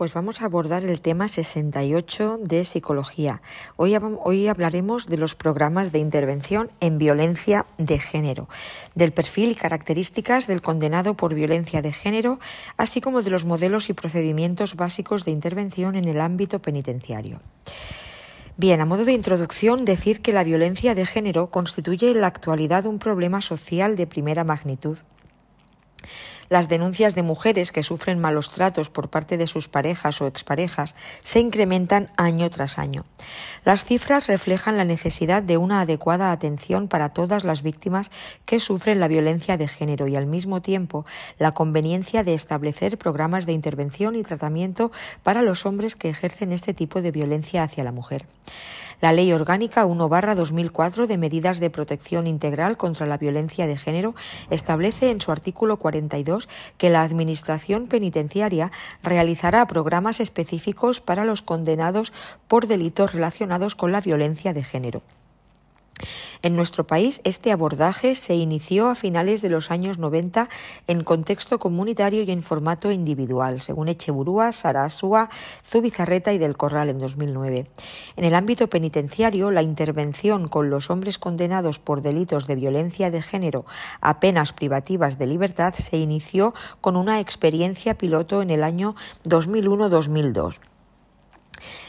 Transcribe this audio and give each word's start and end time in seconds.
Pues 0.00 0.14
vamos 0.14 0.40
a 0.40 0.46
abordar 0.46 0.86
el 0.86 1.02
tema 1.02 1.28
68 1.28 2.40
de 2.42 2.64
psicología. 2.64 3.42
Hoy, 3.76 3.94
hoy, 4.24 4.48
hablaremos 4.48 5.06
de 5.06 5.18
los 5.18 5.34
programas 5.34 5.92
de 5.92 5.98
intervención 5.98 6.70
en 6.80 6.96
violencia 6.96 7.66
de 7.76 7.98
género, 7.98 8.48
del 8.94 9.12
perfil 9.12 9.50
y 9.50 9.54
características 9.56 10.46
del 10.46 10.62
condenado 10.62 11.18
por 11.18 11.34
violencia 11.34 11.82
de 11.82 11.92
género, 11.92 12.40
así 12.78 13.02
como 13.02 13.20
de 13.20 13.28
los 13.28 13.44
modelos 13.44 13.90
y 13.90 13.92
procedimientos 13.92 14.74
básicos 14.74 15.26
de 15.26 15.32
intervención 15.32 15.94
en 15.96 16.06
el 16.06 16.22
ámbito 16.22 16.62
penitenciario. 16.62 17.42
Bien, 18.56 18.80
a 18.80 18.86
modo 18.86 19.04
de 19.04 19.12
introducción, 19.12 19.84
decir 19.84 20.22
que 20.22 20.32
la 20.32 20.44
violencia 20.44 20.94
de 20.94 21.04
género 21.04 21.50
constituye 21.50 22.10
en 22.10 22.22
la 22.22 22.28
actualidad 22.28 22.86
un 22.86 22.98
problema 22.98 23.42
social 23.42 23.96
de 23.96 24.06
primera 24.06 24.44
magnitud 24.44 24.96
las 26.50 26.68
denuncias 26.68 27.14
de 27.14 27.22
mujeres 27.22 27.72
que 27.72 27.84
sufren 27.84 28.18
malos 28.18 28.50
tratos 28.50 28.90
por 28.90 29.08
parte 29.08 29.38
de 29.38 29.46
sus 29.46 29.68
parejas 29.68 30.20
o 30.20 30.26
exparejas 30.26 30.96
se 31.22 31.40
incrementan 31.40 32.10
año 32.16 32.50
tras 32.50 32.78
año. 32.78 33.06
Las 33.64 33.84
cifras 33.84 34.26
reflejan 34.26 34.76
la 34.76 34.84
necesidad 34.84 35.42
de 35.42 35.56
una 35.56 35.80
adecuada 35.80 36.32
atención 36.32 36.88
para 36.88 37.08
todas 37.08 37.44
las 37.44 37.62
víctimas 37.62 38.10
que 38.44 38.58
sufren 38.58 39.00
la 39.00 39.08
violencia 39.08 39.56
de 39.56 39.68
género 39.68 40.08
y 40.08 40.16
al 40.16 40.26
mismo 40.26 40.60
tiempo 40.60 41.06
la 41.38 41.52
conveniencia 41.52 42.24
de 42.24 42.34
establecer 42.34 42.98
programas 42.98 43.46
de 43.46 43.52
intervención 43.52 44.16
y 44.16 44.24
tratamiento 44.24 44.90
para 45.22 45.42
los 45.42 45.64
hombres 45.66 45.94
que 45.94 46.10
ejercen 46.10 46.52
este 46.52 46.74
tipo 46.74 47.00
de 47.00 47.12
violencia 47.12 47.62
hacia 47.62 47.84
la 47.84 47.92
mujer. 47.92 48.26
La 49.00 49.12
Ley 49.12 49.32
Orgánica 49.32 49.86
1-2004 49.86 51.06
de 51.06 51.16
Medidas 51.16 51.58
de 51.58 51.70
Protección 51.70 52.26
Integral 52.26 52.76
contra 52.76 53.06
la 53.06 53.16
Violencia 53.16 53.66
de 53.66 53.78
Género 53.78 54.14
establece 54.50 55.10
en 55.10 55.22
su 55.22 55.32
artículo 55.32 55.78
42 55.78 56.48
que 56.76 56.90
la 56.90 57.02
Administración 57.02 57.86
Penitenciaria 57.86 58.70
realizará 59.02 59.66
programas 59.66 60.20
específicos 60.20 61.00
para 61.00 61.24
los 61.24 61.40
condenados 61.40 62.12
por 62.46 62.66
delitos 62.66 63.14
relacionados 63.14 63.74
con 63.74 63.90
la 63.90 64.02
violencia 64.02 64.52
de 64.52 64.64
género. 64.64 65.02
En 66.42 66.56
nuestro 66.56 66.86
país, 66.86 67.20
este 67.24 67.52
abordaje 67.52 68.14
se 68.14 68.34
inició 68.34 68.88
a 68.88 68.94
finales 68.94 69.42
de 69.42 69.50
los 69.50 69.70
años 69.70 69.98
90 69.98 70.48
en 70.86 71.04
contexto 71.04 71.58
comunitario 71.58 72.22
y 72.22 72.30
en 72.30 72.42
formato 72.42 72.90
individual, 72.90 73.60
según 73.60 73.88
Echeburúa, 73.88 74.52
Sarasua, 74.52 75.28
Zubizarreta 75.66 76.32
y 76.32 76.38
del 76.38 76.56
Corral 76.56 76.88
en 76.88 76.98
2009. 76.98 77.66
En 78.16 78.24
el 78.24 78.34
ámbito 78.34 78.68
penitenciario, 78.68 79.50
la 79.50 79.62
intervención 79.62 80.48
con 80.48 80.70
los 80.70 80.90
hombres 80.90 81.18
condenados 81.18 81.78
por 81.78 82.02
delitos 82.02 82.46
de 82.46 82.54
violencia 82.54 83.10
de 83.10 83.22
género 83.22 83.66
a 84.00 84.20
penas 84.20 84.52
privativas 84.52 85.18
de 85.18 85.26
libertad 85.26 85.74
se 85.74 85.98
inició 85.98 86.54
con 86.80 86.96
una 86.96 87.20
experiencia 87.20 87.96
piloto 87.96 88.42
en 88.42 88.50
el 88.50 88.64
año 88.64 88.94
2001-2002. 89.24 90.60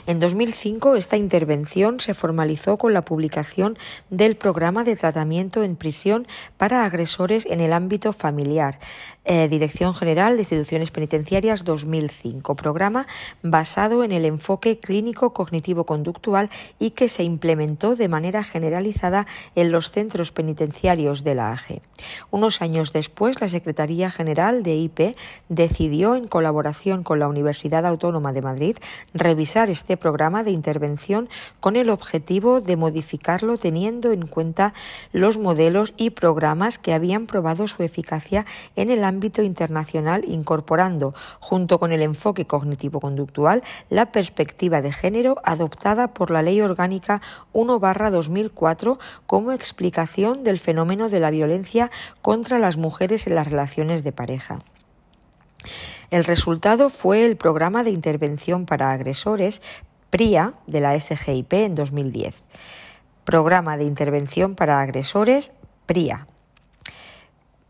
En 0.07 0.19
2005 0.19 0.95
esta 0.95 1.15
intervención 1.15 1.99
se 1.99 2.15
formalizó 2.15 2.77
con 2.77 2.91
la 2.93 3.05
publicación 3.05 3.77
del 4.09 4.35
programa 4.35 4.83
de 4.83 4.95
tratamiento 4.95 5.63
en 5.63 5.75
prisión 5.75 6.27
para 6.57 6.85
agresores 6.85 7.45
en 7.45 7.61
el 7.61 7.71
ámbito 7.71 8.11
familiar, 8.11 8.79
eh, 9.23 9.47
Dirección 9.47 9.93
General 9.93 10.33
de 10.33 10.41
Instituciones 10.41 10.89
Penitenciarias 10.89 11.63
2005, 11.63 12.55
programa 12.55 13.05
basado 13.43 14.03
en 14.03 14.11
el 14.11 14.25
enfoque 14.25 14.79
clínico 14.79 15.33
cognitivo-conductual 15.33 16.49
y 16.79 16.91
que 16.91 17.07
se 17.07 17.23
implementó 17.23 17.95
de 17.95 18.07
manera 18.07 18.43
generalizada 18.43 19.27
en 19.53 19.71
los 19.71 19.91
centros 19.91 20.31
penitenciarios 20.31 21.23
de 21.23 21.35
la 21.35 21.51
AGE. 21.51 21.83
Unos 22.31 22.63
años 22.63 22.93
después, 22.93 23.39
la 23.39 23.47
Secretaría 23.47 24.09
General 24.09 24.63
de 24.63 24.75
IP 24.75 25.15
decidió, 25.49 26.15
en 26.15 26.27
colaboración 26.27 27.03
con 27.03 27.19
la 27.19 27.27
Universidad 27.27 27.85
Autónoma 27.85 28.33
de 28.33 28.41
Madrid, 28.41 28.77
revisar 29.13 29.69
este 29.69 29.97
programa 30.01 30.43
de 30.43 30.51
intervención 30.51 31.29
con 31.61 31.77
el 31.77 31.89
objetivo 31.89 32.59
de 32.59 32.75
modificarlo 32.75 33.57
teniendo 33.57 34.11
en 34.11 34.27
cuenta 34.27 34.73
los 35.13 35.37
modelos 35.37 35.93
y 35.95 36.09
programas 36.09 36.77
que 36.77 36.93
habían 36.93 37.27
probado 37.27 37.69
su 37.69 37.83
eficacia 37.83 38.45
en 38.75 38.89
el 38.89 39.05
ámbito 39.05 39.43
internacional 39.43 40.25
incorporando, 40.27 41.15
junto 41.39 41.79
con 41.79 41.93
el 41.93 42.01
enfoque 42.01 42.45
cognitivo-conductual, 42.45 43.63
la 43.89 44.11
perspectiva 44.11 44.81
de 44.81 44.91
género 44.91 45.37
adoptada 45.45 46.09
por 46.09 46.31
la 46.31 46.41
Ley 46.41 46.59
Orgánica 46.59 47.21
1-2004 47.53 48.97
como 49.25 49.53
explicación 49.53 50.43
del 50.43 50.59
fenómeno 50.59 51.07
de 51.07 51.21
la 51.21 51.31
violencia 51.31 51.91
contra 52.21 52.59
las 52.59 52.75
mujeres 52.75 53.27
en 53.27 53.35
las 53.35 53.47
relaciones 53.47 54.03
de 54.03 54.11
pareja. 54.11 54.59
El 56.09 56.25
resultado 56.25 56.89
fue 56.89 57.25
el 57.25 57.37
programa 57.37 57.83
de 57.83 57.91
intervención 57.91 58.65
para 58.65 58.91
agresores 58.91 59.61
PRIA 60.11 60.53
de 60.67 60.81
la 60.81 60.99
SGIP 60.99 61.53
en 61.53 61.73
2010. 61.73 62.43
Programa 63.23 63.77
de 63.77 63.85
intervención 63.85 64.53
para 64.53 64.81
agresores 64.81 65.51
PRIA 65.87 66.27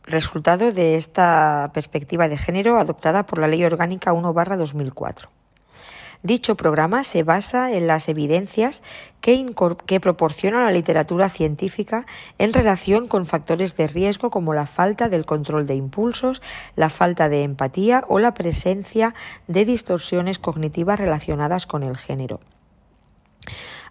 resultado 0.03 0.72
de 0.72 0.96
esta 0.96 1.72
perspectiva 1.74 2.28
de 2.28 2.38
género 2.38 2.78
adoptada 2.78 3.25
por 3.25 3.40
la 3.40 3.47
Ley 3.47 3.63
Orgánica 3.63 4.13
1-2004. 4.13 5.28
Dicho 6.23 6.55
programa 6.55 7.03
se 7.03 7.23
basa 7.23 7.71
en 7.71 7.87
las 7.87 8.07
evidencias 8.07 8.83
que, 9.21 9.99
proporciona 9.99 10.63
la 10.63 10.71
literatura 10.71 11.29
científica 11.29 12.05
en 12.37 12.53
relación 12.53 13.07
con 13.07 13.25
factores 13.25 13.75
de 13.75 13.87
riesgo 13.87 14.29
como 14.29 14.53
la 14.53 14.67
falta 14.67 15.09
del 15.09 15.25
control 15.25 15.65
de 15.65 15.73
impulsos, 15.73 16.43
la 16.75 16.89
falta 16.89 17.27
de 17.27 17.41
empatía 17.41 18.03
o 18.07 18.19
la 18.19 18.35
presencia 18.35 19.15
de 19.47 19.65
distorsiones 19.65 20.37
cognitivas 20.37 20.99
relacionadas 20.99 21.65
con 21.65 21.81
el 21.81 21.97
género. 21.97 22.39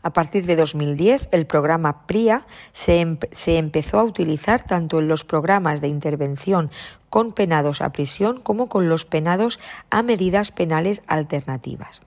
A 0.02 0.12
partir 0.12 0.46
de 0.46 0.54
2010, 0.54 1.28
el 1.32 1.46
programa 1.46 2.06
PRIA 2.06 2.46
se, 2.70 3.00
empezó 3.00 3.98
a 3.98 4.04
utilizar 4.04 4.64
tanto 4.64 5.00
en 5.00 5.08
los 5.08 5.24
programas 5.24 5.80
de 5.80 5.88
intervención 5.88 6.70
con 7.10 7.32
penados 7.32 7.80
a 7.80 7.90
prisión 7.90 8.40
como 8.40 8.68
con 8.68 8.88
los 8.88 9.04
penados 9.04 9.58
a 9.90 10.02
medidas 10.02 10.52
penales 10.52 11.02
alternativas. 11.08 12.02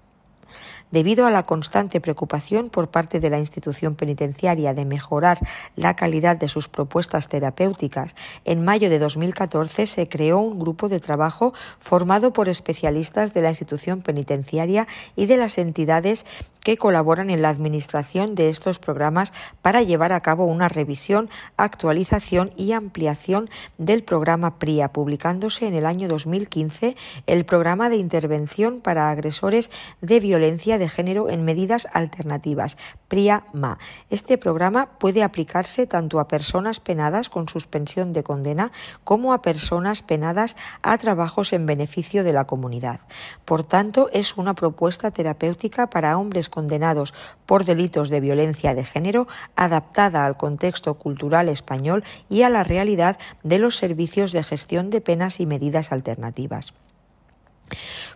Debido 0.93 1.25
a 1.25 1.31
la 1.31 1.47
constante 1.47 1.99
preocupación 1.99 2.69
por 2.69 2.89
parte 2.89 3.19
de 3.19 3.31
la 3.31 3.39
institución 3.39 3.95
penitenciaria 3.95 4.75
de 4.75 4.85
mejorar 4.85 5.39
la 5.75 5.95
calidad 5.95 6.37
de 6.37 6.47
sus 6.47 6.69
propuestas 6.69 7.29
terapéuticas, 7.29 8.15
en 8.45 8.63
mayo 8.63 8.91
de 8.91 8.99
2014 8.99 9.87
se 9.87 10.07
creó 10.07 10.37
un 10.37 10.59
grupo 10.59 10.89
de 10.89 10.99
trabajo 10.99 11.51
formado 11.79 12.31
por 12.31 12.47
especialistas 12.47 13.33
de 13.33 13.41
la 13.41 13.49
institución 13.49 14.03
penitenciaria 14.03 14.85
y 15.15 15.25
de 15.25 15.37
las 15.37 15.57
entidades 15.57 16.27
que 16.63 16.77
colaboran 16.77 17.29
en 17.29 17.41
la 17.41 17.49
administración 17.49 18.35
de 18.35 18.49
estos 18.49 18.79
programas 18.79 19.33
para 19.61 19.81
llevar 19.81 20.13
a 20.13 20.21
cabo 20.21 20.45
una 20.45 20.69
revisión, 20.69 21.29
actualización 21.57 22.51
y 22.57 22.71
ampliación 22.71 23.49
del 23.77 24.03
programa 24.03 24.59
PRIA, 24.59 24.93
publicándose 24.93 25.67
en 25.67 25.75
el 25.75 25.85
año 25.85 26.07
2015 26.07 26.95
el 27.27 27.45
programa 27.45 27.89
de 27.89 27.97
intervención 27.97 28.79
para 28.81 29.09
agresores 29.09 29.69
de 30.01 30.19
violencia 30.19 30.77
de 30.77 30.89
género 30.89 31.29
en 31.29 31.43
medidas 31.43 31.87
alternativas, 31.93 32.77
PRIA-MA. 33.07 33.77
Este 34.09 34.37
programa 34.37 34.89
puede 34.99 35.23
aplicarse 35.23 35.85
tanto 35.85 36.19
a 36.19 36.27
personas 36.27 36.79
penadas 36.79 37.29
con 37.29 37.49
suspensión 37.49 38.13
de 38.13 38.23
condena 38.23 38.71
como 39.03 39.33
a 39.33 39.41
personas 39.41 40.01
penadas 40.01 40.55
a 40.81 40.97
trabajos 40.97 41.53
en 41.53 41.65
beneficio 41.65 42.23
de 42.23 42.33
la 42.33 42.45
comunidad. 42.45 43.01
Por 43.45 43.63
tanto, 43.63 44.09
es 44.13 44.37
una 44.37 44.53
propuesta 44.55 45.11
terapéutica 45.11 45.89
para 45.89 46.17
hombres 46.17 46.49
condenados 46.53 47.15
por 47.47 47.65
delitos 47.65 48.09
de 48.09 48.19
violencia 48.19 48.75
de 48.75 48.83
género 48.83 49.27
adaptada 49.55 50.23
al 50.27 50.37
contexto 50.37 50.93
cultural 50.93 51.49
español 51.49 52.03
y 52.29 52.43
a 52.43 52.49
la 52.51 52.63
realidad 52.63 53.17
de 53.41 53.57
los 53.57 53.75
servicios 53.75 54.31
de 54.31 54.43
gestión 54.43 54.91
de 54.91 55.01
penas 55.01 55.39
y 55.39 55.47
medidas 55.47 55.91
alternativas. 55.91 56.75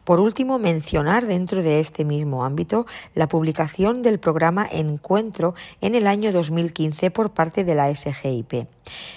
Por 0.08 0.22
último, 0.22 0.58
mencionar 0.58 1.26
dentro 1.26 1.62
de 1.62 1.82
este 1.82 2.06
mismo 2.06 2.46
ámbito 2.46 2.86
la 3.14 3.28
publicación 3.28 4.04
del 4.04 4.20
programa 4.20 4.66
Encuentro 4.72 5.54
en 5.82 5.96
el 5.96 6.08
año 6.08 6.32
2015 6.32 7.12
por 7.12 7.32
parte 7.32 7.66
de 7.66 7.76
la 7.76 7.94
SGIP. 7.94 8.70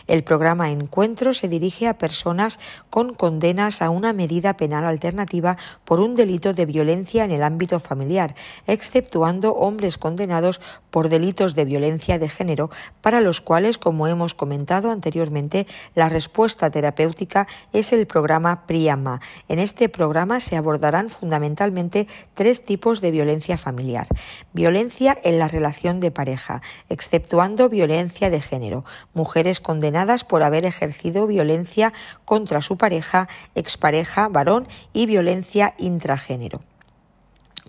El 0.08 0.24
programa 0.24 0.72
Encuentro 0.72 1.32
se 1.32 1.46
dirige 1.46 1.86
a 1.86 1.96
personas 1.96 2.58
con 2.90 3.14
condenas 3.14 3.82
a 3.82 3.90
una 3.90 4.12
medida 4.12 4.56
penal 4.56 4.84
alternativa 4.84 5.56
por 5.84 6.00
un 6.00 6.16
delito 6.16 6.54
de 6.54 6.66
violencia 6.66 7.22
en 7.22 7.30
el 7.30 7.44
ámbito 7.44 7.78
familiar, 7.78 8.34
exceptuando 8.66 9.54
hombres 9.54 9.96
condenados 9.96 10.60
por 10.90 11.08
delitos 11.08 11.54
de 11.54 11.66
violencia 11.66 12.18
de 12.18 12.28
género, 12.28 12.68
para 13.00 13.20
los 13.20 13.40
cuales, 13.40 13.78
como 13.78 14.08
hemos 14.08 14.34
comentado 14.34 14.90
anteriormente, 14.90 15.68
la 15.94 16.08
respuesta 16.08 16.68
terapéutica 16.68 17.46
es 17.72 17.92
el 17.92 18.08
programa 18.08 18.66
PRIAMA. 18.66 19.20
En 19.48 19.60
este 19.60 19.88
programa 19.88 20.40
se 20.40 20.56
aborda 20.56 20.79
darán 20.80 21.10
fundamentalmente 21.10 22.08
tres 22.34 22.64
tipos 22.64 23.00
de 23.00 23.10
violencia 23.10 23.58
familiar. 23.58 24.06
Violencia 24.52 25.16
en 25.22 25.38
la 25.38 25.48
relación 25.48 26.00
de 26.00 26.10
pareja, 26.10 26.62
exceptuando 26.88 27.68
violencia 27.68 28.30
de 28.30 28.40
género, 28.40 28.84
mujeres 29.14 29.60
condenadas 29.60 30.24
por 30.24 30.42
haber 30.42 30.64
ejercido 30.64 31.26
violencia 31.26 31.92
contra 32.24 32.60
su 32.60 32.76
pareja, 32.76 33.28
expareja, 33.54 34.28
varón 34.28 34.66
y 34.92 35.06
violencia 35.06 35.74
intragénero. 35.78 36.60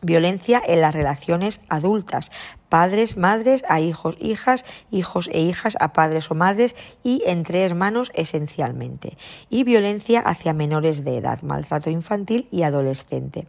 Violencia 0.02 0.62
en 0.66 0.82
las 0.82 0.96
relaciones 0.96 1.62
adultas, 1.70 2.32
padres, 2.72 3.18
madres 3.18 3.66
a 3.68 3.82
hijos, 3.82 4.16
hijas, 4.22 4.64
hijos 4.92 5.30
e 5.34 5.42
hijas 5.42 5.76
a 5.82 5.92
padres 5.92 6.32
o 6.32 6.36
madres 6.36 6.74
y 7.04 7.22
entre 7.28 7.66
hermanos 7.66 8.14
esencialmente. 8.16 9.18
Y 9.50 9.66
violencia 9.66 10.22
hacia 10.22 10.54
menores 10.54 11.04
de 11.04 11.18
edad, 11.18 11.42
maltrato 11.42 11.90
infantil 11.90 12.48
y 12.50 12.64
adolescente. 12.64 13.46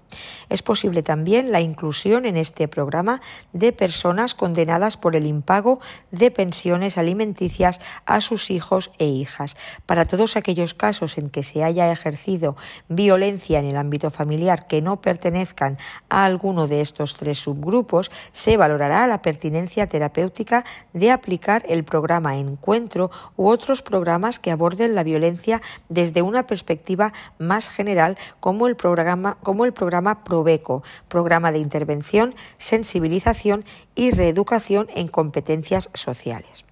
Es 0.49 0.63
posible 0.63 1.05
también 1.05 1.53
la 1.53 1.61
inclusión 1.61 2.27
en 2.27 2.37
este 2.37 2.67
programa 2.67 3.23
de 3.53 3.73
personas 3.73 4.35
condenadas 4.35 4.97
por 4.97 5.15
el 5.15 5.27
impago 5.27 5.79
de 6.11 6.33
pensiones 6.33 6.99
alimenticias 6.99 7.81
a 8.07 8.21
sus 8.21 8.51
hijos 8.51 8.91
e 8.99 9.07
hijas. 9.07 9.57
Para 9.87 10.05
todos 10.05 10.35
aquellos 10.35 10.75
casos 10.75 11.17
en 11.17 11.31
que 11.31 11.45
se 11.45 11.63
haya 11.63 11.93
ejercido 11.93 12.57
violencia 12.89 13.61
en 13.61 13.67
el 13.67 13.77
ámbito 13.77 14.11
familiar 14.11 14.67
que 14.67 14.83
no 14.83 15.01
pertenezcan 15.01 15.79
a 16.09 16.25
alguno 16.25 16.67
de 16.67 16.81
estos 16.81 17.17
tres 17.17 17.39
subgrupos, 17.39 18.11
se 18.33 18.57
valorará 18.57 19.07
la 19.07 19.12
pertinencia 19.21 19.87
terapéutica 19.89 20.65
de 20.95 21.11
aplicar 21.11 21.65
el 21.69 21.85
programa 21.85 22.39
Encuentro 22.39 23.11
u 23.37 23.49
otros 23.49 23.83
programas 23.83 24.39
que 24.39 24.51
aborden 24.51 24.95
la 24.95 25.03
violencia 25.03 25.61
desde 25.89 26.23
una 26.23 26.47
perspectiva 26.47 27.13
más 27.39 27.69
general 27.69 28.17
como 28.41 28.69
el 28.69 28.77
programa, 28.77 29.37
como 29.43 29.67
el 29.67 29.75
programa 29.75 30.25
Proveco, 30.25 30.83
programa 31.09 31.53
de 31.53 31.59
intervención, 31.59 32.35
sensibilización 32.57 33.65
y 33.95 34.13
reeducación 34.13 34.89
en 34.95 35.09
competencias 35.09 35.91
sociales. 35.93 36.65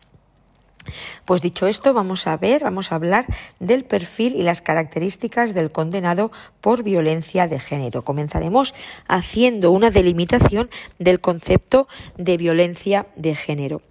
Pues 1.24 1.42
dicho 1.42 1.66
esto, 1.66 1.92
vamos 1.92 2.26
a 2.26 2.36
ver, 2.36 2.62
vamos 2.62 2.92
a 2.92 2.94
hablar 2.94 3.26
del 3.58 3.84
perfil 3.84 4.36
y 4.36 4.42
las 4.42 4.60
características 4.60 5.54
del 5.54 5.70
condenado 5.70 6.30
por 6.60 6.82
violencia 6.82 7.48
de 7.48 7.60
género. 7.60 8.02
Comenzaremos 8.02 8.74
haciendo 9.08 9.70
una 9.70 9.90
delimitación 9.90 10.70
del 10.98 11.20
concepto 11.20 11.88
de 12.16 12.36
violencia 12.36 13.06
de 13.16 13.34
género. 13.34 13.82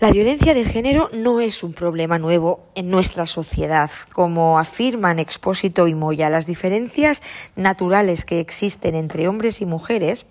La 0.00 0.10
violencia 0.10 0.54
de 0.54 0.64
género 0.64 1.10
no 1.12 1.40
es 1.40 1.62
un 1.62 1.74
problema 1.74 2.18
nuevo 2.18 2.64
en 2.74 2.88
nuestra 2.88 3.26
sociedad, 3.26 3.90
como 4.14 4.58
afirman 4.58 5.18
Expósito 5.18 5.88
y 5.88 5.94
Moya. 5.94 6.30
Las 6.30 6.46
diferencias 6.46 7.20
naturales 7.54 8.24
que 8.24 8.40
existen 8.40 8.94
entre 8.94 9.28
hombres 9.28 9.60
y 9.60 9.66
mujeres 9.66 10.24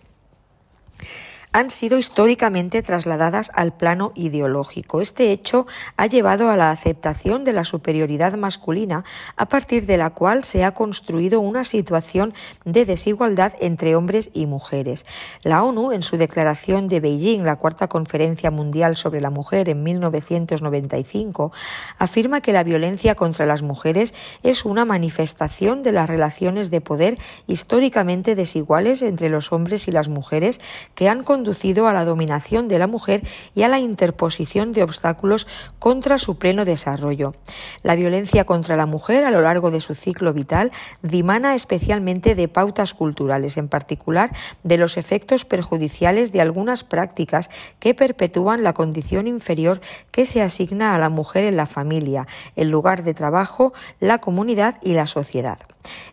han 1.51 1.71
sido 1.71 1.97
históricamente 1.97 2.83
trasladadas 2.83 3.51
al 3.55 3.73
plano 3.73 4.11
ideológico. 4.15 5.01
Este 5.01 5.31
hecho 5.31 5.65
ha 5.97 6.05
llevado 6.05 6.49
a 6.51 6.55
la 6.55 6.69
aceptación 6.69 7.43
de 7.43 7.53
la 7.53 7.63
superioridad 7.63 8.33
masculina, 8.35 9.03
a 9.35 9.47
partir 9.47 9.85
de 9.87 9.97
la 9.97 10.11
cual 10.11 10.43
se 10.43 10.63
ha 10.63 10.73
construido 10.73 11.39
una 11.39 11.63
situación 11.63 12.33
de 12.65 12.85
desigualdad 12.85 13.53
entre 13.59 13.95
hombres 13.95 14.29
y 14.33 14.45
mujeres. 14.45 15.05
La 15.43 15.63
ONU, 15.63 15.91
en 15.91 16.03
su 16.03 16.17
declaración 16.17 16.87
de 16.87 16.99
Beijing, 16.99 17.43
la 17.43 17.55
cuarta 17.55 17.87
conferencia 17.87 18.51
mundial 18.51 18.95
sobre 18.95 19.21
la 19.21 19.31
mujer 19.31 19.69
en 19.69 19.81
1995, 19.81 21.51
afirma 21.97 22.41
que 22.41 22.53
la 22.53 22.63
violencia 22.63 23.15
contra 23.15 23.47
las 23.47 23.63
mujeres 23.63 24.13
es 24.43 24.65
una 24.65 24.85
manifestación 24.85 25.81
de 25.81 25.93
las 25.93 26.07
relaciones 26.07 26.69
de 26.69 26.81
poder 26.81 27.17
históricamente 27.47 28.35
desiguales 28.35 29.01
entre 29.01 29.29
los 29.29 29.51
hombres 29.51 29.87
y 29.87 29.91
las 29.91 30.09
mujeres 30.09 30.61
que 30.93 31.09
han 31.09 31.23
conducido 31.39 31.87
a 31.87 31.93
la 31.93 32.03
dominación 32.03 32.67
de 32.67 32.79
la 32.79 32.87
mujer 32.87 33.21
y 33.55 33.63
a 33.63 33.69
la 33.69 33.79
interposición 33.79 34.73
de 34.73 34.83
obstáculos 34.83 35.47
contra 35.79 36.17
su 36.17 36.37
pleno 36.37 36.65
desarrollo. 36.65 37.33
La 37.81 37.95
violencia 37.95 38.43
contra 38.43 38.75
la 38.75 38.85
mujer 38.85 39.23
a 39.23 39.31
lo 39.31 39.39
largo 39.39 39.71
de 39.71 39.79
su 39.79 39.95
ciclo 39.95 40.33
vital 40.33 40.73
dimana 41.01 41.55
especialmente 41.55 42.35
de 42.35 42.49
pautas 42.49 42.93
culturales, 42.93 43.55
en 43.55 43.69
particular 43.69 44.31
de 44.63 44.77
los 44.77 44.97
efectos 44.97 45.45
perjudiciales 45.45 46.33
de 46.33 46.41
algunas 46.41 46.83
prácticas 46.83 47.49
que 47.79 47.93
perpetúan 47.93 48.61
la 48.61 48.73
condición 48.73 49.25
inferior 49.25 49.79
que 50.11 50.25
se 50.25 50.41
asigna 50.41 50.93
a 50.93 50.99
la 50.99 51.07
mujer 51.07 51.45
en 51.45 51.55
la 51.55 51.67
familia, 51.67 52.27
el 52.57 52.69
lugar 52.69 53.03
de 53.03 53.13
trabajo, 53.13 53.71
la 54.01 54.17
comunidad 54.17 54.75
y 54.81 54.91
la 54.91 55.07
sociedad. 55.07 55.59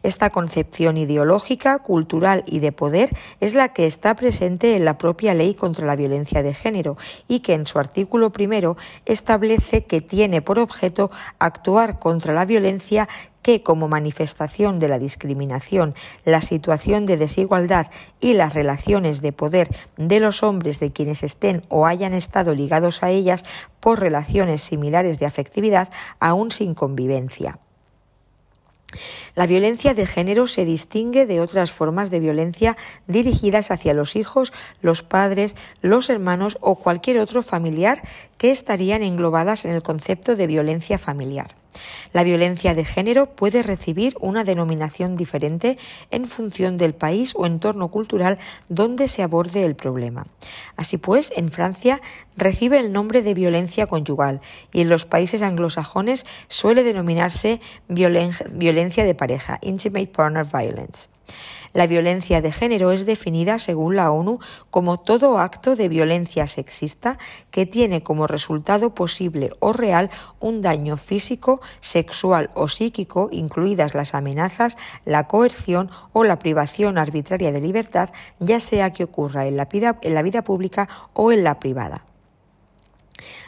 Esta 0.02 0.31
concepción 0.31 0.96
ideológica, 0.96 1.78
cultural 1.78 2.44
y 2.46 2.61
de 2.61 2.73
poder 2.73 3.11
es 3.40 3.55
la 3.55 3.73
que 3.73 3.87
está 3.87 4.14
presente 4.17 4.76
en 4.76 4.84
la 4.84 4.99
propia 4.99 5.34
ley 5.34 5.55
contra 5.55 5.87
la 5.87 5.96
violencia 5.96 6.43
de 6.43 6.55
género 6.55 6.96
y 7.28 7.40
que 7.40 7.55
en 7.55 7.67
su 7.67 7.78
artículo 7.78 8.31
primero 8.31 8.76
establece 9.05 9.84
que 9.84 10.00
tiene 10.00 10.43
por 10.43 10.58
objeto 10.58 11.11
actuar 11.38 11.99
contra 11.99 12.32
la 12.32 12.44
violencia 12.44 13.08
que 13.46 13.62
como 13.62 13.87
manifestación 13.87 14.81
de 14.81 14.88
la 14.88 14.99
discriminación, 14.99 15.94
la 16.25 16.40
situación 16.40 17.06
de 17.06 17.17
desigualdad 17.17 17.87
y 18.20 18.32
las 18.32 18.55
relaciones 18.55 19.20
de 19.20 19.31
poder 19.31 19.69
de 19.96 20.19
los 20.19 20.43
hombres 20.43 20.81
de 20.81 20.90
quienes 20.90 21.22
estén 21.22 21.62
o 21.69 21.87
hayan 21.87 22.12
estado 22.12 22.56
ligados 22.56 23.05
a 23.05 23.11
ellas 23.11 23.44
por 23.79 24.00
relaciones 24.00 24.62
similares 24.62 25.20
de 25.20 25.26
afectividad 25.26 25.90
aún 26.19 26.50
sin 26.50 26.75
convivencia. 26.75 27.61
La 29.34 29.46
violencia 29.46 29.94
de 29.94 30.06
género 30.06 30.46
se 30.46 30.64
distingue 30.64 31.26
de 31.26 31.40
otras 31.40 31.72
formas 31.72 32.10
de 32.10 32.20
violencia 32.20 32.76
dirigidas 33.06 33.70
hacia 33.70 33.94
los 33.94 34.16
hijos, 34.16 34.52
los 34.81 35.02
padres, 35.02 35.56
los 35.82 36.10
hermanos 36.10 36.58
o 36.60 36.76
cualquier 36.76 37.19
otro 37.19 37.43
familiar 37.43 38.02
que 38.38 38.50
estarían 38.50 39.02
englobadas 39.02 39.64
en 39.64 39.72
el 39.72 39.82
concepto 39.82 40.37
de 40.37 40.46
violencia 40.46 40.98
familiar. 40.98 41.48
La 42.12 42.25
violencia 42.25 42.75
de 42.75 42.84
género 42.84 43.26
puede 43.26 43.62
recibir 43.62 44.14
una 44.20 44.44
denominación 44.44 45.17
diferente 45.17 45.78
en 46.11 46.26
función 46.26 46.76
del 46.76 46.94
país 46.94 47.32
o 47.37 47.46
entorno 47.46 47.88
cultural 47.88 48.38
donde 48.69 49.08
se 49.08 49.23
aborde 49.23 49.64
el 49.64 49.76
problema. 49.76 50.26
Así 50.76 50.96
pues, 50.99 51.32
en 51.37 51.50
Francia 51.50 52.00
recibe 52.37 52.78
el 52.78 52.93
nombre 52.93 53.23
de 53.23 53.34
violencia 53.34 53.87
conyugal 53.87 54.40
y 54.73 54.81
en 54.81 54.88
los 54.88 55.05
países 55.05 55.43
anglosajones 55.43 56.26
suele 56.49 56.82
denominarse 56.82 57.61
violencia 57.88 59.05
de 59.05 59.14
pareja, 59.14 59.58
intimate 59.62 60.08
partner 60.08 60.44
violence. 60.44 61.08
La 61.76 61.87
violencia 61.87 62.40
de 62.40 62.52
género 62.52 62.90
es 62.90 63.05
definida, 63.05 63.58
según 63.58 63.96
la 63.96 64.11
ONU, 64.11 64.38
como 64.70 64.99
todo 64.99 65.38
acto 65.38 65.76
de 65.76 65.90
violencia 65.90 66.46
sexista 66.46 67.19
que 67.50 67.67
tiene 67.67 68.02
como 68.02 68.26
resultado 68.26 68.94
posible 68.94 69.50
o 69.58 69.75
real 69.75 70.08
un 70.40 70.62
daño 70.62 70.96
físico, 70.96 71.61
sexual 71.81 72.49
o 72.55 72.69
psíquico, 72.69 73.28
incluidas 73.31 73.94
las 73.94 74.14
amenazas, 74.14 74.78
la 75.05 75.28
coerción 75.28 75.90
o 76.14 76.25
la 76.25 76.38
privación 76.38 76.96
arbitraria 76.96 77.52
de 77.52 77.61
libertad, 77.61 78.08
ya 78.38 78.58
sea 78.58 78.94
que 78.94 79.05
ocurra 79.05 79.44
en 79.44 79.58
la 79.58 79.67
vida, 79.67 79.98
en 80.01 80.15
la 80.15 80.22
vida 80.22 80.41
pública 80.41 80.89
o 81.12 81.31
en 81.31 81.44
la 81.44 81.60
privada. 81.60 82.06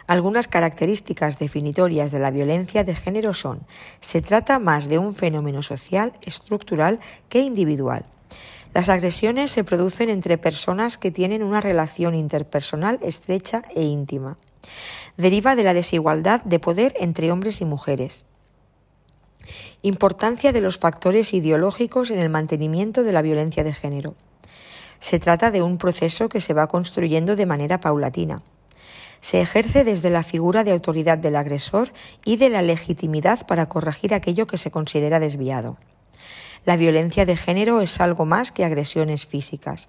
Algunas 0.07 0.49
características 0.49 1.38
definitorias 1.38 2.11
de 2.11 2.19
la 2.19 2.31
violencia 2.31 2.85
de 2.85 2.95
género 2.95 3.33
son 3.33 3.61
se 4.03 4.21
trata 4.21 4.59
más 4.59 4.87
de 4.87 4.99
un 4.99 5.14
fenómeno 5.14 5.62
social, 5.62 6.12
estructural 6.21 7.00
que 7.31 7.41
individual. 7.41 8.05
Las 8.75 8.89
agresiones 8.89 9.51
se 9.51 9.65
producen 9.65 10.11
entre 10.11 10.39
personas 10.39 10.99
que 10.99 11.11
tienen 11.11 11.43
una 11.43 11.61
relación 11.61 12.15
interpersonal 12.15 12.99
estrecha 13.03 13.63
e 13.75 13.83
íntima. 13.83 14.37
Deriva 15.17 15.57
de 15.57 15.65
la 15.65 15.75
desigualdad 15.75 16.43
de 16.45 16.59
poder 16.59 16.95
entre 17.01 17.33
hombres 17.33 17.61
y 17.61 17.65
mujeres. 17.65 18.27
Importancia 19.83 20.53
de 20.53 20.61
los 20.61 20.79
factores 20.79 21.33
ideológicos 21.33 22.11
en 22.11 22.19
el 22.19 22.29
mantenimiento 22.29 23.03
de 23.03 23.13
la 23.13 23.23
violencia 23.23 23.65
de 23.65 23.73
género. 23.73 24.15
Se 24.99 25.19
trata 25.19 25.51
de 25.51 25.63
un 25.63 25.79
proceso 25.79 26.29
que 26.29 26.41
se 26.41 26.55
va 26.55 26.67
construyendo 26.67 27.37
de 27.37 27.47
manera 27.47 27.81
paulatina. 27.81 28.43
Se 29.21 29.41
ejerce 29.41 29.85
desde 29.85 30.11
la 30.11 30.23
figura 30.23 30.63
de 30.65 30.73
autoridad 30.73 31.19
del 31.19 31.37
agresor 31.37 31.93
y 32.25 32.37
de 32.37 32.51
la 32.51 32.63
legitimidad 32.63 33.47
para 33.47 33.69
corregir 33.69 34.15
aquello 34.15 34.47
que 34.47 34.59
se 34.59 34.71
considera 34.71 35.21
desviado. 35.21 35.77
La 36.65 36.77
violencia 36.77 37.27
de 37.27 37.37
género 37.37 37.81
es 37.81 38.00
algo 38.00 38.25
más 38.27 38.53
que 38.53 38.65
agresiones 38.65 39.27
físicas. 39.27 39.88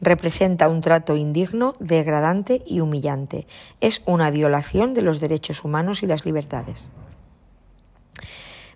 Representa 0.00 0.68
un 0.68 0.80
trato 0.80 1.16
indigno, 1.16 1.74
degradante 1.80 2.62
y 2.66 2.80
humillante. 2.80 3.46
Es 3.80 4.02
una 4.06 4.30
violación 4.30 4.94
de 4.94 5.02
los 5.02 5.20
derechos 5.20 5.64
humanos 5.64 6.02
y 6.02 6.06
las 6.06 6.24
libertades. 6.24 6.88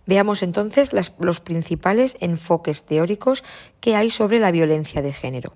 Veamos 0.05 0.43
entonces 0.43 0.93
los 0.93 1.41
principales 1.41 2.17
enfoques 2.21 2.85
teóricos 2.85 3.45
que 3.81 3.95
hay 3.95 4.11
sobre 4.11 4.41
la 4.41 4.51
violencia 4.51 5.01
de 5.01 5.13
género. 5.13 5.55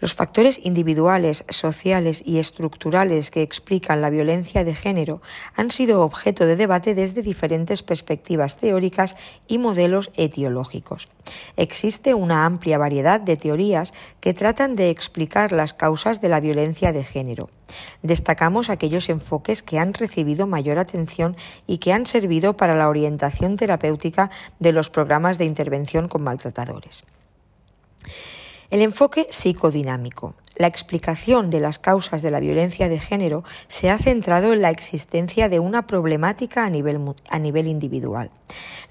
Los 0.00 0.14
factores 0.14 0.60
individuales, 0.64 1.44
sociales 1.50 2.22
y 2.24 2.38
estructurales 2.38 3.30
que 3.30 3.42
explican 3.42 4.00
la 4.00 4.08
violencia 4.08 4.64
de 4.64 4.74
género 4.74 5.20
han 5.54 5.70
sido 5.70 6.00
objeto 6.02 6.46
de 6.46 6.56
debate 6.56 6.94
desde 6.94 7.22
diferentes 7.22 7.82
perspectivas 7.82 8.56
teóricas 8.56 9.14
y 9.46 9.58
modelos 9.58 10.10
etiológicos. 10.16 11.08
Existe 11.56 12.14
una 12.14 12.46
amplia 12.46 12.78
variedad 12.78 13.20
de 13.20 13.36
teorías 13.36 13.92
que 14.20 14.32
tratan 14.32 14.74
de 14.74 14.88
explicar 14.88 15.52
las 15.52 15.74
causas 15.74 16.22
de 16.22 16.30
la 16.30 16.40
violencia 16.40 16.92
de 16.92 17.04
género. 17.04 17.50
Destacamos 18.02 18.70
aquellos 18.70 19.10
enfoques 19.10 19.62
que 19.62 19.78
han 19.78 19.92
recibido 19.92 20.46
mayor 20.46 20.78
atención 20.78 21.36
y 21.66 21.76
que 21.78 21.92
han 21.92 22.06
servido 22.06 22.56
para 22.56 22.74
la 22.74 22.88
orientación 22.88 23.56
terapéutica 23.56 24.30
de 24.58 24.72
los 24.72 24.88
programas 24.88 25.36
de 25.36 25.44
intervención 25.44 26.08
con 26.08 26.22
maltratadores. 26.22 27.04
El 28.70 28.82
enfoque 28.82 29.26
psicodinámico. 29.30 30.34
La 30.60 30.66
explicación 30.66 31.48
de 31.48 31.58
las 31.58 31.78
causas 31.78 32.20
de 32.20 32.30
la 32.30 32.38
violencia 32.38 32.90
de 32.90 32.98
género 32.98 33.44
se 33.66 33.88
ha 33.88 33.96
centrado 33.96 34.52
en 34.52 34.60
la 34.60 34.68
existencia 34.68 35.48
de 35.48 35.58
una 35.58 35.86
problemática 35.86 36.66
a 36.66 36.68
nivel, 36.68 37.00
a 37.30 37.38
nivel, 37.38 37.66
individual. 37.66 38.30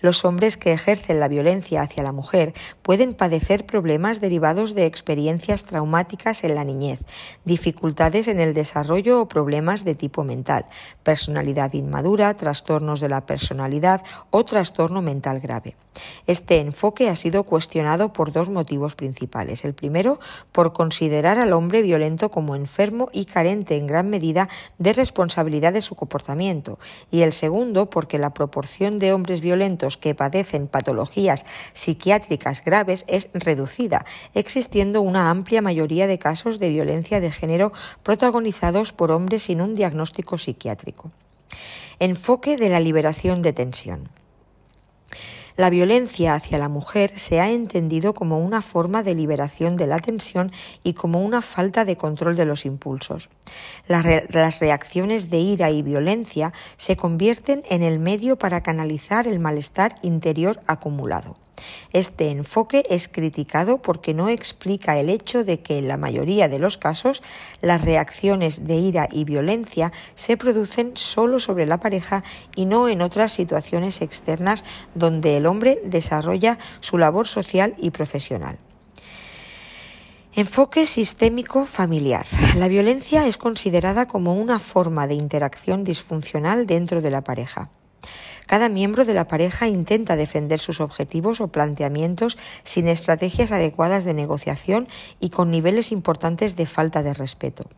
Los 0.01 0.25
hombres 0.25 0.57
que 0.57 0.71
ejercen 0.71 1.19
la 1.19 1.27
violencia 1.27 1.83
hacia 1.83 2.01
la 2.01 2.11
mujer 2.11 2.55
pueden 2.81 3.13
padecer 3.13 3.67
problemas 3.67 4.19
derivados 4.19 4.73
de 4.73 4.87
experiencias 4.87 5.63
traumáticas 5.63 6.43
en 6.43 6.55
la 6.55 6.63
niñez, 6.63 7.01
dificultades 7.45 8.27
en 8.29 8.39
el 8.39 8.55
desarrollo 8.55 9.21
o 9.21 9.27
problemas 9.27 9.85
de 9.85 9.93
tipo 9.93 10.23
mental, 10.23 10.65
personalidad 11.03 11.73
inmadura, 11.73 12.35
trastornos 12.35 12.99
de 12.99 13.09
la 13.09 13.27
personalidad 13.27 14.03
o 14.31 14.43
trastorno 14.43 15.03
mental 15.03 15.39
grave. 15.39 15.75
Este 16.25 16.59
enfoque 16.59 17.09
ha 17.09 17.15
sido 17.15 17.43
cuestionado 17.43 18.11
por 18.13 18.31
dos 18.31 18.49
motivos 18.49 18.95
principales. 18.95 19.65
El 19.65 19.75
primero, 19.75 20.19
por 20.51 20.73
considerar 20.73 21.37
al 21.37 21.53
hombre 21.59 21.83
violento 21.83 22.31
como 22.31 22.55
enfermo 22.55 23.09
y 23.13 23.25
carente 23.25 23.77
en 23.77 23.85
gran 23.85 24.09
medida 24.09 24.49
de 24.79 24.93
responsabilidad 24.93 25.73
de 25.73 25.81
su 25.81 25.93
comportamiento, 25.93 26.79
y 27.11 27.21
el 27.21 27.33
segundo 27.33 27.91
porque 27.91 28.17
la 28.17 28.33
proporción 28.33 28.97
de 28.97 29.13
hombres 29.13 29.41
violentos 29.41 29.97
que 29.97 30.15
padecen 30.15 30.67
patologías 30.67 31.45
psiquiátricas 31.73 32.65
graves 32.65 33.05
es 33.07 33.29
reducida, 33.33 34.05
existiendo 34.33 35.01
una 35.01 35.29
amplia 35.29 35.61
mayoría 35.61 36.07
de 36.07 36.17
casos 36.17 36.57
de 36.57 36.69
violencia 36.69 37.19
de 37.19 37.31
género 37.31 37.71
protagonizados 38.01 38.91
por 38.93 39.11
hombres 39.11 39.43
sin 39.43 39.61
un 39.61 39.75
diagnóstico 39.75 40.37
psiquiátrico. 40.39 41.11
Enfoque 41.99 42.55
de 42.55 42.69
la 42.69 42.79
liberación 42.79 43.41
de 43.41 43.53
tensión. 43.53 44.09
La 45.59 45.69
violencia 45.69 46.35
hacia 46.35 46.57
la 46.57 46.69
mujer 46.69 47.19
se 47.19 47.41
ha 47.41 47.49
entendido 47.49 48.13
como 48.13 48.39
una 48.39 48.61
forma 48.61 49.03
de 49.03 49.13
liberación 49.13 49.75
de 49.75 49.87
la 49.87 49.99
tensión 49.99 50.53
y 50.85 50.93
como 50.93 51.21
una 51.21 51.41
falta 51.41 51.83
de 51.83 51.97
control 51.97 52.37
de 52.37 52.45
los 52.45 52.65
impulsos. 52.65 53.29
Las, 53.85 54.05
reacciones 54.61 55.29
de 55.29 55.39
ira 55.39 55.69
y 55.69 55.81
violencia 55.81 56.53
se 56.77 56.95
convierten 56.95 57.63
en 57.69 57.83
el 57.83 57.99
medio 57.99 58.37
para 58.37 58.63
canalizar 58.63 59.27
el 59.27 59.39
malestar 59.39 59.95
interior 60.01 60.61
acumulado. 60.65 61.35
Este 61.93 62.29
enfoque 62.29 62.83
es 62.89 63.07
criticado 63.07 63.79
porque 63.79 64.13
no 64.13 64.29
explica 64.29 64.97
el 64.99 65.09
hecho 65.09 65.43
de 65.43 65.59
que 65.59 65.77
en 65.77 65.87
la 65.87 65.97
mayoría 65.97 66.47
de 66.47 66.59
los 66.59 66.77
casos 66.77 67.23
las 67.61 67.81
reacciones 67.81 68.67
de 68.67 68.75
ira 68.75 69.07
y 69.11 69.23
violencia 69.23 69.91
se 70.15 70.37
producen 70.37 70.91
solo 70.95 71.39
sobre 71.39 71.65
la 71.65 71.79
pareja 71.79 72.23
y 72.55 72.65
no 72.65 72.89
en 72.89 73.01
otras 73.01 73.33
situaciones 73.33 74.01
externas 74.01 74.65
donde 74.95 75.37
el 75.37 75.45
hombre 75.45 75.79
desarrolla 75.83 76.59
su 76.79 76.97
labor 76.97 77.27
social 77.27 77.75
y 77.77 77.91
profesional. 77.91 78.57
Enfoque 80.35 80.85
sistémico 80.85 81.65
familiar. 81.65 82.25
La 82.55 82.67
violencia 82.67 83.25
es 83.25 83.35
considerada 83.35 84.07
como 84.07 84.35
una 84.35 84.59
forma 84.59 85.07
de 85.07 85.15
interacción 85.15 85.83
disfuncional 85.83 86.67
dentro 86.67 87.01
de 87.01 87.09
la 87.09 87.23
pareja. 87.23 87.71
Cada 88.49 88.67
miembro 88.67 89.05
de 89.05 89.13
la 89.13 89.27
pareja 89.27 89.67
intenta 89.67 90.15
defender 90.15 90.57
sus 90.57 90.81
objetivos 90.81 91.39
o 91.39 91.49
planteamientos 91.49 92.35
sin 92.63 92.87
estrategias 92.87 93.51
adecuadas 93.51 94.05
de 94.05 94.15
negociación 94.15 94.87
y 95.19 95.29
con 95.29 95.51
niveles 95.51 95.91
importantes 95.91 96.55
de 96.55 96.65
falta 96.65 97.03
de 97.03 97.13
respeto. 97.13 97.69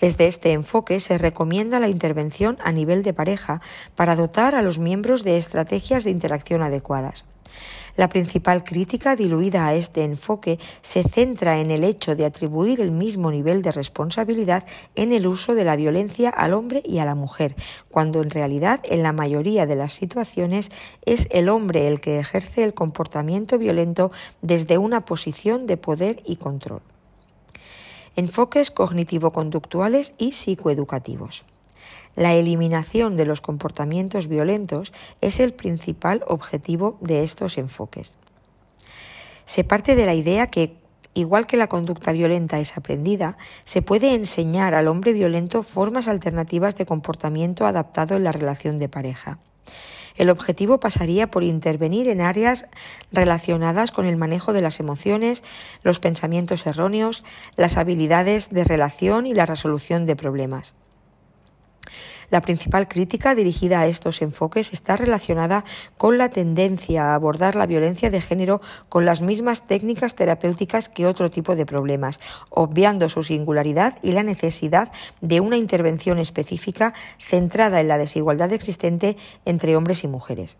Desde 0.00 0.26
este 0.26 0.50
enfoque 0.50 0.98
se 0.98 1.16
recomienda 1.16 1.78
la 1.78 1.86
intervención 1.86 2.58
a 2.64 2.72
nivel 2.72 3.04
de 3.04 3.14
pareja 3.14 3.60
para 3.94 4.16
dotar 4.16 4.56
a 4.56 4.62
los 4.62 4.80
miembros 4.80 5.22
de 5.22 5.36
estrategias 5.36 6.02
de 6.02 6.10
interacción 6.10 6.64
adecuadas. 6.64 7.24
La 7.96 8.08
principal 8.08 8.64
crítica 8.64 9.14
diluida 9.14 9.68
a 9.68 9.74
este 9.74 10.02
enfoque 10.02 10.58
se 10.82 11.04
centra 11.04 11.60
en 11.60 11.70
el 11.70 11.84
hecho 11.84 12.16
de 12.16 12.24
atribuir 12.24 12.80
el 12.80 12.90
mismo 12.90 13.30
nivel 13.30 13.62
de 13.62 13.70
responsabilidad 13.70 14.64
en 14.96 15.12
el 15.12 15.28
uso 15.28 15.54
de 15.54 15.64
la 15.64 15.76
violencia 15.76 16.30
al 16.30 16.54
hombre 16.54 16.82
y 16.84 16.98
a 16.98 17.04
la 17.04 17.14
mujer, 17.14 17.54
cuando 17.90 18.20
en 18.20 18.30
realidad 18.30 18.80
en 18.84 19.04
la 19.04 19.12
mayoría 19.12 19.66
de 19.66 19.76
las 19.76 19.92
situaciones 19.92 20.72
es 21.04 21.28
el 21.30 21.48
hombre 21.48 21.86
el 21.86 22.00
que 22.00 22.18
ejerce 22.18 22.64
el 22.64 22.74
comportamiento 22.74 23.58
violento 23.58 24.10
desde 24.42 24.76
una 24.76 25.04
posición 25.04 25.66
de 25.66 25.76
poder 25.76 26.20
y 26.24 26.36
control. 26.36 26.82
Enfoques 28.16 28.70
cognitivo-conductuales 28.70 30.14
y 30.18 30.32
psicoeducativos. 30.32 31.44
La 32.16 32.34
eliminación 32.34 33.16
de 33.16 33.26
los 33.26 33.40
comportamientos 33.40 34.28
violentos 34.28 34.92
es 35.20 35.40
el 35.40 35.52
principal 35.52 36.22
objetivo 36.26 36.96
de 37.00 37.22
estos 37.22 37.58
enfoques. 37.58 38.18
Se 39.44 39.64
parte 39.64 39.96
de 39.96 40.06
la 40.06 40.14
idea 40.14 40.46
que, 40.46 40.76
igual 41.12 41.46
que 41.46 41.56
la 41.56 41.68
conducta 41.68 42.12
violenta 42.12 42.60
es 42.60 42.76
aprendida, 42.76 43.36
se 43.64 43.82
puede 43.82 44.14
enseñar 44.14 44.74
al 44.74 44.88
hombre 44.88 45.12
violento 45.12 45.62
formas 45.62 46.08
alternativas 46.08 46.76
de 46.76 46.86
comportamiento 46.86 47.66
adaptado 47.66 48.16
en 48.16 48.24
la 48.24 48.32
relación 48.32 48.78
de 48.78 48.88
pareja. 48.88 49.38
El 50.16 50.30
objetivo 50.30 50.78
pasaría 50.78 51.30
por 51.30 51.42
intervenir 51.42 52.08
en 52.08 52.20
áreas 52.20 52.66
relacionadas 53.10 53.90
con 53.90 54.06
el 54.06 54.16
manejo 54.16 54.52
de 54.52 54.60
las 54.60 54.78
emociones, 54.78 55.42
los 55.82 55.98
pensamientos 55.98 56.66
erróneos, 56.66 57.24
las 57.56 57.76
habilidades 57.76 58.50
de 58.50 58.62
relación 58.62 59.26
y 59.26 59.34
la 59.34 59.46
resolución 59.46 60.06
de 60.06 60.14
problemas. 60.14 60.74
La 62.30 62.40
principal 62.40 62.88
crítica 62.88 63.34
dirigida 63.34 63.80
a 63.80 63.86
estos 63.86 64.22
enfoques 64.22 64.72
está 64.72 64.96
relacionada 64.96 65.64
con 65.96 66.18
la 66.18 66.28
tendencia 66.28 67.10
a 67.10 67.14
abordar 67.14 67.54
la 67.54 67.66
violencia 67.66 68.10
de 68.10 68.20
género 68.20 68.60
con 68.88 69.04
las 69.04 69.20
mismas 69.20 69.66
técnicas 69.66 70.14
terapéuticas 70.14 70.88
que 70.88 71.06
otro 71.06 71.30
tipo 71.30 71.56
de 71.56 71.66
problemas, 71.66 72.20
obviando 72.50 73.08
su 73.08 73.22
singularidad 73.22 73.98
y 74.02 74.12
la 74.12 74.22
necesidad 74.22 74.92
de 75.20 75.40
una 75.40 75.56
intervención 75.56 76.18
específica 76.18 76.94
centrada 77.18 77.80
en 77.80 77.88
la 77.88 77.98
desigualdad 77.98 78.52
existente 78.52 79.16
entre 79.44 79.76
hombres 79.76 80.04
y 80.04 80.08
mujeres. 80.08 80.56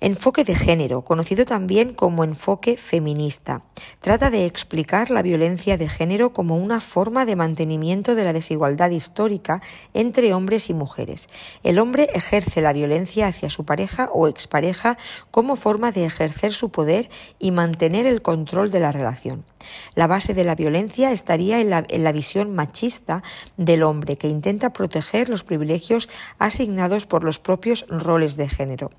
Enfoque 0.00 0.44
de 0.44 0.54
género, 0.54 1.02
conocido 1.02 1.44
también 1.44 1.94
como 1.94 2.22
enfoque 2.22 2.76
feminista, 2.76 3.62
trata 4.00 4.30
de 4.30 4.44
explicar 4.44 5.10
la 5.10 5.22
violencia 5.22 5.78
de 5.78 5.88
género 5.88 6.34
como 6.34 6.56
una 6.56 6.80
forma 6.80 7.24
de 7.24 7.34
mantenimiento 7.34 8.14
de 8.14 8.24
la 8.24 8.32
desigualdad 8.32 8.90
histórica 8.90 9.62
entre 9.94 10.34
hombres 10.34 10.68
y 10.68 10.74
mujeres. 10.74 11.28
El 11.62 11.78
hombre 11.78 12.08
ejerce 12.14 12.60
la 12.60 12.72
violencia 12.72 13.26
hacia 13.26 13.48
su 13.48 13.64
pareja 13.64 14.10
o 14.12 14.28
expareja 14.28 14.98
como 15.30 15.56
forma 15.56 15.92
de 15.92 16.04
ejercer 16.04 16.52
su 16.52 16.70
poder 16.70 17.08
y 17.38 17.50
mantener 17.50 18.06
el 18.06 18.20
control 18.20 18.70
de 18.70 18.80
la 18.80 18.92
relación. 18.92 19.44
La 19.94 20.06
base 20.06 20.34
de 20.34 20.44
la 20.44 20.54
violencia 20.54 21.12
estaría 21.12 21.60
en 21.60 21.70
la, 21.70 22.12
visión 22.12 22.54
machista 22.54 23.22
del 23.56 23.82
hombre 23.82 24.16
que 24.16 24.28
intenta 24.28 24.72
proteger 24.72 25.28
los 25.28 25.44
privilegios 25.44 26.08
asignados 26.38 27.06
por 27.06 27.24
los 27.24 27.38
propios 27.38 27.84
roles 27.88 28.36
de 28.36 28.48
género. 28.48 28.90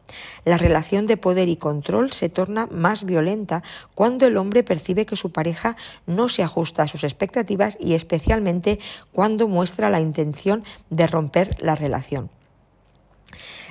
La 0.45 0.57
relación 0.57 1.05
de 1.07 1.17
poder 1.17 1.49
y 1.49 1.57
control 1.57 2.11
se 2.11 2.29
torna 2.29 2.67
más 2.67 3.05
violenta 3.05 3.63
cuando 3.95 4.27
el 4.27 4.37
hombre 4.37 4.63
percibe 4.63 5.05
que 5.05 5.15
su 5.15 5.31
pareja 5.31 5.77
no 6.05 6.29
se 6.29 6.43
ajusta 6.43 6.83
a 6.83 6.87
sus 6.87 7.03
expectativas 7.03 7.77
y 7.79 7.93
especialmente 7.93 8.79
cuando 9.11 9.47
muestra 9.47 9.89
la 9.89 10.01
intención 10.01 10.63
de 10.89 11.07
romper 11.07 11.57
la 11.59 11.75
relación. 11.75 12.36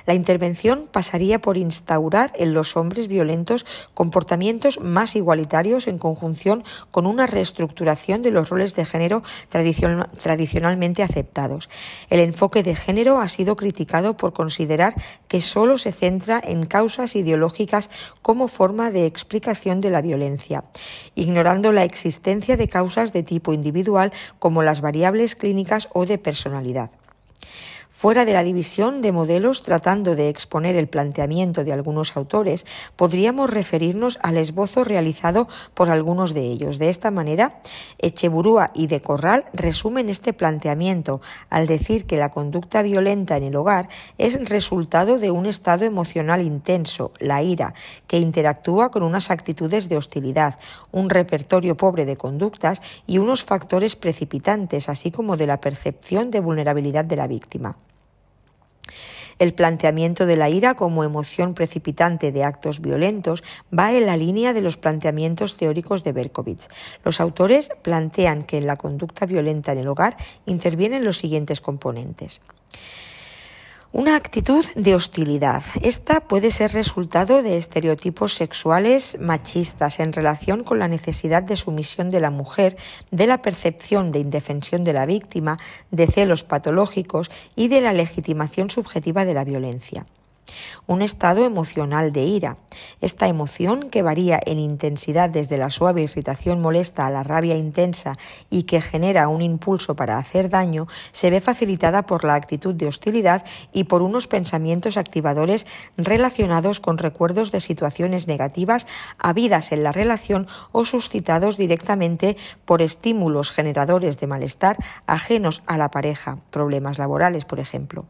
La 0.07 0.13
intervención 0.13 0.87
pasaría 0.89 1.39
por 1.39 1.57
instaurar 1.57 2.31
en 2.37 2.53
los 2.53 2.77
hombres 2.77 3.09
violentos 3.09 3.65
comportamientos 3.93 4.79
más 4.79 5.17
igualitarios 5.17 5.85
en 5.85 5.97
conjunción 5.97 6.63
con 6.91 7.05
una 7.05 7.27
reestructuración 7.27 8.21
de 8.21 8.31
los 8.31 8.47
roles 8.47 8.73
de 8.73 8.85
género 8.85 9.21
tradicionalmente 9.49 11.03
aceptados. 11.03 11.69
El 12.09 12.21
enfoque 12.21 12.63
de 12.63 12.73
género 12.73 13.19
ha 13.19 13.27
sido 13.27 13.57
criticado 13.57 14.15
por 14.15 14.31
considerar 14.31 14.95
que 15.27 15.41
solo 15.41 15.77
se 15.77 15.91
centra 15.91 16.41
en 16.41 16.65
causas 16.65 17.17
ideológicas 17.17 17.89
como 18.21 18.47
forma 18.47 18.91
de 18.91 19.07
explicación 19.07 19.81
de 19.81 19.89
la 19.89 20.01
violencia, 20.01 20.63
ignorando 21.15 21.73
la 21.73 21.83
existencia 21.83 22.55
de 22.55 22.69
causas 22.69 23.11
de 23.11 23.23
tipo 23.23 23.51
individual 23.51 24.13
como 24.39 24.63
las 24.63 24.79
variables 24.79 25.35
clínicas 25.35 25.89
o 25.91 26.05
de 26.05 26.17
personalidad. 26.17 26.91
Fuera 27.99 28.25
de 28.25 28.33
la 28.33 28.43
división 28.43 29.01
de 29.01 29.11
modelos 29.11 29.63
tratando 29.63 30.15
de 30.15 30.29
exponer 30.29 30.75
el 30.75 30.85
planteamiento 30.85 31.63
de 31.63 31.73
algunos 31.73 32.15
autores, 32.15 32.63
podríamos 32.95 33.49
referirnos 33.49 34.19
al 34.21 34.37
esbozo 34.37 34.83
realizado 34.83 35.47
por 35.73 35.89
algunos 35.89 36.35
de 36.35 36.41
ellos. 36.41 36.77
De 36.77 36.89
esta 36.89 37.09
manera, 37.09 37.59
Echeburúa 37.97 38.69
y 38.75 38.85
de 38.85 39.01
Corral 39.01 39.45
resumen 39.51 40.09
este 40.09 40.31
planteamiento 40.31 41.21
al 41.49 41.65
decir 41.65 42.05
que 42.05 42.17
la 42.17 42.29
conducta 42.29 42.83
violenta 42.83 43.35
en 43.35 43.45
el 43.45 43.55
hogar 43.55 43.89
es 44.19 44.47
resultado 44.47 45.17
de 45.17 45.31
un 45.31 45.47
estado 45.47 45.83
emocional 45.83 46.43
intenso, 46.43 47.13
la 47.17 47.41
ira, 47.41 47.73
que 48.05 48.19
interactúa 48.19 48.91
con 48.91 49.01
unas 49.01 49.31
actitudes 49.31 49.89
de 49.89 49.97
hostilidad, 49.97 50.59
un 50.91 51.09
repertorio 51.09 51.75
pobre 51.75 52.05
de 52.05 52.15
conductas 52.15 52.79
y 53.07 53.17
unos 53.17 53.43
factores 53.43 53.95
precipitantes, 53.95 54.87
así 54.87 55.09
como 55.09 55.35
de 55.35 55.47
la 55.47 55.59
percepción 55.59 56.29
de 56.29 56.41
vulnerabilidad 56.41 57.03
de 57.03 57.15
la 57.15 57.25
víctima. 57.25 57.75
El 59.39 59.53
planteamiento 59.53 60.25
de 60.25 60.35
la 60.35 60.49
ira 60.49 60.73
como 60.73 61.03
emoción 61.03 61.53
precipitante 61.53 62.31
de 62.31 62.43
actos 62.43 62.81
violentos 62.81 63.43
va 63.77 63.93
en 63.93 64.05
la 64.05 64.17
línea 64.17 64.53
de 64.53 64.61
los 64.61 64.77
planteamientos 64.77 65.55
teóricos 65.55 66.03
de 66.03 66.11
Berkovich. 66.11 66.67
Los 67.03 67.21
autores 67.21 67.69
plantean 67.83 68.43
que 68.43 68.57
en 68.57 68.67
la 68.67 68.77
conducta 68.77 69.25
violenta 69.25 69.73
en 69.73 69.79
el 69.79 69.87
hogar 69.87 70.17
intervienen 70.45 71.03
los 71.03 71.17
siguientes 71.17 71.61
componentes. 71.61 72.41
Una 73.93 74.17
actitud 74.17 74.65
de 74.75 74.95
hostilidad. 74.95 75.63
Esta 75.81 76.19
puede 76.19 76.51
ser 76.51 76.73
resultado 76.73 77.41
de 77.41 77.55
estereotipos 77.55 78.33
sexuales 78.33 79.17
machistas 79.21 80.01
en 80.01 80.11
relación 80.11 80.65
con 80.65 80.79
la 80.79 80.89
necesidad 80.89 81.41
de 81.41 81.55
sumisión 81.55 82.11
de 82.11 82.19
la 82.19 82.29
mujer, 82.29 82.75
de 83.11 83.27
la 83.27 83.41
percepción 83.41 84.11
de 84.11 84.19
indefensión 84.19 84.83
de 84.83 84.91
la 84.91 85.05
víctima, 85.05 85.57
de 85.89 86.07
celos 86.07 86.43
patológicos 86.43 87.31
y 87.55 87.69
de 87.69 87.79
la 87.79 87.93
legitimación 87.93 88.69
subjetiva 88.69 89.23
de 89.23 89.33
la 89.33 89.45
violencia 89.45 90.05
un 90.85 91.01
estado 91.01 91.45
emocional 91.45 92.11
de 92.11 92.23
ira. 92.23 92.57
Esta 93.01 93.27
emoción, 93.27 93.89
que 93.89 94.01
varía 94.01 94.39
en 94.45 94.59
intensidad 94.59 95.29
desde 95.29 95.57
la 95.57 95.69
suave 95.69 96.01
irritación 96.01 96.61
molesta 96.61 97.05
a 97.05 97.11
la 97.11 97.23
rabia 97.23 97.55
intensa 97.55 98.17
y 98.49 98.63
que 98.63 98.81
genera 98.81 99.27
un 99.27 99.41
impulso 99.41 99.95
para 99.95 100.17
hacer 100.17 100.49
daño, 100.49 100.87
se 101.11 101.29
ve 101.29 101.41
facilitada 101.41 102.05
por 102.05 102.23
la 102.23 102.35
actitud 102.35 102.73
de 102.73 102.87
hostilidad 102.87 103.45
y 103.73 103.85
por 103.85 104.01
unos 104.01 104.27
pensamientos 104.27 104.97
activadores 104.97 105.67
relacionados 105.97 106.79
con 106.79 106.97
recuerdos 106.97 107.51
de 107.51 107.59
situaciones 107.59 108.27
negativas 108.27 108.87
habidas 109.17 109.71
en 109.71 109.83
la 109.83 109.91
relación 109.91 110.47
o 110.71 110.85
suscitados 110.85 111.57
directamente 111.57 112.37
por 112.65 112.81
estímulos 112.81 113.51
generadores 113.51 114.17
de 114.17 114.27
malestar 114.27 114.77
ajenos 115.05 115.63
a 115.65 115.77
la 115.77 115.91
pareja, 115.91 116.37
problemas 116.51 116.97
laborales, 116.97 117.45
por 117.45 117.59
ejemplo. 117.59 118.05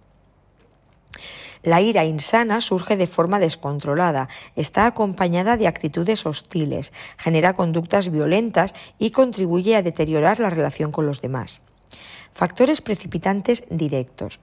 La 1.64 1.82
ira 1.82 2.06
insana 2.06 2.62
surge 2.62 2.98
de 2.98 3.08
forma 3.08 3.40
descontrolada, 3.40 4.30
está 4.56 4.86
acompañada 4.86 5.58
de 5.58 5.68
actitudes 5.68 6.26
hostiles, 6.26 6.94
genera 7.18 7.54
conductas 7.54 8.12
violentas 8.12 8.74
y 9.00 9.12
contribuye 9.12 9.76
a 9.76 9.82
deteriorar 9.82 10.40
la 10.40 10.50
relación 10.50 10.92
con 10.92 11.06
los 11.06 11.22
demás. 11.22 11.62
Factores 12.32 12.82
precipitantes 12.82 13.64
directos. 13.70 14.40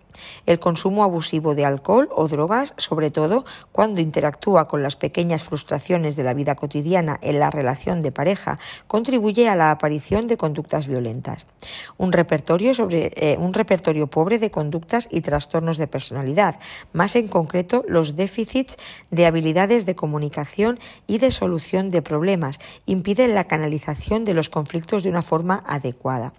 El 0.46 0.58
consumo 0.58 1.04
abusivo 1.04 1.54
de 1.54 1.64
alcohol 1.64 2.08
o 2.14 2.28
drogas, 2.28 2.74
sobre 2.76 3.10
todo 3.10 3.44
cuando 3.72 4.00
interactúa 4.00 4.68
con 4.68 4.82
las 4.82 4.96
pequeñas 4.96 5.42
frustraciones 5.42 6.16
de 6.16 6.24
la 6.24 6.34
vida 6.34 6.54
cotidiana 6.54 7.18
en 7.22 7.38
la 7.38 7.50
relación 7.50 8.02
de 8.02 8.12
pareja, 8.12 8.58
contribuye 8.86 9.48
a 9.48 9.56
la 9.56 9.70
aparición 9.70 10.26
de 10.26 10.36
conductas 10.36 10.86
violentas. 10.86 11.46
Un 11.96 12.12
repertorio, 12.12 12.74
sobre, 12.74 13.12
eh, 13.16 13.36
un 13.38 13.54
repertorio 13.54 14.06
pobre 14.06 14.38
de 14.38 14.50
conductas 14.50 15.08
y 15.10 15.20
trastornos 15.20 15.78
de 15.78 15.86
personalidad, 15.86 16.58
más 16.92 17.16
en 17.16 17.28
concreto 17.28 17.84
los 17.88 18.16
déficits 18.16 18.76
de 19.10 19.26
habilidades 19.26 19.86
de 19.86 19.94
comunicación 19.94 20.78
y 21.06 21.18
de 21.18 21.30
solución 21.30 21.90
de 21.90 22.02
problemas, 22.02 22.58
impiden 22.86 23.34
la 23.34 23.44
canalización 23.44 24.24
de 24.24 24.34
los 24.34 24.48
conflictos 24.48 25.02
de 25.02 25.10
una 25.10 25.22
forma 25.22 25.64
adecuada. 25.66 26.32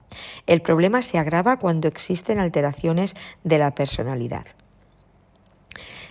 El 0.47 0.61
problema 0.61 1.01
se 1.01 1.17
agrava 1.17 1.57
cuando 1.57 1.87
existen 1.87 2.39
alteraciones 2.39 3.15
de 3.43 3.57
la 3.57 3.64
personalidad. 3.71 4.45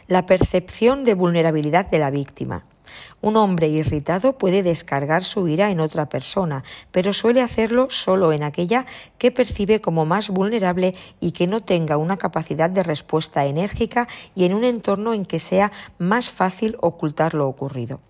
La 0.08 0.26
percepción 0.26 1.04
de 1.04 1.14
vulnerabilidad 1.14 1.86
de 1.86 1.98
la 1.98 2.10
víctima. 2.10 2.64
Un 3.20 3.36
hombre 3.36 3.68
irritado 3.68 4.36
puede 4.36 4.62
descargar 4.62 5.24
su 5.24 5.48
ira 5.48 5.70
en 5.70 5.80
otra 5.80 6.08
persona, 6.08 6.62
pero 6.90 7.12
suele 7.12 7.40
hacerlo 7.40 7.88
solo 7.90 8.32
en 8.32 8.42
aquella 8.42 8.86
que 9.18 9.30
percibe 9.30 9.80
como 9.80 10.04
más 10.04 10.28
vulnerable 10.28 10.94
y 11.20 11.32
que 11.32 11.46
no 11.46 11.62
tenga 11.62 11.96
una 11.96 12.18
capacidad 12.18 12.68
de 12.68 12.82
respuesta 12.82 13.46
enérgica 13.46 14.08
y 14.34 14.44
en 14.44 14.54
un 14.54 14.64
entorno 14.64 15.14
en 15.14 15.24
que 15.24 15.38
sea 15.38 15.72
más 15.98 16.28
fácil 16.28 16.76
ocultar 16.80 17.34
lo 17.34 17.48
ocurrido. 17.48 18.00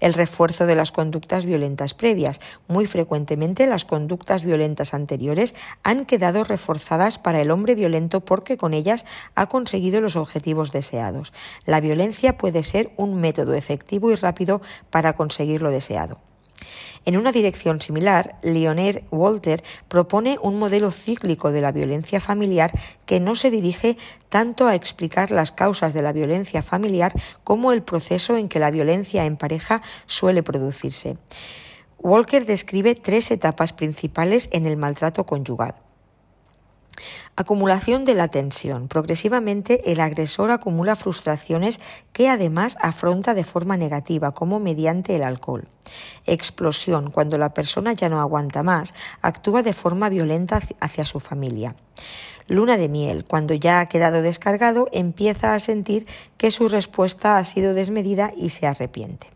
El 0.00 0.14
refuerzo 0.14 0.66
de 0.66 0.76
las 0.76 0.92
conductas 0.92 1.46
violentas 1.46 1.94
previas. 1.94 2.40
Muy 2.68 2.86
frecuentemente 2.86 3.66
las 3.66 3.84
conductas 3.84 4.44
violentas 4.44 4.94
anteriores 4.94 5.54
han 5.82 6.04
quedado 6.04 6.44
reforzadas 6.44 7.18
para 7.18 7.40
el 7.40 7.50
hombre 7.50 7.74
violento 7.74 8.20
porque 8.20 8.56
con 8.56 8.74
ellas 8.74 9.04
ha 9.34 9.46
conseguido 9.46 10.00
los 10.00 10.16
objetivos 10.16 10.72
deseados. 10.72 11.32
La 11.64 11.80
violencia 11.80 12.36
puede 12.36 12.62
ser 12.62 12.90
un 12.96 13.20
método 13.20 13.54
efectivo 13.54 14.10
y 14.10 14.14
rápido 14.14 14.60
para 14.90 15.14
conseguir 15.14 15.62
lo 15.62 15.70
deseado. 15.70 16.25
En 17.04 17.16
una 17.16 17.32
dirección 17.32 17.80
similar, 17.80 18.36
Leonard 18.42 19.02
Walter 19.10 19.62
propone 19.88 20.38
un 20.42 20.58
modelo 20.58 20.90
cíclico 20.90 21.52
de 21.52 21.60
la 21.60 21.72
violencia 21.72 22.20
familiar 22.20 22.72
que 23.06 23.20
no 23.20 23.34
se 23.34 23.50
dirige 23.50 23.96
tanto 24.28 24.66
a 24.66 24.74
explicar 24.74 25.30
las 25.30 25.52
causas 25.52 25.94
de 25.94 26.02
la 26.02 26.12
violencia 26.12 26.62
familiar 26.62 27.12
como 27.44 27.72
el 27.72 27.82
proceso 27.82 28.36
en 28.36 28.48
que 28.48 28.58
la 28.58 28.70
violencia 28.70 29.24
en 29.24 29.36
pareja 29.36 29.82
suele 30.06 30.42
producirse. 30.42 31.16
Walker 31.98 32.44
describe 32.44 32.94
tres 32.94 33.30
etapas 33.30 33.72
principales 33.72 34.48
en 34.52 34.66
el 34.66 34.76
maltrato 34.76 35.24
conyugal. 35.24 35.85
Acumulación 37.36 38.04
de 38.04 38.14
la 38.14 38.28
tensión. 38.28 38.88
Progresivamente 38.88 39.92
el 39.92 40.00
agresor 40.00 40.50
acumula 40.50 40.96
frustraciones 40.96 41.80
que 42.12 42.28
además 42.28 42.76
afronta 42.80 43.34
de 43.34 43.44
forma 43.44 43.76
negativa, 43.76 44.32
como 44.32 44.58
mediante 44.58 45.16
el 45.16 45.22
alcohol. 45.22 45.68
Explosión. 46.26 47.10
Cuando 47.10 47.38
la 47.38 47.54
persona 47.54 47.92
ya 47.92 48.08
no 48.08 48.20
aguanta 48.20 48.62
más, 48.62 48.94
actúa 49.22 49.62
de 49.62 49.72
forma 49.72 50.08
violenta 50.08 50.60
hacia 50.80 51.04
su 51.04 51.20
familia. 51.20 51.76
Luna 52.48 52.76
de 52.76 52.88
miel. 52.88 53.24
Cuando 53.24 53.54
ya 53.54 53.80
ha 53.80 53.86
quedado 53.86 54.22
descargado, 54.22 54.88
empieza 54.92 55.54
a 55.54 55.58
sentir 55.58 56.06
que 56.36 56.50
su 56.50 56.68
respuesta 56.68 57.38
ha 57.38 57.44
sido 57.44 57.74
desmedida 57.74 58.32
y 58.36 58.50
se 58.50 58.66
arrepiente. 58.66 59.28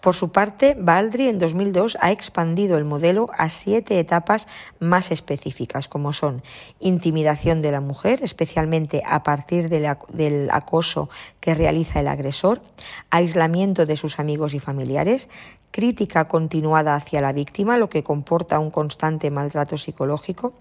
Por 0.00 0.14
su 0.14 0.30
parte, 0.32 0.76
Baldry 0.78 1.28
en 1.28 1.38
2002 1.38 1.98
ha 2.00 2.10
expandido 2.10 2.78
el 2.78 2.84
modelo 2.84 3.26
a 3.36 3.50
siete 3.50 3.98
etapas 3.98 4.48
más 4.78 5.10
específicas, 5.10 5.88
como 5.88 6.14
son 6.14 6.42
intimidación 6.80 7.60
de 7.60 7.72
la 7.72 7.82
mujer, 7.82 8.20
especialmente 8.22 9.02
a 9.06 9.22
partir 9.22 9.68
del 9.68 10.48
acoso 10.50 11.10
que 11.40 11.54
realiza 11.54 12.00
el 12.00 12.08
agresor, 12.08 12.62
aislamiento 13.10 13.84
de 13.84 13.96
sus 13.96 14.18
amigos 14.18 14.54
y 14.54 14.58
familiares, 14.58 15.28
crítica 15.70 16.26
continuada 16.26 16.94
hacia 16.94 17.20
la 17.20 17.32
víctima, 17.32 17.78
lo 17.78 17.88
que 17.88 18.02
comporta 18.02 18.58
un 18.58 18.70
constante 18.70 19.30
maltrato 19.30 19.78
psicológico, 19.78 20.52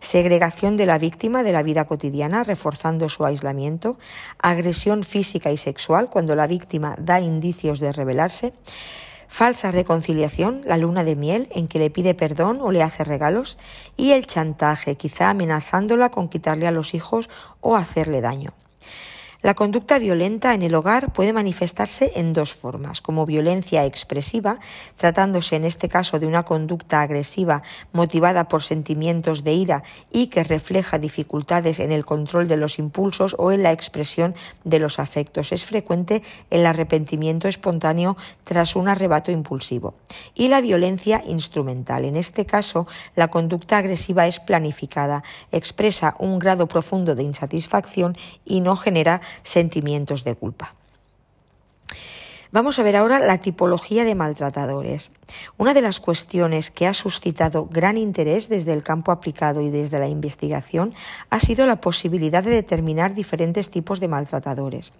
segregación 0.00 0.76
de 0.76 0.86
la 0.86 0.98
víctima 0.98 1.42
de 1.42 1.52
la 1.52 1.62
vida 1.62 1.84
cotidiana, 1.84 2.42
reforzando 2.42 3.08
su 3.08 3.24
aislamiento, 3.24 3.98
agresión 4.38 5.02
física 5.02 5.52
y 5.52 5.56
sexual 5.56 6.10
cuando 6.10 6.34
la 6.34 6.46
víctima 6.46 6.96
da 6.98 7.20
indicios 7.20 7.78
de 7.78 7.92
rebelarse, 7.92 8.52
falsa 9.28 9.70
reconciliación, 9.70 10.62
la 10.64 10.76
luna 10.76 11.04
de 11.04 11.16
miel, 11.16 11.48
en 11.52 11.68
que 11.68 11.78
le 11.78 11.90
pide 11.90 12.14
perdón 12.14 12.60
o 12.60 12.72
le 12.72 12.82
hace 12.82 13.04
regalos, 13.04 13.58
y 13.96 14.12
el 14.12 14.26
chantaje, 14.26 14.96
quizá 14.96 15.30
amenazándola 15.30 16.10
con 16.10 16.28
quitarle 16.28 16.66
a 16.66 16.72
los 16.72 16.94
hijos 16.94 17.30
o 17.60 17.76
hacerle 17.76 18.20
daño. 18.20 18.50
La 19.46 19.54
conducta 19.54 20.00
violenta 20.00 20.54
en 20.54 20.62
el 20.62 20.74
hogar 20.74 21.12
puede 21.12 21.32
manifestarse 21.32 22.10
en 22.16 22.32
dos 22.32 22.52
formas, 22.52 23.00
como 23.00 23.26
violencia 23.26 23.84
expresiva, 23.84 24.58
tratándose 24.96 25.54
en 25.54 25.62
este 25.62 25.88
caso 25.88 26.18
de 26.18 26.26
una 26.26 26.42
conducta 26.42 27.00
agresiva 27.00 27.62
motivada 27.92 28.48
por 28.48 28.64
sentimientos 28.64 29.44
de 29.44 29.52
ira 29.52 29.84
y 30.10 30.26
que 30.26 30.42
refleja 30.42 30.98
dificultades 30.98 31.78
en 31.78 31.92
el 31.92 32.04
control 32.04 32.48
de 32.48 32.56
los 32.56 32.80
impulsos 32.80 33.36
o 33.38 33.52
en 33.52 33.62
la 33.62 33.70
expresión 33.70 34.34
de 34.64 34.80
los 34.80 34.98
afectos. 34.98 35.52
Es 35.52 35.64
frecuente 35.64 36.24
el 36.50 36.66
arrepentimiento 36.66 37.46
espontáneo 37.46 38.16
tras 38.42 38.74
un 38.74 38.88
arrebato 38.88 39.30
impulsivo. 39.30 39.94
Y 40.34 40.48
la 40.48 40.60
violencia 40.60 41.22
instrumental. 41.24 42.04
En 42.04 42.16
este 42.16 42.46
caso, 42.46 42.88
la 43.14 43.28
conducta 43.28 43.78
agresiva 43.78 44.26
es 44.26 44.40
planificada, 44.40 45.22
expresa 45.52 46.16
un 46.18 46.40
grado 46.40 46.66
profundo 46.66 47.14
de 47.14 47.22
insatisfacción 47.22 48.16
y 48.44 48.60
no 48.60 48.74
genera 48.74 49.20
sentimientos 49.42 50.24
de 50.24 50.34
culpa. 50.34 50.74
Vamos 52.56 52.78
a 52.78 52.82
ver 52.82 52.96
ahora 52.96 53.18
la 53.18 53.36
tipología 53.36 54.06
de 54.06 54.14
maltratadores. 54.14 55.10
Una 55.58 55.74
de 55.74 55.82
las 55.82 56.00
cuestiones 56.00 56.70
que 56.70 56.86
ha 56.86 56.94
suscitado 56.94 57.68
gran 57.70 57.98
interés 57.98 58.48
desde 58.48 58.72
el 58.72 58.82
campo 58.82 59.12
aplicado 59.12 59.60
y 59.60 59.68
desde 59.68 59.98
la 59.98 60.08
investigación 60.08 60.94
ha 61.28 61.38
sido 61.38 61.66
la 61.66 61.82
posibilidad 61.82 62.42
de 62.42 62.48
determinar 62.48 63.12
diferentes 63.12 63.68
tipos 63.68 64.00
de 64.00 64.08
maltratadores. 64.08 64.94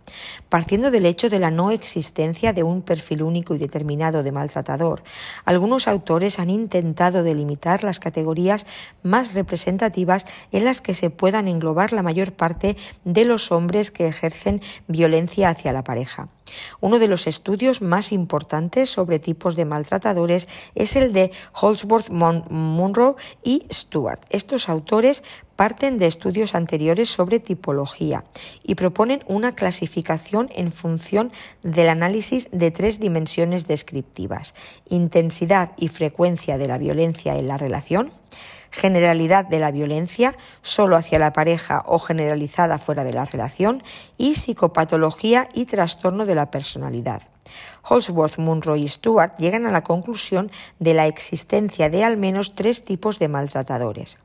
Partiendo 0.51 0.90
del 0.90 1.07
hecho 1.07 1.31
de 1.31 1.38
la 1.38 1.51
no 1.51 1.71
existencia 1.71 2.53
de 2.53 2.62
un 2.62 2.83
perfil 2.83 3.23
único 3.23 3.55
y 3.55 3.59
determinado 3.59 4.23
de 4.23 4.33
maltratador, 4.33 5.03
algunos 5.47 5.88
autores 5.88 6.38
han 6.38 6.51
intentado 6.51 7.23
delimitar 7.23 7.85
las 7.85 8.01
categorías 8.01 8.66
más 9.03 9.33
representativas 9.33 10.27
en 10.53 10.66
las 10.66 10.83
que 10.83 10.92
se 10.92 11.09
puedan 11.09 11.49
englobar 11.49 11.95
la 11.95 12.03
mayor 12.03 12.33
parte 12.33 12.77
de 13.07 13.25
los 13.25 13.51
hombres 13.51 13.90
que 13.90 14.07
ejercen 14.07 14.61
violencia 14.88 15.49
hacia 15.49 15.73
la 15.73 15.85
pareja. 15.85 16.29
Uno 16.81 16.99
de 16.99 17.09
los 17.09 17.27
estudios 17.27 17.83
más 17.83 18.13
importantes 18.13 18.91
sobre 18.91 19.19
tipos 19.19 19.57
de 19.57 19.65
maltratadores 19.65 20.49
es 20.75 20.97
el 20.97 21.13
de 21.13 21.31
Holsworth, 21.53 22.11
Munro 22.11 23.17
y 23.43 23.67
Stewart. 23.73 24.21
Estos 24.31 24.69
autores 24.69 25.23
parten 25.57 25.99
de 25.99 26.07
estudios 26.07 26.55
anteriores 26.55 27.09
sobre 27.09 27.41
tipología 27.41 28.25
y 28.63 28.75
proponen 28.75 29.23
una 29.27 29.55
clasificación 29.55 30.49
en 30.55 30.73
función 30.73 31.33
del 31.63 31.89
análisis 31.89 32.49
de 32.53 32.71
tres 32.71 33.01
dimensiones 33.01 33.67
descriptivas, 33.67 34.55
intensidad 34.89 35.73
y 35.77 35.89
frecuencia 35.89 36.59
de 36.59 36.69
la 36.69 36.79
violencia 36.79 37.37
en 37.37 37.49
la 37.49 37.57
relación, 37.57 38.13
generalidad 38.77 39.47
de 39.47 39.59
la 39.59 39.71
violencia 39.71 40.37
solo 40.61 40.97
hacia 40.97 41.19
la 41.19 41.33
pareja 41.33 41.83
o 41.87 41.99
generalizada 41.99 42.79
fuera 42.79 43.05
de 43.05 43.15
la 43.15 43.25
relación 43.25 43.83
y 44.19 44.35
psicopatología 44.35 45.49
y 45.55 45.65
trastorno 45.65 46.27
de 46.27 46.35
la 46.35 46.51
personalidad. 46.51 47.23
Holsworth, 47.89 48.39
Munro 48.39 48.77
y 48.77 48.87
Stewart 48.87 49.35
llegan 49.39 49.67
a 49.67 49.71
la 49.71 49.83
conclusión 49.83 50.51
de 50.79 50.93
la 50.93 51.07
existencia 51.07 51.89
de 51.89 52.05
al 52.05 52.19
menos 52.19 52.55
tres 52.55 52.85
tipos 52.85 53.19
de 53.19 53.29
maltratadores. 53.29 54.19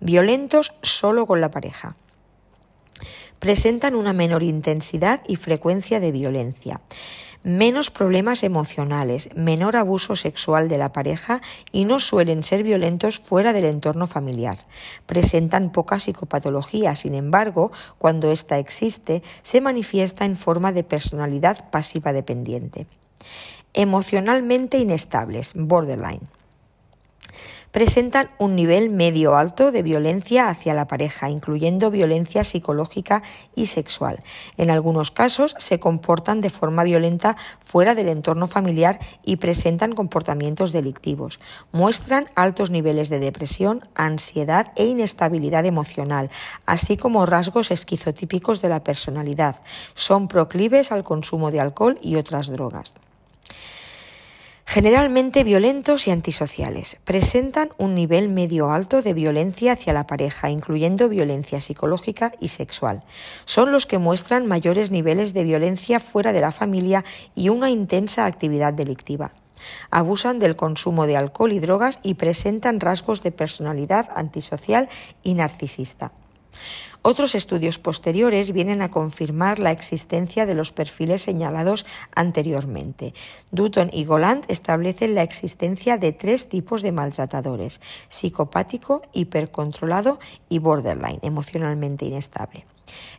Violentos 0.00 0.72
solo 0.80 1.26
con 1.26 1.40
la 1.40 1.50
pareja. 1.50 1.94
Presentan 3.40 3.94
una 3.94 4.12
menor 4.12 4.42
intensidad 4.42 5.20
y 5.26 5.36
frecuencia 5.36 6.00
de 6.00 6.12
violencia 6.12 6.80
menos 7.42 7.90
problemas 7.90 8.42
emocionales, 8.42 9.30
menor 9.34 9.76
abuso 9.76 10.16
sexual 10.16 10.68
de 10.68 10.78
la 10.78 10.92
pareja 10.92 11.40
y 11.72 11.84
no 11.84 11.98
suelen 11.98 12.42
ser 12.42 12.62
violentos 12.62 13.18
fuera 13.18 13.52
del 13.52 13.64
entorno 13.64 14.06
familiar. 14.06 14.58
Presentan 15.06 15.70
poca 15.70 15.98
psicopatología, 15.98 16.94
sin 16.94 17.14
embargo, 17.14 17.72
cuando 17.98 18.30
ésta 18.30 18.58
existe, 18.58 19.22
se 19.42 19.60
manifiesta 19.60 20.24
en 20.24 20.36
forma 20.36 20.72
de 20.72 20.84
personalidad 20.84 21.70
pasiva 21.70 22.12
dependiente. 22.12 22.86
Emocionalmente 23.74 24.78
inestables, 24.78 25.52
borderline 25.54 26.20
presentan 27.72 28.30
un 28.38 28.54
nivel 28.54 28.90
medio 28.90 29.34
alto 29.34 29.72
de 29.72 29.82
violencia 29.82 30.48
hacia 30.48 30.74
la 30.74 30.86
pareja, 30.86 31.30
incluyendo 31.30 31.90
violencia 31.90 32.44
psicológica 32.44 33.22
y 33.56 33.66
sexual. 33.66 34.22
En 34.58 34.70
algunos 34.70 35.10
casos 35.10 35.56
se 35.58 35.80
comportan 35.80 36.40
de 36.40 36.50
forma 36.50 36.84
violenta 36.84 37.36
fuera 37.60 37.94
del 37.94 38.08
entorno 38.08 38.46
familiar 38.46 39.00
y 39.24 39.36
presentan 39.36 39.94
comportamientos 39.94 40.72
delictivos. 40.72 41.40
Muestran 41.72 42.28
altos 42.34 42.70
niveles 42.70 43.08
de 43.08 43.18
depresión, 43.18 43.80
ansiedad 43.94 44.72
e 44.76 44.84
inestabilidad 44.84 45.64
emocional, 45.64 46.30
así 46.66 46.98
como 46.98 47.26
rasgos 47.26 47.70
esquizotípicos 47.70 48.60
de 48.60 48.68
la 48.68 48.84
personalidad. 48.84 49.56
Son 49.94 50.28
proclives 50.28 50.92
al 50.92 51.04
consumo 51.04 51.50
de 51.50 51.60
alcohol 51.60 51.98
y 52.02 52.16
otras 52.16 52.48
drogas 52.48 52.94
generalmente 54.66 55.44
violentos 55.44 56.06
y 56.06 56.10
antisociales. 56.10 56.98
Presentan 57.04 57.70
un 57.78 57.94
nivel 57.94 58.28
medio 58.28 58.70
alto 58.70 59.02
de 59.02 59.14
violencia 59.14 59.72
hacia 59.72 59.92
la 59.92 60.06
pareja, 60.06 60.50
incluyendo 60.50 61.08
violencia 61.08 61.60
psicológica 61.60 62.32
y 62.40 62.48
sexual. 62.48 63.02
Son 63.44 63.72
los 63.72 63.86
que 63.86 63.98
muestran 63.98 64.46
mayores 64.46 64.90
niveles 64.90 65.34
de 65.34 65.44
violencia 65.44 66.00
fuera 66.00 66.32
de 66.32 66.40
la 66.40 66.52
familia 66.52 67.04
y 67.34 67.48
una 67.48 67.70
intensa 67.70 68.26
actividad 68.26 68.72
delictiva. 68.72 69.32
Abusan 69.90 70.38
del 70.38 70.56
consumo 70.56 71.06
de 71.06 71.16
alcohol 71.16 71.52
y 71.52 71.60
drogas 71.60 72.00
y 72.02 72.14
presentan 72.14 72.80
rasgos 72.80 73.22
de 73.22 73.32
personalidad 73.32 74.08
antisocial 74.14 74.88
y 75.22 75.34
narcisista. 75.34 76.12
Otros 77.04 77.34
estudios 77.34 77.80
posteriores 77.80 78.52
vienen 78.52 78.80
a 78.80 78.90
confirmar 78.90 79.58
la 79.58 79.72
existencia 79.72 80.46
de 80.46 80.54
los 80.54 80.70
perfiles 80.70 81.22
señalados 81.22 81.84
anteriormente. 82.14 83.12
Dutton 83.50 83.90
y 83.92 84.04
Goland 84.04 84.44
establecen 84.46 85.16
la 85.16 85.24
existencia 85.24 85.98
de 85.98 86.12
tres 86.12 86.48
tipos 86.48 86.80
de 86.80 86.92
maltratadores, 86.92 87.80
psicopático, 88.06 89.02
hipercontrolado 89.12 90.20
y 90.48 90.60
borderline, 90.60 91.18
emocionalmente 91.22 92.04
inestable. 92.04 92.66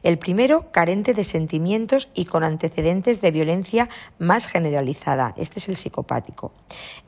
El 0.03 0.17
primero, 0.17 0.71
carente 0.71 1.13
de 1.13 1.23
sentimientos 1.23 2.09
y 2.13 2.25
con 2.25 2.43
antecedentes 2.43 3.21
de 3.21 3.31
violencia 3.31 3.89
más 4.19 4.47
generalizada. 4.47 5.33
Este 5.37 5.59
es 5.59 5.69
el 5.69 5.77
psicopático. 5.77 6.51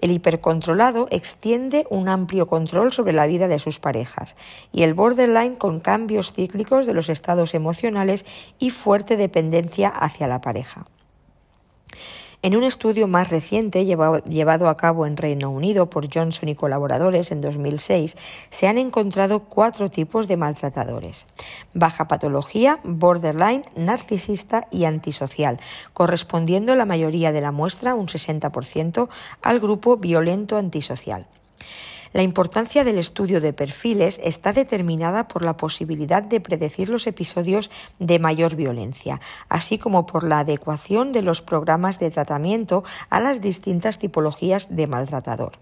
El 0.01 0.11
hipercontrolado 0.11 1.07
extiende 1.11 1.85
un 1.89 2.09
amplio 2.09 2.47
control 2.47 2.93
sobre 2.93 3.13
la 3.13 3.27
vida 3.27 3.47
de 3.47 3.59
sus 3.59 3.79
parejas. 3.79 4.35
Y 4.71 4.83
el 4.83 4.93
borderline 4.93 5.55
con 5.55 5.79
cambios 5.79 6.31
cíclicos 6.33 6.85
de 6.85 6.93
los 6.93 7.09
estados 7.09 7.53
emocionales 7.53 8.25
y 8.59 8.71
fuerte 8.71 9.17
dependencia 9.17 9.89
hacia 9.89 10.27
la 10.27 10.41
pareja. 10.41 10.85
En 12.45 12.55
un 12.55 12.63
estudio 12.63 13.07
más 13.07 13.31
reciente 13.31 13.85
llevado 13.85 14.69
a 14.69 14.77
cabo 14.77 15.07
en 15.07 15.17
Reino 15.17 15.49
Unido 15.49 15.89
por 15.89 16.13
Johnson 16.13 16.47
y 16.47 16.53
colaboradores 16.53 17.31
en 17.31 17.41
2006, 17.41 18.15
se 18.49 18.67
han 18.67 18.77
encontrado 18.77 19.39
cuatro 19.39 19.89
tipos 19.89 20.27
de 20.27 20.37
maltratadores. 20.37 21.25
Baja 21.73 22.07
patología, 22.07 22.79
borderline, 22.83 23.63
narcisista 23.75 24.67
y 24.69 24.85
antisocial, 24.85 25.59
correspondiendo 25.93 26.75
la 26.75 26.85
mayoría 26.85 27.31
de 27.31 27.41
la 27.41 27.51
muestra, 27.51 27.95
un 27.95 28.05
60%, 28.05 29.09
al 29.41 29.59
grupo 29.59 29.97
violento 29.97 30.57
antisocial. 30.57 31.25
La 32.15 32.23
importancia 32.23 32.85
del 32.85 32.97
estudio 32.97 33.41
de 33.41 33.51
perfiles 33.51 34.21
está 34.23 34.53
determinada 34.53 35.27
por 35.27 35.41
la 35.41 35.57
posibilidad 35.57 36.23
de 36.23 36.39
predecir 36.39 36.87
los 36.87 37.07
episodios 37.07 37.69
de 37.99 38.19
mayor 38.19 38.55
violencia, 38.55 39.19
así 39.49 39.77
como 39.77 40.05
por 40.05 40.23
la 40.23 40.39
adecuación 40.39 41.11
de 41.11 41.23
los 41.23 41.41
programas 41.41 41.99
de 41.99 42.11
tratamiento 42.11 42.85
a 43.09 43.19
las 43.19 43.41
distintas 43.41 43.99
tipologías 43.99 44.73
de 44.73 44.87
maltratador. 44.87 45.59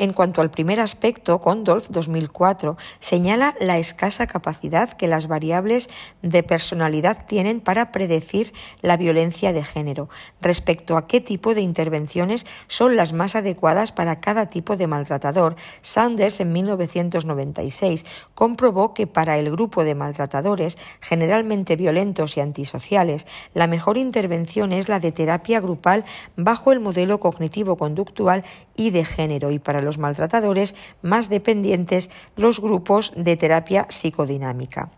En 0.00 0.14
cuanto 0.14 0.40
al 0.40 0.50
primer 0.50 0.80
aspecto, 0.80 1.42
Condolf 1.42 1.88
2004 1.90 2.78
señala 3.00 3.54
la 3.60 3.76
escasa 3.76 4.26
capacidad 4.26 4.88
que 4.94 5.06
las 5.06 5.28
variables 5.28 5.90
de 6.22 6.42
personalidad 6.42 7.26
tienen 7.26 7.60
para 7.60 7.92
predecir 7.92 8.54
la 8.80 8.96
violencia 8.96 9.52
de 9.52 9.62
género 9.62 10.08
respecto 10.40 10.96
a 10.96 11.06
qué 11.06 11.20
tipo 11.20 11.54
de 11.54 11.60
intervenciones 11.60 12.46
son 12.66 12.96
las 12.96 13.12
más 13.12 13.36
adecuadas 13.36 13.92
para 13.92 14.20
cada 14.20 14.46
tipo 14.46 14.74
de 14.78 14.86
maltratador. 14.86 15.56
Sanders 15.82 16.40
en 16.40 16.50
1996 16.52 18.06
comprobó 18.34 18.94
que 18.94 19.06
para 19.06 19.36
el 19.36 19.50
grupo 19.50 19.84
de 19.84 19.94
maltratadores, 19.94 20.78
generalmente 21.00 21.76
violentos 21.76 22.38
y 22.38 22.40
antisociales, 22.40 23.26
la 23.52 23.66
mejor 23.66 23.98
intervención 23.98 24.72
es 24.72 24.88
la 24.88 24.98
de 24.98 25.12
terapia 25.12 25.60
grupal 25.60 26.06
bajo 26.36 26.72
el 26.72 26.80
modelo 26.80 27.20
cognitivo-conductual 27.20 28.44
y 28.76 28.92
de 28.92 29.04
género 29.04 29.50
y 29.50 29.58
para 29.58 29.82
los 29.82 29.89
maltratadores 29.98 30.74
más 31.02 31.28
dependientes 31.28 32.10
los 32.36 32.60
grupos 32.60 33.12
de 33.16 33.36
terapia 33.36 33.86
psicodinámica. 33.88 34.90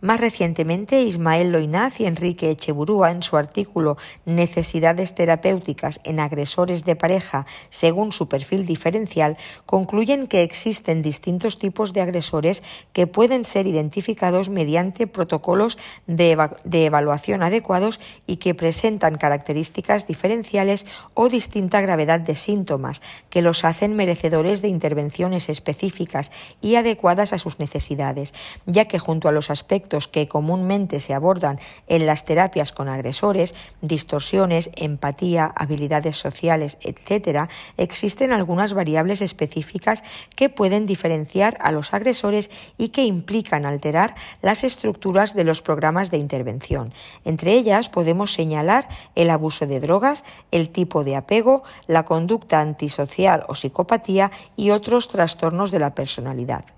Más 0.00 0.20
recientemente, 0.20 1.02
Ismael 1.02 1.50
Loinaz 1.50 1.98
y 1.98 2.06
Enrique 2.06 2.52
Echeburúa, 2.52 3.10
en 3.10 3.24
su 3.24 3.36
artículo 3.36 3.96
Necesidades 4.26 5.12
terapéuticas 5.16 6.00
en 6.04 6.20
agresores 6.20 6.84
de 6.84 6.94
pareja 6.94 7.46
según 7.68 8.12
su 8.12 8.28
perfil 8.28 8.64
diferencial, 8.64 9.36
concluyen 9.66 10.28
que 10.28 10.44
existen 10.44 11.02
distintos 11.02 11.58
tipos 11.58 11.92
de 11.92 12.02
agresores 12.02 12.62
que 12.92 13.08
pueden 13.08 13.42
ser 13.42 13.66
identificados 13.66 14.50
mediante 14.50 15.08
protocolos 15.08 15.78
de, 16.06 16.48
de 16.62 16.86
evaluación 16.86 17.42
adecuados 17.42 17.98
y 18.24 18.36
que 18.36 18.54
presentan 18.54 19.16
características 19.16 20.06
diferenciales 20.06 20.86
o 21.14 21.28
distinta 21.28 21.80
gravedad 21.80 22.20
de 22.20 22.36
síntomas, 22.36 23.02
que 23.30 23.42
los 23.42 23.64
hacen 23.64 23.96
merecedores 23.96 24.62
de 24.62 24.68
intervenciones 24.68 25.48
específicas 25.48 26.30
y 26.60 26.76
adecuadas 26.76 27.32
a 27.32 27.38
sus 27.38 27.58
necesidades, 27.58 28.32
ya 28.64 28.84
que 28.84 29.00
junto 29.00 29.28
a 29.28 29.32
los 29.32 29.50
aspectos 29.50 29.87
que 29.88 30.28
comúnmente 30.28 31.00
se 31.00 31.14
abordan 31.14 31.58
en 31.86 32.06
las 32.06 32.24
terapias 32.24 32.72
con 32.72 32.88
agresores, 32.88 33.54
distorsiones, 33.80 34.70
empatía, 34.76 35.52
habilidades 35.56 36.16
sociales, 36.16 36.78
etc., 36.82 37.48
existen 37.76 38.32
algunas 38.32 38.74
variables 38.74 39.22
específicas 39.22 40.04
que 40.36 40.48
pueden 40.48 40.86
diferenciar 40.86 41.56
a 41.60 41.72
los 41.72 41.94
agresores 41.94 42.50
y 42.76 42.88
que 42.88 43.04
implican 43.04 43.66
alterar 43.66 44.14
las 44.42 44.64
estructuras 44.64 45.34
de 45.34 45.44
los 45.44 45.62
programas 45.62 46.10
de 46.10 46.18
intervención. 46.18 46.92
Entre 47.24 47.54
ellas 47.54 47.88
podemos 47.88 48.32
señalar 48.32 48.88
el 49.14 49.30
abuso 49.30 49.66
de 49.66 49.80
drogas, 49.80 50.24
el 50.50 50.68
tipo 50.68 51.04
de 51.04 51.16
apego, 51.16 51.62
la 51.86 52.04
conducta 52.04 52.60
antisocial 52.60 53.44
o 53.48 53.54
psicopatía 53.54 54.30
y 54.56 54.70
otros 54.70 55.08
trastornos 55.08 55.70
de 55.70 55.78
la 55.78 55.94
personalidad. 55.94 56.77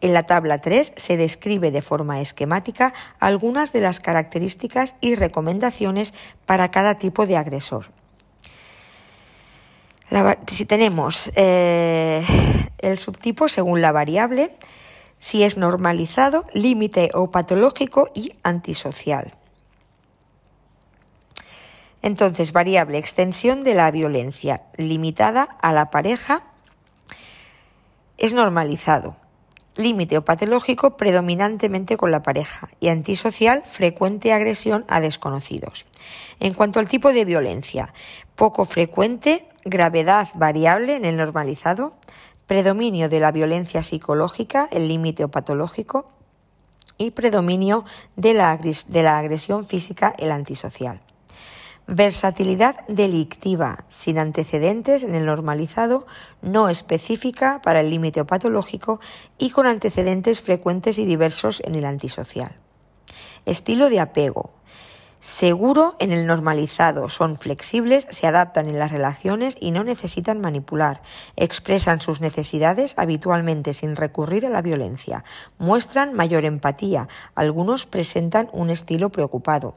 En 0.00 0.12
la 0.12 0.24
tabla 0.24 0.60
3 0.60 0.92
se 0.96 1.16
describe 1.16 1.70
de 1.70 1.82
forma 1.82 2.20
esquemática 2.20 2.92
algunas 3.20 3.72
de 3.72 3.80
las 3.80 4.00
características 4.00 4.96
y 5.00 5.14
recomendaciones 5.14 6.14
para 6.46 6.70
cada 6.70 6.96
tipo 6.96 7.26
de 7.26 7.36
agresor. 7.36 7.86
si 10.46 10.64
tenemos 10.64 11.32
eh, 11.34 12.24
el 12.78 12.98
subtipo 12.98 13.48
según 13.48 13.80
la 13.80 13.92
variable, 13.92 14.54
si 15.18 15.42
es 15.42 15.56
normalizado, 15.56 16.44
límite 16.52 17.10
o 17.14 17.30
patológico 17.30 18.10
y 18.14 18.32
antisocial. 18.42 19.32
Entonces, 22.04 22.52
variable, 22.52 22.98
extensión 22.98 23.64
de 23.64 23.74
la 23.74 23.90
violencia, 23.90 24.64
limitada 24.76 25.44
a 25.62 25.72
la 25.72 25.88
pareja 25.88 26.42
Es 28.18 28.34
normalizado. 28.34 29.16
Límite 29.76 30.16
o 30.18 30.24
patológico 30.24 30.96
predominantemente 30.96 31.96
con 31.96 32.12
la 32.12 32.22
pareja 32.22 32.68
y 32.78 32.88
antisocial 32.88 33.64
frecuente 33.66 34.32
agresión 34.32 34.84
a 34.88 35.00
desconocidos. 35.00 35.84
En 36.38 36.54
cuanto 36.54 36.78
al 36.78 36.88
tipo 36.88 37.12
de 37.12 37.24
violencia, 37.24 37.92
poco 38.36 38.64
frecuente, 38.66 39.48
gravedad 39.64 40.28
variable 40.34 40.94
en 40.94 41.04
el 41.04 41.16
normalizado, 41.16 41.94
predominio 42.46 43.08
de 43.08 43.20
la 43.20 43.32
violencia 43.32 43.82
psicológica, 43.82 44.68
el 44.70 44.86
límite 44.86 45.24
o 45.24 45.28
patológico, 45.28 46.06
y 46.96 47.10
predominio 47.10 47.84
de 48.16 48.34
la, 48.34 48.56
de 48.56 49.02
la 49.02 49.18
agresión 49.18 49.66
física, 49.66 50.14
el 50.18 50.30
antisocial. 50.30 51.00
Versatilidad 51.86 52.86
delictiva, 52.88 53.84
sin 53.88 54.18
antecedentes 54.18 55.02
en 55.02 55.14
el 55.14 55.26
normalizado, 55.26 56.06
no 56.40 56.70
específica 56.70 57.60
para 57.62 57.80
el 57.80 57.90
límite 57.90 58.24
patológico 58.24 59.00
y 59.36 59.50
con 59.50 59.66
antecedentes 59.66 60.40
frecuentes 60.40 60.98
y 60.98 61.04
diversos 61.04 61.60
en 61.62 61.74
el 61.74 61.84
antisocial. 61.84 62.56
Estilo 63.44 63.90
de 63.90 64.00
apego, 64.00 64.53
Seguro 65.24 65.96
en 66.00 66.12
el 66.12 66.26
normalizado, 66.26 67.08
son 67.08 67.38
flexibles, 67.38 68.06
se 68.10 68.26
adaptan 68.26 68.68
en 68.68 68.78
las 68.78 68.92
relaciones 68.92 69.56
y 69.58 69.70
no 69.70 69.82
necesitan 69.82 70.38
manipular. 70.38 71.00
Expresan 71.34 72.02
sus 72.02 72.20
necesidades 72.20 72.92
habitualmente 72.98 73.72
sin 73.72 73.96
recurrir 73.96 74.44
a 74.44 74.50
la 74.50 74.60
violencia. 74.60 75.24
Muestran 75.56 76.12
mayor 76.12 76.44
empatía. 76.44 77.08
Algunos 77.34 77.86
presentan 77.86 78.50
un 78.52 78.68
estilo 78.68 79.08
preocupado. 79.08 79.76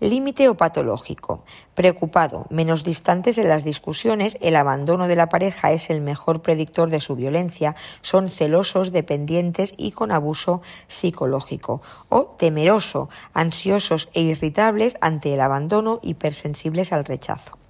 Límite 0.00 0.48
o 0.48 0.56
patológico. 0.56 1.44
Preocupado, 1.74 2.46
menos 2.48 2.82
distantes 2.82 3.36
en 3.36 3.48
las 3.48 3.62
discusiones, 3.62 4.38
el 4.40 4.56
abandono 4.56 5.06
de 5.06 5.16
la 5.16 5.28
pareja 5.28 5.70
es 5.72 5.90
el 5.90 6.00
mejor 6.00 6.40
predictor 6.40 6.88
de 6.88 6.98
su 6.98 7.14
violencia, 7.14 7.76
son 8.00 8.30
celosos, 8.30 8.90
dependientes 8.90 9.74
y 9.76 9.92
con 9.92 10.10
abuso 10.10 10.62
psicológico. 10.86 11.82
O 12.08 12.34
temeroso, 12.38 13.10
ansiosos 13.34 14.08
e 14.14 14.22
irritables 14.22 14.79
ante 15.00 15.34
el 15.34 15.40
abandono, 15.40 16.00
hipersensibles 16.02 16.92
al 16.92 17.04
rechazo 17.04 17.60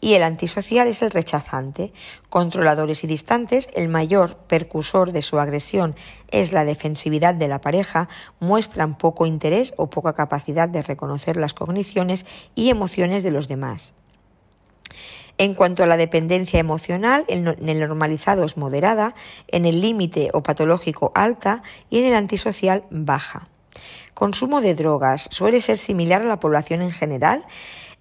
y 0.00 0.14
el 0.14 0.22
antisocial 0.22 0.88
es 0.88 1.02
el 1.02 1.10
rechazante. 1.10 1.92
Controladores 2.28 3.04
y 3.04 3.06
distantes, 3.06 3.68
el 3.74 3.88
mayor 3.88 4.36
percusor 4.36 5.12
de 5.12 5.22
su 5.22 5.38
agresión 5.38 5.94
es 6.30 6.52
la 6.52 6.64
defensividad 6.64 7.34
de 7.34 7.48
la 7.48 7.60
pareja, 7.60 8.08
muestran 8.40 8.98
poco 8.98 9.26
interés 9.26 9.74
o 9.76 9.88
poca 9.88 10.12
capacidad 10.12 10.68
de 10.68 10.82
reconocer 10.82 11.36
las 11.36 11.54
cogniciones 11.54 12.26
y 12.54 12.70
emociones 12.70 13.22
de 13.22 13.30
los 13.30 13.48
demás. 13.48 13.94
En 15.38 15.54
cuanto 15.54 15.82
a 15.82 15.86
la 15.86 15.98
dependencia 15.98 16.58
emocional, 16.58 17.24
en 17.28 17.46
el 17.46 17.80
normalizado 17.80 18.44
es 18.44 18.56
moderada, 18.56 19.14
en 19.48 19.66
el 19.66 19.82
límite 19.82 20.30
o 20.32 20.42
patológico 20.42 21.12
alta 21.14 21.62
y 21.90 21.98
en 21.98 22.06
el 22.06 22.14
antisocial 22.14 22.84
baja. 22.90 23.46
Consumo 24.14 24.60
de 24.60 24.74
drogas 24.74 25.28
suele 25.30 25.60
ser 25.60 25.78
similar 25.78 26.22
a 26.22 26.26
la 26.26 26.40
población 26.40 26.82
en 26.82 26.90
general 26.90 27.44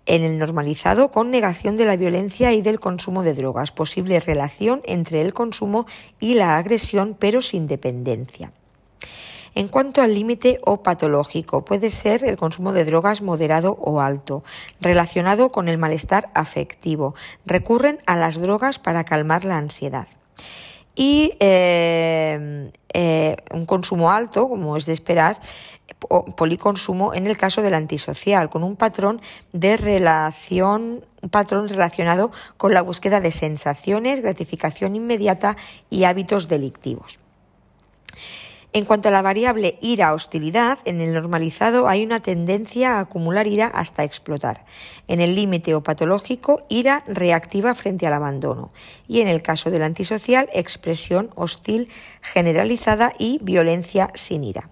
en 0.05 0.23
el 0.23 0.37
normalizado 0.37 1.11
con 1.11 1.31
negación 1.31 1.77
de 1.77 1.85
la 1.85 1.97
violencia 1.97 2.53
y 2.53 2.61
del 2.61 2.79
consumo 2.79 3.23
de 3.23 3.33
drogas, 3.33 3.71
posible 3.71 4.19
relación 4.19 4.81
entre 4.85 5.21
el 5.21 5.33
consumo 5.33 5.85
y 6.19 6.35
la 6.35 6.57
agresión, 6.57 7.15
pero 7.19 7.41
sin 7.41 7.67
dependencia. 7.67 8.51
En 9.55 9.69
cuanto 9.69 10.01
al 10.01 10.13
límite 10.13 10.59
o 10.65 10.83
patológico, 10.83 11.63
puede 11.63 11.89
ser 11.89 12.25
el 12.25 12.35
consumo 12.35 12.73
de 12.73 12.83
drogas 12.83 13.21
moderado 13.21 13.71
o 13.79 14.01
alto, 14.01 14.43
relacionado 14.81 15.51
con 15.53 15.69
el 15.69 15.77
malestar 15.77 16.29
afectivo. 16.33 17.15
Recurren 17.45 17.99
a 18.05 18.17
las 18.17 18.39
drogas 18.39 18.79
para 18.79 19.05
calmar 19.05 19.45
la 19.45 19.57
ansiedad. 19.57 20.07
Y 20.95 21.33
eh, 21.39 22.71
eh, 22.93 23.35
un 23.53 23.65
consumo 23.65 24.11
alto, 24.11 24.47
como 24.47 24.77
es 24.77 24.85
de 24.85 24.93
esperar, 24.93 25.39
policonsumo 26.35 27.13
en 27.13 27.27
el 27.27 27.37
caso 27.37 27.61
del 27.61 27.73
antisocial, 27.73 28.49
con 28.49 28.63
un 28.63 28.75
patrón 28.75 29.21
de 29.51 29.77
relación, 29.77 31.05
un 31.21 31.29
patrón 31.29 31.67
relacionado 31.67 32.31
con 32.57 32.73
la 32.73 32.81
búsqueda 32.81 33.19
de 33.19 33.31
sensaciones, 33.31 34.21
gratificación 34.21 34.95
inmediata 34.95 35.57
y 35.89 36.05
hábitos 36.05 36.47
delictivos. 36.47 37.19
En 38.75 38.83
cuanto 38.83 39.07
a 39.07 39.11
la 39.11 39.21
variable 39.21 39.77
ira-hostilidad, 39.79 40.79
en 40.83 40.99
el 40.99 41.13
normalizado 41.13 41.87
hay 41.87 42.03
una 42.03 42.19
tendencia 42.19 42.97
a 42.97 42.99
acumular 42.99 43.47
ira 43.47 43.67
hasta 43.67 44.03
explotar. 44.03 44.65
En 45.07 45.21
el 45.21 45.33
límite 45.33 45.73
o 45.75 45.81
patológico, 45.81 46.65
ira 46.67 47.05
reactiva 47.07 47.73
frente 47.73 48.05
al 48.05 48.11
abandono. 48.11 48.73
Y 49.07 49.21
en 49.21 49.29
el 49.29 49.41
caso 49.41 49.71
del 49.71 49.81
antisocial, 49.81 50.49
expresión 50.51 51.29
hostil 51.35 51.87
generalizada 52.19 53.13
y 53.17 53.39
violencia 53.41 54.09
sin 54.13 54.43
ira. 54.43 54.69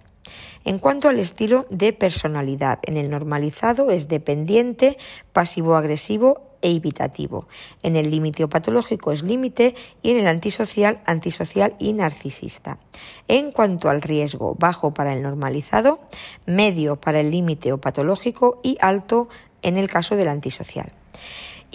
En 0.66 0.80
cuanto 0.80 1.08
al 1.08 1.18
estilo 1.18 1.66
de 1.70 1.94
personalidad, 1.94 2.80
en 2.84 2.98
el 2.98 3.10
normalizado 3.10 3.90
es 3.90 4.10
dependiente, 4.10 4.98
pasivo-agresivo 5.32 6.53
e 6.64 6.74
evitativo. 6.74 7.48
En 7.84 7.96
el 7.96 8.10
límite 8.10 8.44
o 8.44 8.50
patológico 8.50 9.12
es 9.12 9.22
límite 9.22 9.76
y 10.02 10.12
en 10.12 10.20
el 10.20 10.28
antisocial, 10.28 11.02
antisocial 11.06 11.76
y 11.78 11.94
narcisista. 11.94 12.80
En 13.28 13.52
cuanto 13.52 13.90
al 13.90 14.02
riesgo, 14.02 14.56
bajo 14.58 14.96
para 14.96 15.14
el 15.14 15.22
normalizado, 15.22 16.00
medio 16.48 16.96
para 16.96 17.20
el 17.20 17.30
límite 17.30 17.74
o 17.74 17.78
patológico 17.78 18.60
y 18.64 18.78
alto 18.82 19.30
en 19.62 19.78
el 19.78 19.90
caso 19.90 20.16
del 20.16 20.30
antisocial. 20.30 20.92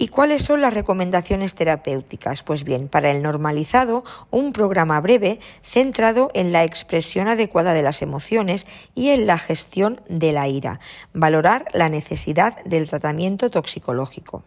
¿Y 0.01 0.07
cuáles 0.07 0.43
son 0.43 0.61
las 0.61 0.73
recomendaciones 0.73 1.55
terapéuticas? 1.55 2.41
Pues 2.41 2.63
bien, 2.63 2.87
para 2.87 3.11
el 3.11 3.21
normalizado, 3.21 4.05
un 4.31 4.53
programa 4.53 5.01
breve 5.01 5.41
centrado 5.61 6.31
en 6.33 6.53
la 6.53 6.63
expresión 6.63 7.27
adecuada 7.27 7.73
de 7.73 7.83
las 7.83 8.01
emociones 8.01 8.65
y 8.95 9.09
en 9.09 9.27
la 9.27 9.37
gestión 9.37 9.99
de 10.07 10.31
la 10.31 10.47
ira. 10.47 10.79
Valorar 11.11 11.65
la 11.73 11.89
necesidad 11.89 12.63
del 12.63 12.87
tratamiento 12.87 13.51
toxicológico. 13.51 14.45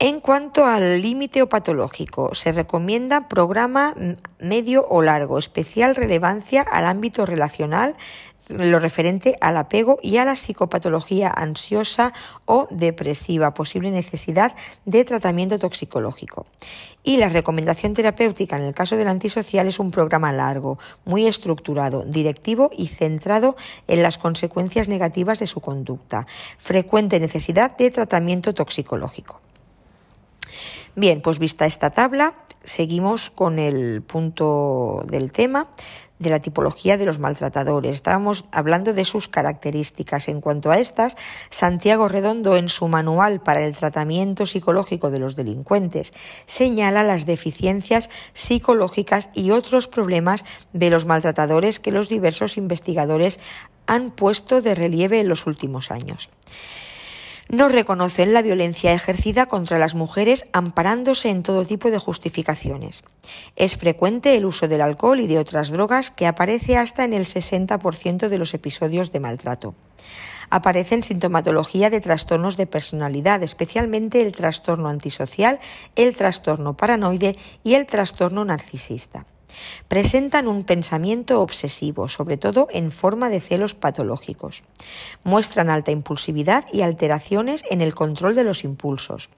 En 0.00 0.20
cuanto 0.20 0.66
al 0.66 1.00
límite 1.00 1.40
o 1.40 1.48
patológico, 1.48 2.34
se 2.34 2.52
recomienda 2.52 3.28
programa 3.28 3.94
medio 4.38 4.86
o 4.88 5.02
largo, 5.02 5.38
especial 5.38 5.94
relevancia 5.94 6.62
al 6.62 6.86
ámbito 6.86 7.24
relacional 7.24 7.96
lo 8.48 8.78
referente 8.78 9.36
al 9.40 9.56
apego 9.56 9.98
y 10.02 10.18
a 10.18 10.24
la 10.24 10.36
psicopatología 10.36 11.32
ansiosa 11.34 12.12
o 12.44 12.68
depresiva, 12.70 13.54
posible 13.54 13.90
necesidad 13.90 14.54
de 14.84 15.04
tratamiento 15.04 15.58
toxicológico. 15.58 16.46
Y 17.02 17.16
la 17.18 17.28
recomendación 17.28 17.92
terapéutica 17.92 18.56
en 18.56 18.64
el 18.64 18.74
caso 18.74 18.96
del 18.96 19.08
antisocial 19.08 19.66
es 19.66 19.78
un 19.78 19.90
programa 19.90 20.32
largo, 20.32 20.78
muy 21.04 21.26
estructurado, 21.26 22.02
directivo 22.04 22.70
y 22.76 22.88
centrado 22.88 23.56
en 23.88 24.02
las 24.02 24.18
consecuencias 24.18 24.88
negativas 24.88 25.38
de 25.38 25.46
su 25.46 25.60
conducta. 25.60 26.26
Frecuente 26.58 27.20
necesidad 27.20 27.76
de 27.76 27.90
tratamiento 27.90 28.54
toxicológico. 28.54 29.43
Bien, 30.96 31.20
pues 31.20 31.40
vista 31.40 31.66
esta 31.66 31.90
tabla, 31.90 32.34
seguimos 32.62 33.30
con 33.30 33.58
el 33.58 34.00
punto 34.02 35.02
del 35.08 35.32
tema 35.32 35.68
de 36.20 36.30
la 36.30 36.38
tipología 36.38 36.96
de 36.96 37.04
los 37.04 37.18
maltratadores. 37.18 37.96
Estábamos 37.96 38.44
hablando 38.52 38.92
de 38.92 39.04
sus 39.04 39.26
características. 39.26 40.28
En 40.28 40.40
cuanto 40.40 40.70
a 40.70 40.78
estas, 40.78 41.16
Santiago 41.50 42.06
Redondo, 42.06 42.56
en 42.56 42.68
su 42.68 42.86
manual 42.86 43.40
para 43.40 43.64
el 43.64 43.76
tratamiento 43.76 44.46
psicológico 44.46 45.10
de 45.10 45.18
los 45.18 45.34
delincuentes, 45.34 46.14
señala 46.46 47.02
las 47.02 47.26
deficiencias 47.26 48.08
psicológicas 48.32 49.30
y 49.34 49.50
otros 49.50 49.88
problemas 49.88 50.44
de 50.72 50.90
los 50.90 51.06
maltratadores 51.06 51.80
que 51.80 51.90
los 51.90 52.08
diversos 52.08 52.56
investigadores 52.56 53.40
han 53.86 54.12
puesto 54.12 54.62
de 54.62 54.76
relieve 54.76 55.18
en 55.18 55.28
los 55.28 55.48
últimos 55.48 55.90
años 55.90 56.30
no 57.54 57.68
reconocen 57.68 58.32
la 58.32 58.42
violencia 58.42 58.92
ejercida 58.92 59.46
contra 59.46 59.78
las 59.78 59.94
mujeres 59.94 60.46
amparándose 60.52 61.30
en 61.30 61.42
todo 61.42 61.64
tipo 61.64 61.90
de 61.90 61.98
justificaciones. 61.98 63.04
Es 63.56 63.76
frecuente 63.76 64.36
el 64.36 64.44
uso 64.44 64.68
del 64.68 64.80
alcohol 64.80 65.20
y 65.20 65.26
de 65.26 65.38
otras 65.38 65.70
drogas 65.70 66.10
que 66.10 66.26
aparece 66.26 66.76
hasta 66.76 67.04
en 67.04 67.12
el 67.12 67.26
60% 67.26 68.28
de 68.28 68.38
los 68.38 68.54
episodios 68.54 69.12
de 69.12 69.20
maltrato. 69.20 69.74
Aparecen 70.50 71.02
sintomatología 71.02 71.90
de 71.90 72.00
trastornos 72.00 72.56
de 72.56 72.66
personalidad, 72.66 73.42
especialmente 73.42 74.20
el 74.20 74.32
trastorno 74.32 74.88
antisocial, 74.88 75.60
el 75.96 76.16
trastorno 76.16 76.76
paranoide 76.76 77.36
y 77.62 77.74
el 77.74 77.86
trastorno 77.86 78.44
narcisista. 78.44 79.26
Presentan 79.88 80.48
un 80.48 80.64
pensamiento 80.64 81.40
obsesivo, 81.40 82.08
sobre 82.08 82.36
todo 82.36 82.68
en 82.70 82.92
forma 82.92 83.28
de 83.28 83.40
celos 83.40 83.74
patológicos. 83.74 84.62
Muestran 85.22 85.70
alta 85.70 85.90
impulsividad 85.90 86.64
y 86.72 86.82
alteraciones 86.82 87.64
en 87.70 87.80
el 87.80 87.94
control 87.94 88.34
de 88.34 88.44
los 88.44 88.64
impulsos. 88.64 89.30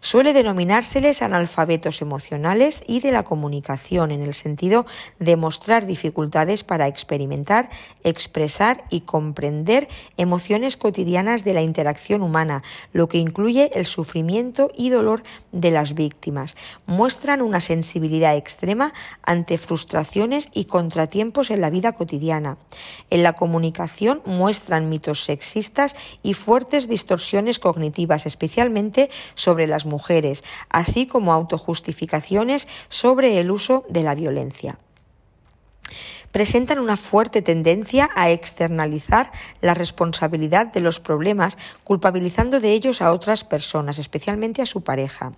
Suele 0.00 0.32
denominárseles 0.32 1.22
analfabetos 1.22 2.02
emocionales 2.02 2.82
y 2.86 3.00
de 3.00 3.12
la 3.12 3.22
comunicación, 3.22 4.10
en 4.10 4.22
el 4.22 4.34
sentido 4.34 4.86
de 5.18 5.36
mostrar 5.36 5.86
dificultades 5.86 6.64
para 6.64 6.88
experimentar, 6.88 7.70
expresar 8.02 8.84
y 8.90 9.02
comprender 9.02 9.88
emociones 10.16 10.76
cotidianas 10.76 11.44
de 11.44 11.54
la 11.54 11.62
interacción 11.62 12.22
humana, 12.22 12.62
lo 12.92 13.08
que 13.08 13.18
incluye 13.18 13.70
el 13.74 13.86
sufrimiento 13.86 14.70
y 14.76 14.90
dolor 14.90 15.22
de 15.52 15.70
las 15.70 15.94
víctimas. 15.94 16.56
Muestran 16.86 17.42
una 17.42 17.60
sensibilidad 17.60 18.36
extrema 18.36 18.92
ante 19.22 19.51
frustraciones 19.58 20.48
y 20.52 20.66
contratiempos 20.66 21.50
en 21.50 21.60
la 21.60 21.70
vida 21.70 21.92
cotidiana. 21.92 22.58
En 23.10 23.22
la 23.22 23.34
comunicación 23.34 24.22
muestran 24.24 24.88
mitos 24.88 25.24
sexistas 25.24 25.96
y 26.22 26.34
fuertes 26.34 26.88
distorsiones 26.88 27.58
cognitivas, 27.58 28.26
especialmente 28.26 29.10
sobre 29.34 29.66
las 29.66 29.86
mujeres, 29.86 30.44
así 30.68 31.06
como 31.06 31.32
autojustificaciones 31.32 32.68
sobre 32.88 33.38
el 33.38 33.50
uso 33.50 33.84
de 33.88 34.02
la 34.02 34.14
violencia 34.14 34.78
presentan 36.32 36.78
una 36.78 36.96
fuerte 36.96 37.42
tendencia 37.42 38.10
a 38.16 38.30
externalizar 38.30 39.30
la 39.60 39.74
responsabilidad 39.74 40.66
de 40.66 40.80
los 40.80 40.98
problemas, 40.98 41.56
culpabilizando 41.84 42.58
de 42.58 42.72
ellos 42.72 43.00
a 43.00 43.12
otras 43.12 43.44
personas, 43.44 43.98
especialmente 43.98 44.62
a 44.62 44.66
su 44.66 44.82
pareja. 44.82 45.32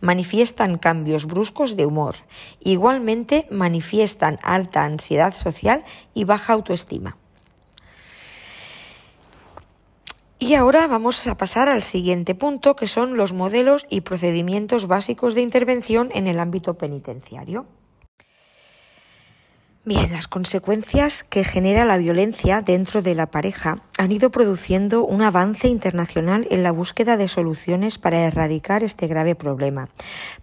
Manifiestan 0.00 0.78
cambios 0.78 1.26
bruscos 1.26 1.76
de 1.76 1.86
humor. 1.86 2.16
Igualmente 2.60 3.48
manifiestan 3.50 4.38
alta 4.42 4.84
ansiedad 4.84 5.34
social 5.34 5.82
y 6.12 6.24
baja 6.24 6.52
autoestima. 6.52 7.16
Y 10.38 10.54
ahora 10.54 10.86
vamos 10.86 11.26
a 11.26 11.38
pasar 11.38 11.70
al 11.70 11.82
siguiente 11.82 12.34
punto, 12.34 12.76
que 12.76 12.86
son 12.86 13.16
los 13.16 13.32
modelos 13.32 13.86
y 13.88 14.02
procedimientos 14.02 14.86
básicos 14.86 15.34
de 15.34 15.40
intervención 15.40 16.10
en 16.12 16.26
el 16.26 16.38
ámbito 16.38 16.74
penitenciario. 16.74 17.66
Bien, 19.86 20.12
las 20.12 20.28
consecuencias 20.28 21.24
que 21.24 21.44
genera 21.44 21.84
la 21.84 21.98
violencia 21.98 22.62
dentro 22.62 23.02
de 23.02 23.14
la 23.14 23.26
pareja 23.26 23.82
han 23.98 24.12
ido 24.12 24.30
produciendo 24.30 25.04
un 25.04 25.20
avance 25.20 25.68
internacional 25.68 26.46
en 26.50 26.62
la 26.62 26.72
búsqueda 26.72 27.18
de 27.18 27.28
soluciones 27.28 27.98
para 27.98 28.20
erradicar 28.20 28.82
este 28.82 29.08
grave 29.08 29.34
problema. 29.34 29.90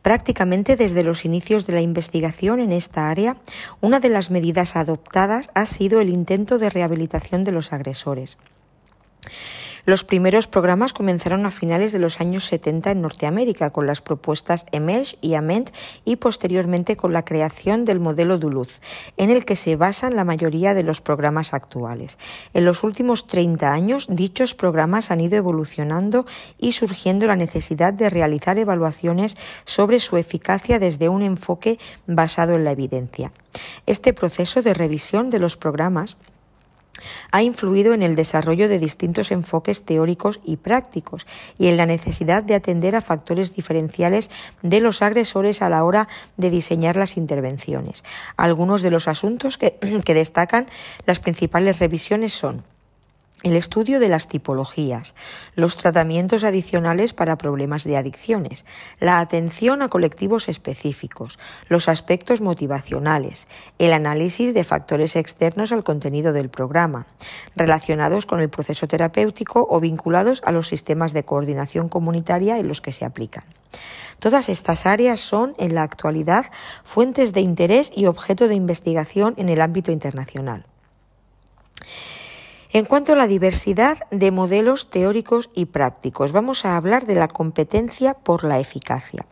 Prácticamente 0.04 0.76
desde 0.76 1.02
los 1.02 1.26
inicios 1.26 1.66
de 1.66 1.74
la 1.74 1.82
investigación 1.82 2.60
en 2.60 2.72
esta 2.72 3.10
área, 3.10 3.36
una 3.82 4.00
de 4.00 4.10
las 4.10 4.30
medidas 4.30 4.76
adoptadas 4.76 5.50
ha 5.56 5.66
sido 5.66 6.02
el 6.02 6.10
intento 6.10 6.60
de 6.60 6.70
rehabilitación 6.70 7.44
de 7.44 7.52
los 7.52 7.74
agresores. 7.74 8.38
Los 9.86 10.04
primeros 10.04 10.48
programas 10.48 10.94
comenzaron 10.94 11.46
a 11.46 11.52
finales 11.52 11.92
de 11.92 12.00
los 12.00 12.22
años 12.22 12.46
70 12.46 12.92
en 12.92 13.02
Norteamérica 13.02 13.72
con 13.72 13.88
las 13.88 14.02
propuestas 14.02 14.66
Emerge 14.72 15.18
y 15.22 15.34
Ament 15.34 15.72
y 16.06 16.18
posteriormente 16.18 16.96
con 16.96 17.14
la 17.14 17.26
creación 17.26 17.84
del 17.86 18.00
modelo 18.00 18.38
Duluth, 18.38 18.82
en 19.18 19.32
el 19.32 19.44
que 19.44 19.56
se 19.56 19.76
basan 19.76 20.16
la 20.16 20.24
mayoría 20.24 20.74
de 20.74 20.84
los 20.84 21.02
programas 21.02 21.54
actuales. 21.54 22.18
En 22.54 22.66
los 22.66 22.84
últimos 22.84 23.28
30 23.28 23.72
años, 23.72 24.08
dichos 24.10 24.54
programas 24.54 25.10
han 25.10 25.22
ido 25.22 25.38
evolucionando 25.38 26.26
y 26.60 26.74
surgiendo 26.74 27.26
la 27.26 27.36
necesidad 27.36 27.94
de 27.94 28.10
realizar 28.10 28.60
evaluaciones 28.60 29.36
sobre 29.66 30.00
su 30.00 30.18
eficacia 30.18 30.78
desde 30.78 31.10
un 31.10 31.24
enfoque 31.24 31.80
basado 32.06 32.54
en 32.54 32.64
la 32.64 32.72
evidencia. 32.72 33.32
Este 33.86 34.14
proceso 34.14 34.62
de 34.62 34.74
revisión 34.74 35.30
de 35.30 35.40
los 35.40 35.58
programas 35.58 36.18
ha 37.32 37.42
influido 37.42 37.94
en 37.94 38.04
el 38.04 38.16
desarrollo 38.16 38.68
de 38.68 38.80
distintos 38.80 39.32
enfoques 39.32 39.84
teóricos 39.84 40.40
y 40.44 40.58
prácticos 40.58 41.26
y 41.58 41.68
en 41.68 41.78
la 41.78 41.86
necesidad 41.86 42.44
de 42.44 42.56
atender 42.56 42.96
a 42.96 43.02
factores 43.02 43.56
diferenciales 43.56 44.30
de 44.62 44.80
los 44.80 45.02
agresores 45.02 45.62
a 45.62 45.70
la 45.70 45.84
hora 45.84 46.08
de 46.38 46.50
diseñar 46.50 46.98
las 46.98 47.18
intervenciones. 47.18 48.04
Algunos 48.38 48.82
de 48.82 48.92
los 48.92 49.08
asuntos 49.08 49.58
que, 49.58 49.78
destacan 50.12 50.68
las 51.06 51.20
principales 51.20 51.80
revisiones 51.80 52.34
son 52.34 52.64
el 53.44 53.56
estudio 53.56 54.00
de 54.00 54.10
las 54.10 54.28
tipologías, 54.28 55.16
los 55.56 55.76
tratamientos 55.76 56.44
adicionales 56.44 57.14
para 57.14 57.38
problemas 57.38 57.84
de 57.84 57.98
adicciones, 57.98 58.66
la 59.00 59.20
atención 59.20 59.82
a 59.82 59.90
colectivos 59.90 60.48
específicos, 60.48 61.40
los 61.68 61.90
aspectos 61.90 62.42
motivacionales, 62.42 63.48
el 63.80 63.94
análisis 63.94 64.54
de 64.54 64.64
factores 64.64 65.16
externos 65.16 65.72
al 65.72 65.84
contenido 65.84 66.34
del 66.34 66.50
programa, 66.50 67.08
relacionados 67.56 68.26
con 68.26 68.40
el 68.40 68.50
proceso 68.50 68.88
terapéutico 68.88 69.68
o 69.70 69.80
vinculados 69.80 70.42
a 70.46 70.52
los 70.52 70.68
sistemas 70.68 71.14
de 71.14 71.24
coordinación 71.24 71.90
comunitaria 71.90 72.60
en 72.60 72.68
los 72.68 72.82
que 72.82 72.92
se 72.92 73.06
aplican. 73.06 73.44
Todas 74.20 74.50
estas 74.50 74.86
áreas 74.86 75.20
son, 75.20 75.56
en 75.58 75.74
la 75.74 75.82
actualidad, 75.82 76.46
fuentes 76.84 77.34
de 77.34 77.42
interés 77.42 77.92
y 77.96 78.06
objeto 78.06 78.48
de 78.48 78.54
investigación 78.54 79.34
en 79.38 79.50
el 79.50 79.62
ámbito 79.62 79.92
internacional. 79.92 80.66
En 82.74 82.86
cuanto 82.86 83.12
a 83.12 83.16
la 83.16 83.28
diversidad 83.28 83.98
de 84.12 84.32
modelos 84.32 84.90
teóricos 84.90 85.50
y 85.54 85.66
prácticos, 85.66 86.32
vamos 86.32 86.64
a 86.64 86.78
hablar 86.78 87.06
de 87.06 87.16
la 87.16 87.28
competencia 87.28 88.14
por 88.14 88.46
la 88.46 88.60
eficacia. 88.60 89.26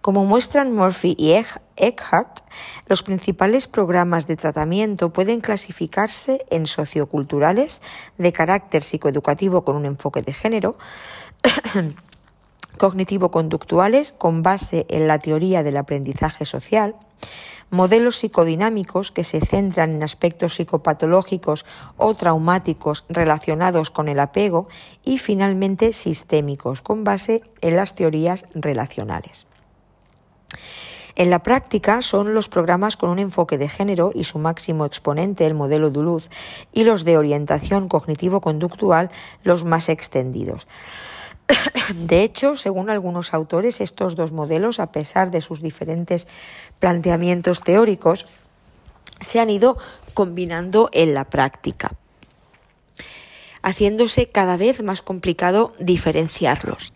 Como 0.00 0.24
muestran 0.24 0.72
Murphy 0.72 1.16
y 1.18 1.32
Eckhart, 1.76 2.42
los 2.86 3.02
principales 3.02 3.66
programas 3.66 4.28
de 4.28 4.36
tratamiento 4.36 5.12
pueden 5.12 5.40
clasificarse 5.40 6.46
en 6.48 6.66
socioculturales 6.66 7.82
de 8.18 8.32
carácter 8.32 8.84
psicoeducativo 8.84 9.64
con 9.64 9.74
un 9.74 9.84
enfoque 9.84 10.22
de 10.22 10.32
género, 10.32 10.78
cognitivo-conductuales 12.76 14.12
con 14.12 14.42
base 14.42 14.86
en 14.88 15.08
la 15.08 15.18
teoría 15.18 15.62
del 15.62 15.76
aprendizaje 15.76 16.44
social, 16.44 16.96
modelos 17.70 18.16
psicodinámicos 18.16 19.10
que 19.10 19.24
se 19.24 19.40
centran 19.40 19.94
en 19.94 20.02
aspectos 20.02 20.54
psicopatológicos 20.54 21.64
o 21.96 22.14
traumáticos 22.14 23.04
relacionados 23.08 23.90
con 23.90 24.08
el 24.08 24.20
apego 24.20 24.68
y 25.04 25.18
finalmente 25.18 25.92
sistémicos 25.92 26.80
con 26.80 27.04
base 27.04 27.42
en 27.60 27.76
las 27.76 27.94
teorías 27.94 28.46
relacionales. 28.54 29.46
En 31.16 31.30
la 31.30 31.42
práctica 31.42 32.02
son 32.02 32.34
los 32.34 32.48
programas 32.48 32.98
con 32.98 33.08
un 33.08 33.18
enfoque 33.18 33.56
de 33.56 33.70
género 33.70 34.10
y 34.14 34.24
su 34.24 34.38
máximo 34.38 34.84
exponente, 34.84 35.46
el 35.46 35.54
modelo 35.54 35.88
Duluth, 35.88 36.24
y 36.74 36.84
los 36.84 37.04
de 37.04 37.16
orientación 37.16 37.88
cognitivo-conductual 37.88 39.10
los 39.42 39.64
más 39.64 39.88
extendidos. 39.88 40.66
De 41.94 42.22
hecho, 42.22 42.56
según 42.56 42.90
algunos 42.90 43.32
autores, 43.34 43.80
estos 43.80 44.16
dos 44.16 44.32
modelos, 44.32 44.80
a 44.80 44.92
pesar 44.92 45.30
de 45.30 45.40
sus 45.40 45.62
diferentes 45.62 46.26
planteamientos 46.78 47.60
teóricos, 47.60 48.26
se 49.20 49.40
han 49.40 49.50
ido 49.50 49.78
combinando 50.14 50.88
en 50.92 51.14
la 51.14 51.24
práctica, 51.24 51.92
haciéndose 53.62 54.28
cada 54.28 54.56
vez 54.56 54.82
más 54.82 55.02
complicado 55.02 55.74
diferenciarlos. 55.78 56.92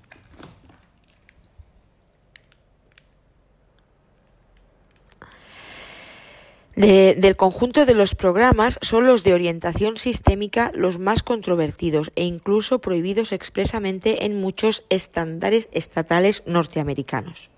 Del 6.87 7.37
conjunto 7.37 7.85
de 7.85 7.95
los 7.95 8.15
programas 8.15 8.79
son 8.81 9.07
los 9.07 9.23
de 9.23 9.35
orientación 9.35 9.99
sistémica 9.99 10.73
los 10.75 10.99
más 10.99 11.23
controvertidos 11.23 12.11
e 12.17 12.25
incluso 12.25 12.81
prohibidos 12.81 13.33
expresamente 13.33 14.25
en 14.25 14.41
muchos 14.41 14.85
estándares 14.89 15.69
estatales 15.73 16.43
norteamericanos. 16.47 17.51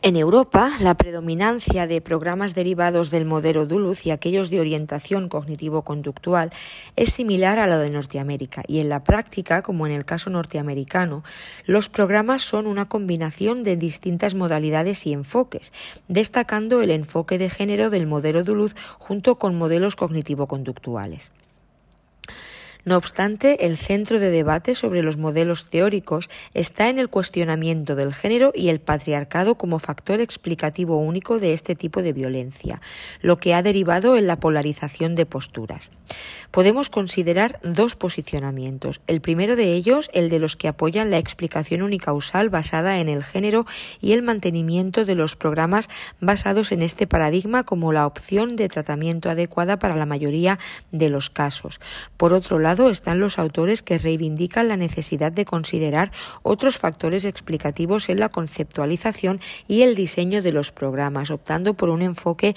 En 0.00 0.14
Europa, 0.14 0.76
la 0.78 0.94
predominancia 0.94 1.88
de 1.88 2.00
programas 2.00 2.54
derivados 2.54 3.10
del 3.10 3.24
modelo 3.24 3.66
Duluth 3.66 4.06
y 4.06 4.12
aquellos 4.12 4.48
de 4.48 4.60
orientación 4.60 5.28
cognitivo-conductual 5.28 6.52
es 6.94 7.12
similar 7.12 7.58
a 7.58 7.66
la 7.66 7.78
de 7.78 7.90
Norteamérica 7.90 8.62
y 8.68 8.78
en 8.78 8.90
la 8.90 9.02
práctica, 9.02 9.62
como 9.62 9.88
en 9.88 9.92
el 9.92 10.04
caso 10.04 10.30
norteamericano, 10.30 11.24
los 11.66 11.88
programas 11.88 12.42
son 12.42 12.68
una 12.68 12.88
combinación 12.88 13.64
de 13.64 13.76
distintas 13.76 14.36
modalidades 14.36 15.04
y 15.04 15.12
enfoques, 15.12 15.72
destacando 16.06 16.80
el 16.80 16.92
enfoque 16.92 17.36
de 17.36 17.50
género 17.50 17.90
del 17.90 18.06
modelo 18.06 18.44
Duluth 18.44 18.76
junto 18.98 19.40
con 19.40 19.58
modelos 19.58 19.96
cognitivo-conductuales. 19.96 21.32
No 22.88 22.96
obstante, 22.96 23.66
el 23.66 23.76
centro 23.76 24.18
de 24.18 24.30
debate 24.30 24.74
sobre 24.74 25.02
los 25.02 25.18
modelos 25.18 25.66
teóricos 25.66 26.30
está 26.54 26.88
en 26.88 26.98
el 26.98 27.10
cuestionamiento 27.10 27.96
del 27.96 28.14
género 28.14 28.50
y 28.54 28.70
el 28.70 28.80
patriarcado 28.80 29.56
como 29.56 29.78
factor 29.78 30.22
explicativo 30.22 30.96
único 30.96 31.38
de 31.38 31.52
este 31.52 31.74
tipo 31.74 32.00
de 32.00 32.14
violencia, 32.14 32.80
lo 33.20 33.36
que 33.36 33.52
ha 33.52 33.60
derivado 33.60 34.16
en 34.16 34.26
la 34.26 34.40
polarización 34.40 35.16
de 35.16 35.26
posturas. 35.26 35.90
Podemos 36.50 36.88
considerar 36.88 37.60
dos 37.62 37.94
posicionamientos. 37.94 39.02
El 39.06 39.20
primero 39.20 39.54
de 39.54 39.74
ellos, 39.74 40.08
el 40.14 40.30
de 40.30 40.38
los 40.38 40.56
que 40.56 40.68
apoyan 40.68 41.10
la 41.10 41.18
explicación 41.18 41.82
unicausal 41.82 42.48
basada 42.48 43.00
en 43.00 43.10
el 43.10 43.22
género 43.22 43.66
y 44.00 44.12
el 44.12 44.22
mantenimiento 44.22 45.04
de 45.04 45.14
los 45.14 45.36
programas 45.36 45.90
basados 46.22 46.72
en 46.72 46.80
este 46.80 47.06
paradigma 47.06 47.64
como 47.64 47.92
la 47.92 48.06
opción 48.06 48.56
de 48.56 48.68
tratamiento 48.68 49.28
adecuada 49.28 49.78
para 49.78 49.94
la 49.94 50.06
mayoría 50.06 50.58
de 50.90 51.10
los 51.10 51.28
casos. 51.28 51.80
Por 52.16 52.32
otro 52.32 52.58
lado, 52.58 52.77
están 52.86 53.18
los 53.18 53.38
autores 53.38 53.82
que 53.82 53.98
reivindican 53.98 54.68
la 54.68 54.76
necesidad 54.76 55.32
de 55.32 55.44
considerar 55.44 56.12
otros 56.42 56.78
factores 56.78 57.24
explicativos 57.24 58.08
en 58.08 58.20
la 58.20 58.28
conceptualización 58.28 59.40
y 59.66 59.82
el 59.82 59.94
diseño 59.94 60.40
de 60.42 60.52
los 60.52 60.70
programas, 60.70 61.30
optando 61.30 61.74
por 61.74 61.88
un 61.88 62.02
enfoque 62.02 62.54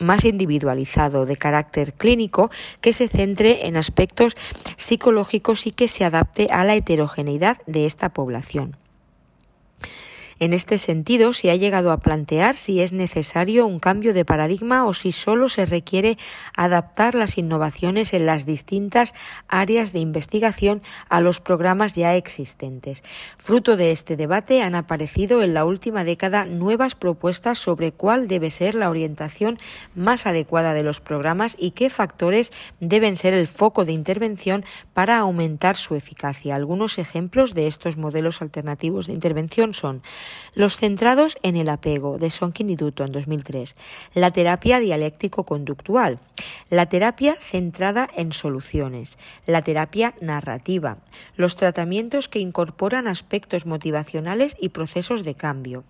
más 0.00 0.24
individualizado, 0.24 1.26
de 1.26 1.36
carácter 1.36 1.94
clínico, 1.94 2.50
que 2.80 2.92
se 2.92 3.08
centre 3.08 3.66
en 3.66 3.76
aspectos 3.76 4.36
psicológicos 4.76 5.66
y 5.66 5.70
que 5.70 5.88
se 5.88 6.04
adapte 6.04 6.48
a 6.50 6.64
la 6.64 6.74
heterogeneidad 6.74 7.58
de 7.66 7.86
esta 7.86 8.08
población. 8.08 8.76
En 10.44 10.52
este 10.52 10.76
sentido, 10.76 11.32
se 11.32 11.50
ha 11.50 11.56
llegado 11.56 11.90
a 11.90 12.00
plantear 12.00 12.54
si 12.54 12.82
es 12.82 12.92
necesario 12.92 13.66
un 13.66 13.80
cambio 13.80 14.12
de 14.12 14.26
paradigma 14.26 14.84
o 14.84 14.92
si 14.92 15.10
solo 15.10 15.48
se 15.48 15.64
requiere 15.64 16.18
adaptar 16.54 17.14
las 17.14 17.38
innovaciones 17.38 18.12
en 18.12 18.26
las 18.26 18.44
distintas 18.44 19.14
áreas 19.48 19.94
de 19.94 20.00
investigación 20.00 20.82
a 21.08 21.22
los 21.22 21.40
programas 21.40 21.94
ya 21.94 22.14
existentes. 22.14 23.04
Fruto 23.38 23.78
de 23.78 23.90
este 23.90 24.16
debate 24.16 24.62
han 24.62 24.74
aparecido 24.74 25.42
en 25.42 25.54
la 25.54 25.64
última 25.64 26.04
década 26.04 26.44
nuevas 26.44 26.94
propuestas 26.94 27.56
sobre 27.56 27.92
cuál 27.92 28.28
debe 28.28 28.50
ser 28.50 28.74
la 28.74 28.90
orientación 28.90 29.58
más 29.94 30.26
adecuada 30.26 30.74
de 30.74 30.82
los 30.82 31.00
programas 31.00 31.56
y 31.58 31.70
qué 31.70 31.88
factores 31.88 32.52
deben 32.80 33.16
ser 33.16 33.32
el 33.32 33.46
foco 33.46 33.86
de 33.86 33.92
intervención 33.92 34.62
para 34.92 35.16
aumentar 35.16 35.78
su 35.78 35.94
eficacia. 35.94 36.54
Algunos 36.54 36.98
ejemplos 36.98 37.54
de 37.54 37.66
estos 37.66 37.96
modelos 37.96 38.42
alternativos 38.42 39.06
de 39.06 39.14
intervención 39.14 39.72
son 39.72 40.02
los 40.54 40.76
centrados 40.76 41.36
en 41.42 41.56
el 41.56 41.68
apego, 41.68 42.18
de 42.18 42.30
Sonkin 42.30 42.70
y 42.70 42.76
Dutton, 42.76 43.12
2003. 43.12 43.76
La 44.14 44.30
terapia 44.30 44.80
dialéctico-conductual. 44.80 46.18
La 46.70 46.86
terapia 46.86 47.36
centrada 47.40 48.08
en 48.16 48.32
soluciones. 48.32 49.18
La 49.46 49.62
terapia 49.62 50.14
narrativa. 50.20 50.98
Los 51.36 51.56
tratamientos 51.56 52.28
que 52.28 52.38
incorporan 52.38 53.08
aspectos 53.08 53.66
motivacionales 53.66 54.56
y 54.60 54.70
procesos 54.70 55.24
de 55.24 55.34
cambio 55.34 55.84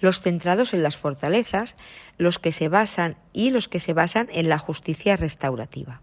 los 0.00 0.20
centrados 0.20 0.72
en 0.74 0.82
las 0.82 0.96
fortalezas, 0.96 1.76
los 2.16 2.38
que 2.38 2.52
se 2.52 2.68
basan 2.68 3.16
y 3.32 3.50
los 3.50 3.68
que 3.68 3.80
se 3.80 3.92
basan 3.92 4.28
en 4.32 4.48
la 4.48 4.58
justicia 4.58 5.16
restaurativa. 5.16 6.00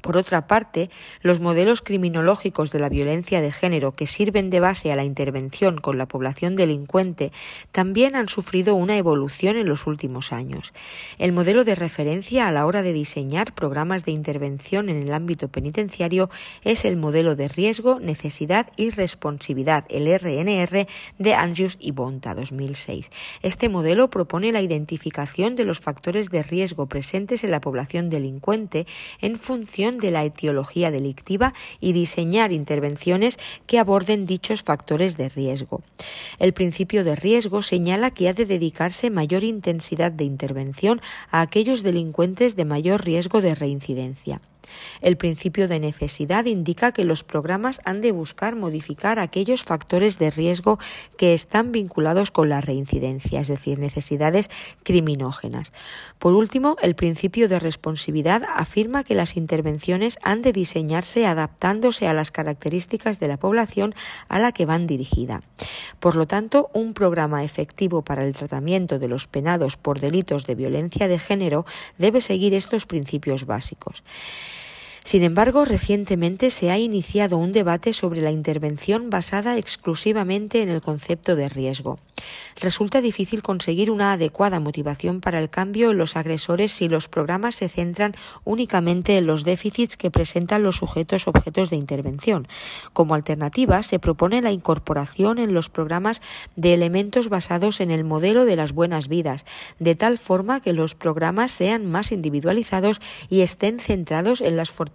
Por 0.00 0.16
otra 0.16 0.46
parte, 0.46 0.90
los 1.22 1.40
modelos 1.40 1.82
criminológicos 1.82 2.70
de 2.70 2.80
la 2.80 2.88
violencia 2.88 3.40
de 3.40 3.52
género 3.52 3.92
que 3.92 4.06
sirven 4.06 4.50
de 4.50 4.60
base 4.60 4.92
a 4.92 4.96
la 4.96 5.04
intervención 5.04 5.78
con 5.78 5.98
la 5.98 6.06
población 6.06 6.56
delincuente 6.56 7.32
también 7.72 8.16
han 8.16 8.28
sufrido 8.28 8.74
una 8.74 8.96
evolución 8.96 9.56
en 9.56 9.68
los 9.68 9.86
últimos 9.86 10.32
años. 10.32 10.72
El 11.18 11.32
modelo 11.32 11.64
de 11.64 11.74
referencia 11.74 12.48
a 12.48 12.52
la 12.52 12.66
hora 12.66 12.82
de 12.82 12.92
diseñar 12.92 13.54
programas 13.54 14.04
de 14.04 14.12
intervención 14.12 14.88
en 14.88 15.02
el 15.02 15.12
ámbito 15.12 15.48
penitenciario 15.48 16.30
es 16.62 16.84
el 16.84 16.96
modelo 16.96 17.36
de 17.36 17.48
riesgo, 17.48 18.00
necesidad 18.00 18.66
y 18.76 18.90
responsividad, 18.90 19.84
el 19.88 20.06
RNR 20.06 20.86
de 21.18 21.34
Andrews 21.34 21.76
y 21.80 21.92
Bonta 21.92 22.34
2006. 22.34 23.10
Este 23.42 23.68
modelo 23.68 24.10
propone 24.10 24.52
la 24.52 24.62
identificación 24.62 25.56
de 25.56 25.64
los 25.64 25.80
factores 25.80 26.30
de 26.30 26.42
riesgo 26.42 26.86
presentes 26.86 27.44
en 27.44 27.50
la 27.50 27.60
población 27.60 28.10
delincuente 28.10 28.86
en 29.20 29.38
función 29.38 29.89
de 29.98 30.10
la 30.10 30.24
etiología 30.24 30.90
delictiva 30.90 31.54
y 31.80 31.92
diseñar 31.92 32.52
intervenciones 32.52 33.38
que 33.66 33.78
aborden 33.78 34.26
dichos 34.26 34.62
factores 34.62 35.16
de 35.16 35.28
riesgo. 35.28 35.82
El 36.38 36.52
principio 36.52 37.04
de 37.04 37.16
riesgo 37.16 37.62
señala 37.62 38.10
que 38.10 38.28
ha 38.28 38.32
de 38.32 38.46
dedicarse 38.46 39.10
mayor 39.10 39.44
intensidad 39.44 40.12
de 40.12 40.24
intervención 40.24 41.00
a 41.30 41.40
aquellos 41.40 41.82
delincuentes 41.82 42.56
de 42.56 42.64
mayor 42.64 43.04
riesgo 43.04 43.40
de 43.40 43.54
reincidencia. 43.54 44.40
El 45.00 45.16
principio 45.16 45.68
de 45.68 45.80
necesidad 45.80 46.44
indica 46.44 46.92
que 46.92 47.04
los 47.04 47.24
programas 47.24 47.80
han 47.84 48.00
de 48.00 48.12
buscar 48.12 48.56
modificar 48.56 49.18
aquellos 49.18 49.64
factores 49.64 50.18
de 50.18 50.30
riesgo 50.30 50.78
que 51.16 51.34
están 51.34 51.72
vinculados 51.72 52.30
con 52.30 52.48
la 52.48 52.60
reincidencia, 52.60 53.40
es 53.40 53.48
decir, 53.48 53.78
necesidades 53.78 54.50
criminógenas. 54.82 55.72
Por 56.18 56.34
último, 56.34 56.76
el 56.82 56.94
principio 56.94 57.48
de 57.48 57.58
responsividad 57.58 58.42
afirma 58.54 59.04
que 59.04 59.14
las 59.14 59.36
intervenciones 59.36 60.18
han 60.22 60.42
de 60.42 60.52
diseñarse 60.52 61.26
adaptándose 61.26 62.08
a 62.08 62.14
las 62.14 62.30
características 62.30 63.20
de 63.20 63.28
la 63.28 63.38
población 63.38 63.94
a 64.28 64.38
la 64.38 64.52
que 64.52 64.66
van 64.66 64.86
dirigida. 64.86 65.42
Por 65.98 66.16
lo 66.16 66.26
tanto, 66.26 66.70
un 66.72 66.94
programa 66.94 67.44
efectivo 67.44 68.02
para 68.02 68.24
el 68.24 68.34
tratamiento 68.34 68.98
de 68.98 69.08
los 69.08 69.26
penados 69.26 69.76
por 69.76 70.00
delitos 70.00 70.46
de 70.46 70.54
violencia 70.54 71.08
de 71.08 71.18
género 71.18 71.64
debe 71.98 72.20
seguir 72.20 72.54
estos 72.54 72.86
principios 72.86 73.46
básicos. 73.46 74.02
Sin 75.04 75.22
embargo, 75.22 75.64
recientemente 75.64 76.50
se 76.50 76.70
ha 76.70 76.78
iniciado 76.78 77.38
un 77.38 77.52
debate 77.52 77.92
sobre 77.92 78.20
la 78.20 78.30
intervención 78.30 79.08
basada 79.08 79.56
exclusivamente 79.56 80.62
en 80.62 80.68
el 80.68 80.82
concepto 80.82 81.36
de 81.36 81.48
riesgo. 81.48 81.98
Resulta 82.60 83.00
difícil 83.00 83.42
conseguir 83.42 83.90
una 83.90 84.12
adecuada 84.12 84.60
motivación 84.60 85.22
para 85.22 85.38
el 85.38 85.48
cambio 85.48 85.90
en 85.90 85.98
los 85.98 86.16
agresores 86.16 86.70
si 86.70 86.88
los 86.88 87.08
programas 87.08 87.54
se 87.54 87.68
centran 87.68 88.14
únicamente 88.44 89.16
en 89.16 89.26
los 89.26 89.44
déficits 89.44 89.96
que 89.96 90.10
presentan 90.10 90.62
los 90.62 90.76
sujetos 90.76 91.26
objetos 91.26 91.70
de 91.70 91.76
intervención. 91.76 92.46
Como 92.92 93.14
alternativa, 93.14 93.82
se 93.82 93.98
propone 93.98 94.42
la 94.42 94.52
incorporación 94.52 95.38
en 95.38 95.54
los 95.54 95.70
programas 95.70 96.20
de 96.56 96.74
elementos 96.74 97.30
basados 97.30 97.80
en 97.80 97.90
el 97.90 98.04
modelo 98.04 98.44
de 98.44 98.56
las 98.56 98.72
buenas 98.72 99.08
vidas, 99.08 99.46
de 99.78 99.94
tal 99.94 100.18
forma 100.18 100.60
que 100.60 100.74
los 100.74 100.94
programas 100.94 101.50
sean 101.50 101.90
más 101.90 102.12
individualizados 102.12 103.00
y 103.30 103.40
estén 103.40 103.78
centrados 103.80 104.42
en 104.42 104.56
las 104.56 104.70
fortalezas 104.70 104.89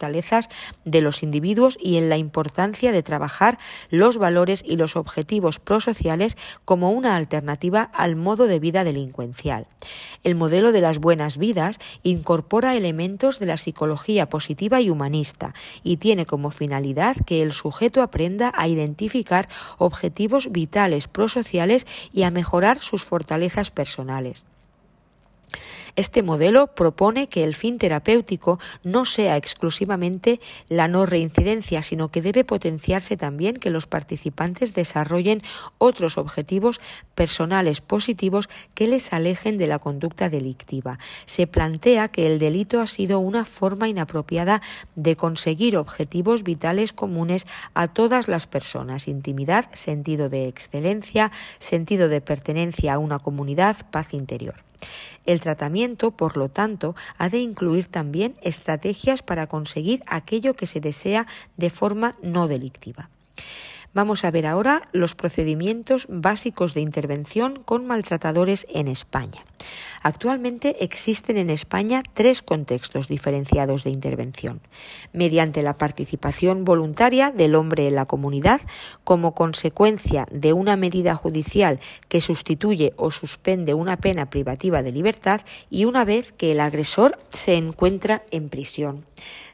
de 0.85 1.01
los 1.01 1.23
individuos 1.23 1.77
y 1.81 1.97
en 1.97 2.09
la 2.09 2.17
importancia 2.17 2.91
de 2.91 3.03
trabajar 3.03 3.57
los 3.89 4.17
valores 4.17 4.63
y 4.65 4.77
los 4.77 4.95
objetivos 4.95 5.59
prosociales 5.59 6.37
como 6.65 6.91
una 6.91 7.15
alternativa 7.15 7.83
al 7.93 8.15
modo 8.15 8.47
de 8.47 8.59
vida 8.59 8.83
delincuencial. 8.83 9.67
El 10.23 10.35
modelo 10.35 10.71
de 10.71 10.81
las 10.81 10.99
buenas 10.99 11.37
vidas 11.37 11.79
incorpora 12.03 12.75
elementos 12.75 13.39
de 13.39 13.45
la 13.45 13.57
psicología 13.57 14.29
positiva 14.29 14.81
y 14.81 14.89
humanista 14.89 15.53
y 15.83 15.97
tiene 15.97 16.25
como 16.25 16.51
finalidad 16.51 17.15
que 17.25 17.41
el 17.41 17.53
sujeto 17.53 18.01
aprenda 18.01 18.51
a 18.55 18.67
identificar 18.67 19.47
objetivos 19.77 20.51
vitales 20.51 21.07
prosociales 21.07 21.85
y 22.13 22.23
a 22.23 22.31
mejorar 22.31 22.79
sus 22.81 23.03
fortalezas 23.03 23.71
personales. 23.71 24.43
Este 25.95 26.23
modelo 26.23 26.67
propone 26.67 27.29
que 27.29 27.45
el 27.45 27.55
fin 27.55 27.77
terapéutico 27.77 28.59
no 28.83 29.05
sea 29.05 29.37
exclusivamente 29.37 30.41
la 30.67 30.89
no 30.89 31.05
reincidencia, 31.05 31.81
sino 31.81 32.09
que 32.09 32.21
debe 32.21 32.43
potenciarse 32.43 33.15
también 33.15 33.55
que 33.55 33.69
los 33.69 33.87
participantes 33.87 34.73
desarrollen 34.73 35.41
otros 35.77 36.17
objetivos 36.17 36.81
personales 37.15 37.79
positivos 37.79 38.49
que 38.73 38.89
les 38.89 39.13
alejen 39.13 39.57
de 39.57 39.67
la 39.67 39.79
conducta 39.79 40.29
delictiva. 40.29 40.99
Se 41.23 41.47
plantea 41.47 42.09
que 42.09 42.27
el 42.27 42.39
delito 42.39 42.81
ha 42.81 42.87
sido 42.87 43.19
una 43.19 43.45
forma 43.45 43.87
inapropiada 43.87 44.61
de 44.95 45.15
conseguir 45.15 45.77
objetivos 45.77 46.43
vitales 46.43 46.91
comunes 46.91 47.47
a 47.73 47.87
todas 47.87 48.27
las 48.27 48.47
personas, 48.47 49.07
intimidad, 49.07 49.73
sentido 49.73 50.27
de 50.27 50.49
excelencia, 50.49 51.31
sentido 51.59 52.09
de 52.09 52.19
pertenencia 52.19 52.95
a 52.95 52.99
una 52.99 53.19
comunidad, 53.19 53.77
paz 53.91 54.13
interior. 54.13 54.64
El 55.26 55.39
tratamiento, 55.39 56.11
por 56.11 56.38
lo 56.38 56.49
tanto, 56.49 56.95
ha 57.17 57.30
de 57.30 57.39
incluir 57.39 57.86
también 57.88 58.36
estrategias 58.41 59.23
para 59.23 59.47
conseguir 59.47 60.03
aquello 60.07 60.53
que 60.53 60.67
se 60.67 60.80
desea 60.80 61.28
de 61.57 61.69
forma 61.69 62.15
no 62.21 62.47
delictiva. 62.47 63.09
Vamos 63.95 64.26
a 64.26 64.32
ver 64.32 64.45
ahora 64.45 64.82
los 64.91 65.15
procedimientos 65.15 66.05
básicos 66.09 66.73
de 66.73 66.82
intervención 66.82 67.63
con 67.63 67.88
maltratadores 67.88 68.67
en 68.69 68.89
España. 68.89 69.41
Actualmente 70.06 70.84
existen 70.84 71.36
en 71.36 71.49
España 71.49 72.03
tres 72.14 72.43
contextos 72.43 73.08
diferenciados 73.08 73.84
de 73.84 73.89
intervención. 73.89 74.62
Mediante 75.14 75.64
la 75.64 75.80
participación 75.80 76.64
voluntaria 76.64 77.32
del 77.32 77.56
hombre 77.56 77.88
en 77.88 77.95
la 77.95 78.06
comunidad 78.06 78.62
como 79.03 79.34
consecuencia 79.34 80.28
de 80.30 80.53
una 80.53 80.78
medida 80.78 81.16
judicial 81.16 81.80
que 82.08 82.22
sustituye 82.22 82.93
o 82.97 83.10
suspende 83.10 83.74
una 83.74 83.97
pena 83.97 84.30
privativa 84.30 84.84
de 84.84 84.91
libertad 84.91 85.41
y 85.72 85.86
una 85.86 86.06
vez 86.06 86.34
que 86.34 86.51
el 86.51 86.60
agresor 86.60 87.18
se 87.30 87.56
encuentra 87.56 88.22
en 88.30 88.49
prisión. 88.49 89.08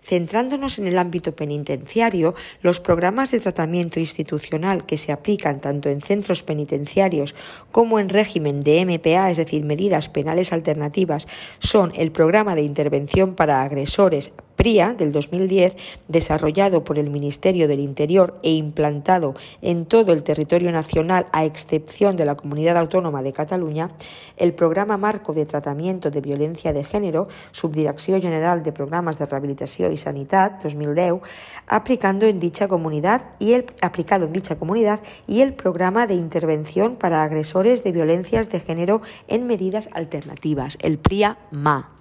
Centrándonos 0.04 0.80
en 0.80 0.88
el 0.88 0.98
ámbito 0.98 1.36
penitenciario, 1.36 2.34
los 2.62 2.80
programas 2.80 3.32
de 3.32 3.40
tratamiento 3.40 4.00
institucional 4.00 4.86
que 4.86 4.98
se 4.98 5.12
aplican 5.12 5.62
tanto 5.62 5.90
en 5.90 6.02
centros 6.02 6.44
penitenciarios 6.44 7.36
como 7.72 8.00
en 8.00 8.10
régimen 8.10 8.64
de 8.64 8.86
MPA, 8.86 9.32
es 9.32 9.38
decir, 9.38 9.64
medidas 9.64 10.10
penales 10.10 10.54
alternativas, 10.54 11.28
son 11.60 11.92
el 11.96 12.12
programa 12.12 12.56
de 12.56 12.64
intervención 12.64 13.36
para 13.36 13.62
agresores 13.62 14.32
PRIA 14.56 14.94
del 14.94 15.12
2010, 15.12 15.76
desarrollado 16.08 16.84
por 16.84 17.00
el 17.00 17.10
Ministerio 17.10 17.68
del 17.68 17.80
Interior 17.80 18.40
e 18.44 18.52
implantado 18.52 19.36
en 19.62 19.86
todo 19.86 20.14
el 20.14 20.24
territorio 20.24 20.72
nacional 20.72 21.28
a 21.32 21.46
excepción 21.46 22.16
de 22.16 22.26
la 22.26 22.36
Comunidad 22.36 22.78
Autónoma 22.78 23.24
de 23.24 23.34
Cataluña, 23.34 23.90
el 24.38 24.54
Programa 24.54 24.98
Marco 24.98 25.34
de 25.34 25.46
Tratamiento 25.46 26.12
de 26.12 26.22
Violencia 26.22 26.74
de 26.74 26.84
Género, 26.84 27.28
Subdirección 27.52 28.22
General 28.22 28.64
de 28.64 28.72
Programas 28.72 29.20
de 29.20 29.26
Rehabilitación 29.26 29.94
y 29.94 29.98
Sanidad 29.98 30.60
2010, 30.62 31.22
aplicando 31.68 32.26
en 32.26 32.40
dicha 32.40 32.68
comunidad 32.68 33.24
y 33.40 33.54
el 33.54 33.66
aplicado 33.82 34.26
en 34.26 34.34
dicha 34.34 34.58
comunidad 34.58 35.02
y 35.28 35.42
el 35.42 35.54
Programa 35.54 36.08
de 36.08 36.16
Intervención 36.16 36.96
para 36.96 37.24
Agresores 37.24 37.84
de 37.84 37.92
Violencias 37.92 38.50
de 38.50 38.60
Género 38.60 39.02
en 39.28 39.48
Medidas 39.48 39.90
Alternativas, 39.94 40.78
el 40.82 40.98
PRIA-MA 40.98 42.01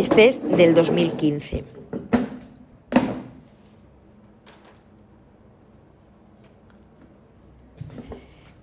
este 0.00 0.28
es 0.28 0.42
del 0.42 0.74
2015. 0.74 1.64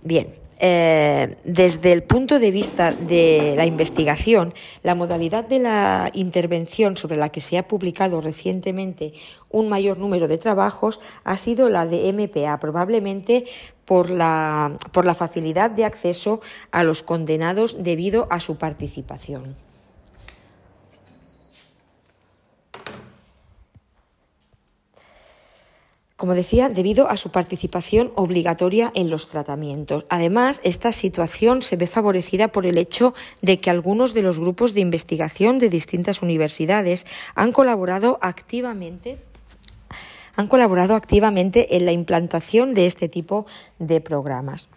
Bien, 0.04 0.28
eh, 0.60 1.36
desde 1.44 1.92
el 1.92 2.04
punto 2.04 2.40
de 2.40 2.52
vista 2.52 2.92
de 2.92 3.56
la 3.58 3.66
investigación, 3.66 4.54
la 4.84 4.96
modalidad 4.96 5.44
de 5.44 5.60
la 5.60 6.10
intervención 6.14 6.96
sobre 6.96 7.18
la 7.18 7.30
que 7.30 7.42
se 7.42 7.58
ha 7.58 7.68
publicado 7.68 8.22
recientemente 8.22 9.14
un 9.50 9.68
mayor 9.68 9.98
número 9.98 10.28
de 10.28 10.38
trabajos 10.38 11.02
ha 11.24 11.36
sido 11.38 11.68
la 11.68 11.86
de 11.86 12.14
MPA, 12.14 12.60
probablemente 12.60 13.46
por 13.84 14.10
la, 14.10 14.78
por 14.94 15.06
la 15.06 15.16
facilidad 15.16 15.72
de 15.72 15.84
acceso 15.84 16.40
a 16.72 16.84
los 16.84 17.04
condenados 17.04 17.84
debido 17.84 18.28
a 18.30 18.40
su 18.40 18.58
participación. 18.58 19.65
Como 26.18 26.34
decía, 26.34 26.70
debido 26.70 27.10
a 27.10 27.18
su 27.18 27.30
participación 27.30 28.12
obligatoria 28.16 28.92
en 28.96 29.10
los 29.10 29.28
tratamientos. 29.28 30.06
Además, 30.10 30.62
esta 30.64 30.92
situación 30.92 31.62
se 31.62 31.76
ve 31.76 31.88
favorecida 31.88 32.48
por 32.48 32.66
el 32.66 32.78
hecho 32.78 33.14
de 33.42 33.60
que 33.60 33.70
algunos 33.70 34.14
de 34.14 34.22
los 34.22 34.40
grupos 34.40 34.74
de 34.74 34.80
investigación 34.80 35.60
de 35.60 35.70
distintas 35.70 36.22
universidades 36.22 37.06
han 37.36 37.52
colaborado 37.52 38.18
activamente 38.22 39.18
han 40.38 40.48
colaborado 40.48 40.96
activamente 40.96 41.78
en 41.78 41.86
la 41.86 41.94
implantación 41.94 42.74
de 42.74 42.86
este 42.88 43.08
tipo 43.08 43.46
de 43.80 44.02
programas. 44.02 44.68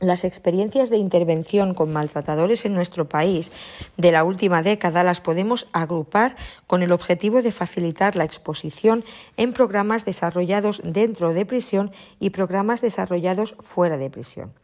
Las 0.00 0.24
experiencias 0.24 0.88
de 0.88 0.96
intervención 0.96 1.74
con 1.74 1.92
maltratadores 1.92 2.64
en 2.64 2.72
nuestro 2.72 3.06
país 3.06 3.52
de 3.98 4.12
la 4.12 4.24
última 4.24 4.62
década 4.62 5.04
las 5.04 5.20
podemos 5.20 5.68
agrupar 5.72 6.36
con 6.66 6.82
el 6.82 6.92
objetivo 6.92 7.42
de 7.42 7.52
facilitar 7.52 8.16
la 8.16 8.24
exposición 8.24 9.04
en 9.36 9.52
programas 9.52 10.06
desarrollados 10.06 10.80
dentro 10.84 11.34
de 11.34 11.44
prisión 11.44 11.92
y 12.18 12.30
programas 12.30 12.80
desarrollados 12.80 13.56
fuera 13.60 13.98
de 13.98 14.08
prisión. 14.08 14.54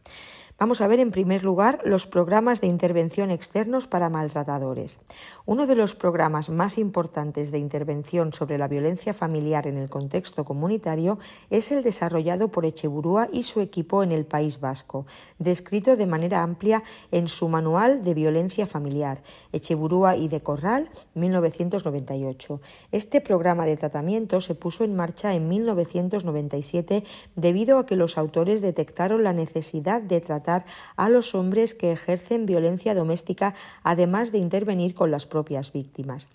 Vamos 0.59 0.81
a 0.81 0.87
ver 0.87 0.99
en 0.99 1.11
primer 1.11 1.43
lugar 1.43 1.81
los 1.85 2.07
programas 2.07 2.61
de 2.61 2.67
intervención 2.67 3.29
externos 3.29 3.85
para 3.85 4.09
maltratadores. 4.09 4.97
Uno 5.45 5.67
de 5.67 5.75
los 5.75 5.93
programas 5.93 6.49
más 6.49 6.79
importantes 6.79 7.51
de 7.51 7.59
intervención 7.59 8.33
sobre 8.33 8.57
la 8.57 8.67
violencia 8.67 9.13
familiar 9.13 9.67
en 9.67 9.77
el 9.77 9.87
contexto 9.87 10.45
comunitario 10.45 11.19
es 11.51 11.71
el 11.71 11.83
desarrollado 11.83 12.47
por 12.47 12.65
Echeburúa 12.65 13.29
y 13.31 13.43
su 13.43 13.61
equipo 13.61 14.01
en 14.01 14.11
el 14.11 14.25
País 14.25 14.59
Vasco, 14.59 15.05
descrito 15.37 15.95
de 15.95 16.07
manera 16.07 16.41
amplia 16.41 16.81
en 17.11 17.27
su 17.27 17.49
Manual 17.49 18.03
de 18.03 18.15
Violencia 18.15 18.65
Familiar, 18.65 19.21
Echeburúa 19.51 20.15
y 20.15 20.27
de 20.27 20.41
Corral, 20.41 20.89
1998. 21.13 22.61
Este 22.91 23.21
programa 23.21 23.67
de 23.67 23.77
tratamiento 23.77 24.41
se 24.41 24.55
puso 24.55 24.83
en 24.83 24.95
marcha 24.95 25.35
en 25.35 25.47
1997 25.49 27.03
debido 27.35 27.77
a 27.77 27.85
que 27.85 27.95
los 27.95 28.17
autores 28.17 28.61
detectaron 28.61 29.23
la 29.23 29.33
necesidad 29.33 30.01
de 30.01 30.19
tratar 30.19 30.46
a 30.95 31.09
los 31.09 31.35
hombres 31.35 31.75
que 31.75 31.91
ejercen 31.91 32.45
violencia 32.45 32.95
doméstica, 32.95 33.53
además 33.83 34.31
de 34.31 34.37
intervenir 34.37 34.93
con 34.93 35.11
las 35.11 35.25
propias 35.25 35.73
víctimas. 35.73 36.27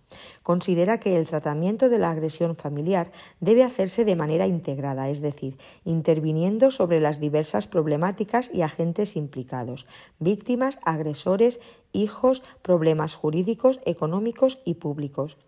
Considera 0.43 1.01
que 1.01 1.17
el 1.17 1.27
tratamiento 1.27 1.89
de 1.89 1.99
la 1.99 2.11
agresión 2.11 2.57
familiar 2.57 3.11
debe 3.41 3.65
hacerse 3.65 4.05
de 4.05 4.17
manera 4.17 4.47
integrada, 4.47 5.09
es 5.09 5.21
decir, 5.21 5.57
interviniendo 5.85 6.71
sobre 6.71 7.01
las 7.01 7.21
diversas 7.21 7.69
problemáticas 7.69 8.51
y 8.53 8.63
agentes 8.63 9.17
implicados, 9.17 9.87
víctimas, 10.19 10.79
agresores, 10.85 11.61
hijos, 11.93 12.43
problemas 12.63 13.15
jurídicos, 13.15 13.81
económicos 13.85 14.59
y 14.65 14.75
públicos. 14.75 15.39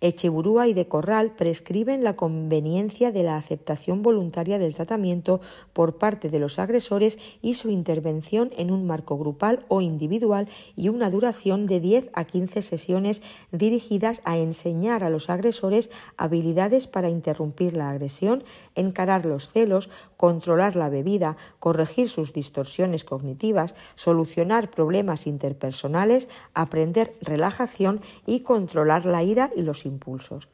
Echeburúa 0.00 0.68
y 0.68 0.74
de 0.74 0.86
Corral 0.86 1.32
prescriben 1.34 2.04
la 2.04 2.16
conveniencia 2.16 3.12
de 3.12 3.22
la 3.22 3.36
aceptación 3.36 4.02
voluntaria 4.02 4.58
del 4.58 4.74
tratamiento 4.74 5.40
por 5.72 5.98
parte 5.98 6.30
de 6.30 6.38
los 6.38 6.58
agresores 6.58 7.18
y 7.42 7.54
su 7.54 7.70
intervención 7.70 8.50
en 8.56 8.70
un 8.70 8.86
marco 8.86 9.18
grupal 9.18 9.64
o 9.68 9.80
individual 9.80 10.48
y 10.76 10.88
una 10.88 11.10
duración 11.10 11.66
de 11.66 11.80
10 11.80 12.10
a 12.12 12.24
15 12.24 12.62
sesiones 12.62 13.22
dirigidas 13.52 14.22
a 14.24 14.38
enseñar 14.38 15.04
a 15.04 15.10
los 15.10 15.30
agresores 15.30 15.90
habilidades 16.16 16.86
para 16.86 17.10
interrumpir 17.10 17.76
la 17.76 17.90
agresión, 17.90 18.44
encarar 18.74 19.24
los 19.24 19.48
celos, 19.48 19.90
controlar 20.16 20.76
la 20.76 20.88
bebida, 20.88 21.36
corregir 21.58 22.08
sus 22.08 22.32
distorsiones 22.32 23.04
cognitivas, 23.04 23.74
solucionar 23.94 24.70
problemas 24.70 25.26
interpersonales, 25.26 26.28
aprender 26.54 27.12
relajación 27.20 28.00
y 28.26 28.40
controlar 28.40 29.04
la 29.04 29.22
ira 29.22 29.50
los 29.62 29.86
impulsos. 29.86 30.48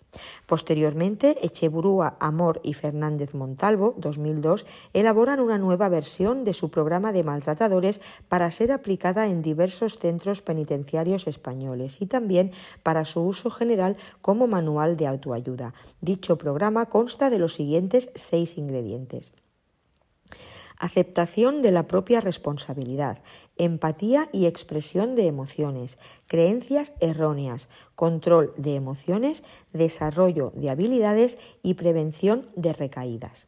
Posteriormente, 0.47 1.37
Echeburúa, 1.45 2.17
Amor 2.21 2.61
y 2.63 2.75
Fernández 2.75 3.35
Montalvo, 3.35 3.95
2002, 3.99 4.67
elaboran 4.93 5.41
una 5.41 5.59
nueva 5.59 5.89
versión 5.89 6.45
de 6.45 6.53
su 6.53 6.71
programa 6.71 7.13
de 7.13 7.25
maltratadores 7.25 8.01
para 8.29 8.51
ser 8.51 8.73
aplicada 8.73 9.29
en 9.29 9.43
diversos 9.43 9.99
centros 9.99 10.43
penitenciarios 10.43 11.27
españoles 11.27 12.01
y 12.01 12.07
también 12.07 12.53
para 12.83 13.05
su 13.05 13.23
uso 13.23 13.51
general 13.51 13.97
como 14.21 14.47
manual 14.47 14.97
de 14.97 15.07
autoayuda. 15.07 15.75
Dicho 16.01 16.39
programa 16.39 16.87
consta 16.87 17.31
de 17.31 17.39
los 17.39 17.55
siguientes 17.55 18.11
seis 18.15 18.59
ingredientes 18.59 19.33
aceptación 20.79 21.63
de 21.63 21.71
la 21.71 21.87
propia 21.87 22.21
responsabilidad, 22.21 23.23
empatía 23.57 24.29
y 24.33 24.47
expresión 24.47 25.15
de 25.15 25.27
emociones, 25.27 25.99
creencias 26.27 26.93
erróneas, 27.01 27.69
control 27.95 28.53
de 28.57 28.75
emociones, 28.75 29.45
desarrollo 29.73 30.53
de 30.55 30.71
habilidades 30.71 31.39
y 31.63 31.75
prevención 31.75 32.49
de 32.57 32.73
recaídas. 32.73 33.47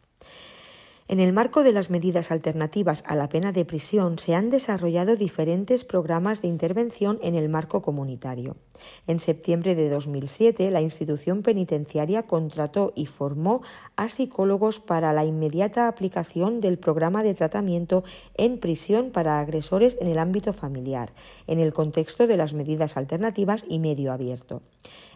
En 1.09 1.21
el 1.21 1.33
marco 1.33 1.63
de 1.63 1.71
las 1.71 1.89
medidas 1.89 2.33
alternativas 2.33 3.05
a 3.07 3.15
la 3.15 3.29
pena 3.29 3.53
de 3.53 3.65
prisión 3.65 4.19
se 4.19 4.35
han 4.35 4.51
desarrollado 4.51 5.15
diferentes 5.15 5.85
programas 5.85 6.43
de 6.43 6.49
intervención 6.49 7.21
en 7.23 7.37
el 7.37 7.49
marco 7.49 7.81
comunitario. 7.81 8.57
En 9.07 9.21
septiembre 9.21 9.77
de 9.77 9.89
2007, 9.89 10.69
la 10.73 10.81
institución 10.81 11.43
penitenciaria 11.43 12.25
contrató 12.25 12.93
y 12.97 13.07
formó 13.07 13.63
a 13.95 14.09
psicólogos 14.09 14.81
para 14.81 15.13
la 15.13 15.25
inmediata 15.25 15.87
aplicación 15.87 16.59
del 16.59 16.77
programa 16.77 17.23
de 17.23 17.35
tratamiento 17.35 18.03
en 18.35 18.59
prisión 18.59 19.13
para 19.13 19.39
agresores 19.39 19.97
en 20.01 20.09
el 20.09 20.19
ámbito 20.19 20.53
familiar, 20.53 21.13
en 21.47 21.61
el 21.61 21.73
contexto 21.73 22.27
de 22.27 22.37
las 22.37 22.53
medidas 22.53 22.97
alternativas 22.97 23.65
y 23.69 23.79
medio 23.79 24.13
abierto. 24.13 24.61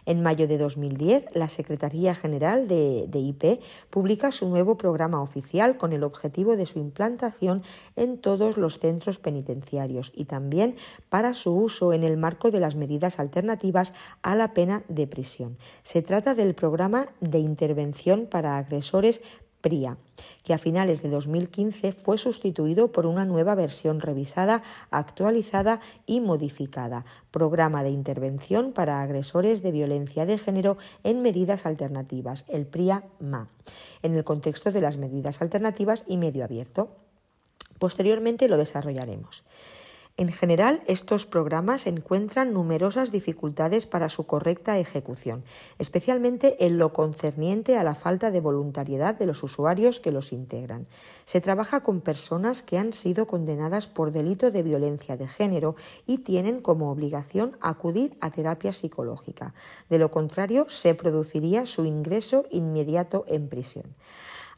En 0.05 0.21
mayo 0.21 0.47
de 0.47 0.57
2010, 0.57 1.35
la 1.35 1.47
Secretaría 1.47 2.15
General 2.15 2.67
de, 2.67 3.05
de 3.07 3.19
IP 3.19 3.61
publica 3.89 4.31
su 4.31 4.49
nuevo 4.49 4.77
programa 4.77 5.21
oficial 5.21 5.77
con 5.77 5.93
el 5.93 6.03
objetivo 6.03 6.55
de 6.55 6.65
su 6.65 6.79
implantación 6.79 7.63
en 7.95 8.17
todos 8.17 8.57
los 8.57 8.79
centros 8.79 9.19
penitenciarios 9.19 10.11
y 10.15 10.25
también 10.25 10.75
para 11.09 11.33
su 11.33 11.53
uso 11.55 11.93
en 11.93 12.03
el 12.03 12.17
marco 12.17 12.51
de 12.51 12.59
las 12.59 12.75
medidas 12.75 13.19
alternativas 13.19 13.93
a 14.21 14.35
la 14.35 14.53
pena 14.53 14.83
de 14.87 15.07
prisión. 15.07 15.57
Se 15.83 16.01
trata 16.01 16.35
del 16.35 16.55
programa 16.55 17.07
de 17.19 17.39
intervención 17.39 18.25
para 18.25 18.57
agresores 18.57 19.21
PRIA, 19.61 19.97
que 20.43 20.53
a 20.53 20.57
finales 20.57 21.01
de 21.01 21.09
2015 21.09 21.91
fue 21.91 22.17
sustituido 22.17 22.91
por 22.91 23.05
una 23.05 23.25
nueva 23.25 23.55
versión 23.55 24.01
revisada, 24.01 24.63
actualizada 24.89 25.79
y 26.05 26.19
modificada, 26.19 27.05
Programa 27.31 27.83
de 27.83 27.91
Intervención 27.91 28.73
para 28.73 29.01
Agresores 29.01 29.61
de 29.61 29.71
Violencia 29.71 30.25
de 30.25 30.37
Género 30.37 30.77
en 31.03 31.21
Medidas 31.21 31.65
Alternativas, 31.65 32.45
el 32.47 32.65
PRIA-MA, 32.65 33.47
en 34.01 34.15
el 34.15 34.23
contexto 34.23 34.71
de 34.71 34.81
las 34.81 34.97
medidas 34.97 35.41
alternativas 35.41 36.03
y 36.07 36.17
medio 36.17 36.43
abierto. 36.43 36.89
Posteriormente 37.79 38.47
lo 38.47 38.57
desarrollaremos. 38.57 39.43
En 40.21 40.31
general, 40.31 40.83
estos 40.85 41.25
programas 41.25 41.87
encuentran 41.87 42.53
numerosas 42.53 43.09
dificultades 43.09 43.87
para 43.87 44.07
su 44.07 44.27
correcta 44.27 44.77
ejecución, 44.77 45.43
especialmente 45.79 46.63
en 46.63 46.77
lo 46.77 46.93
concerniente 46.93 47.75
a 47.79 47.83
la 47.83 47.95
falta 47.95 48.29
de 48.29 48.39
voluntariedad 48.39 49.15
de 49.15 49.25
los 49.25 49.41
usuarios 49.41 49.99
que 49.99 50.11
los 50.11 50.31
integran. 50.31 50.85
Se 51.25 51.41
trabaja 51.41 51.81
con 51.81 52.01
personas 52.01 52.61
que 52.61 52.77
han 52.77 52.93
sido 52.93 53.25
condenadas 53.25 53.87
por 53.87 54.11
delito 54.11 54.51
de 54.51 54.61
violencia 54.61 55.17
de 55.17 55.27
género 55.27 55.75
y 56.05 56.19
tienen 56.19 56.61
como 56.61 56.91
obligación 56.91 57.57
acudir 57.59 58.15
a 58.21 58.29
terapia 58.29 58.73
psicológica. 58.73 59.55
De 59.89 59.97
lo 59.97 60.11
contrario, 60.11 60.67
se 60.69 60.93
produciría 60.93 61.65
su 61.65 61.83
ingreso 61.83 62.45
inmediato 62.51 63.25
en 63.27 63.49
prisión. 63.49 63.95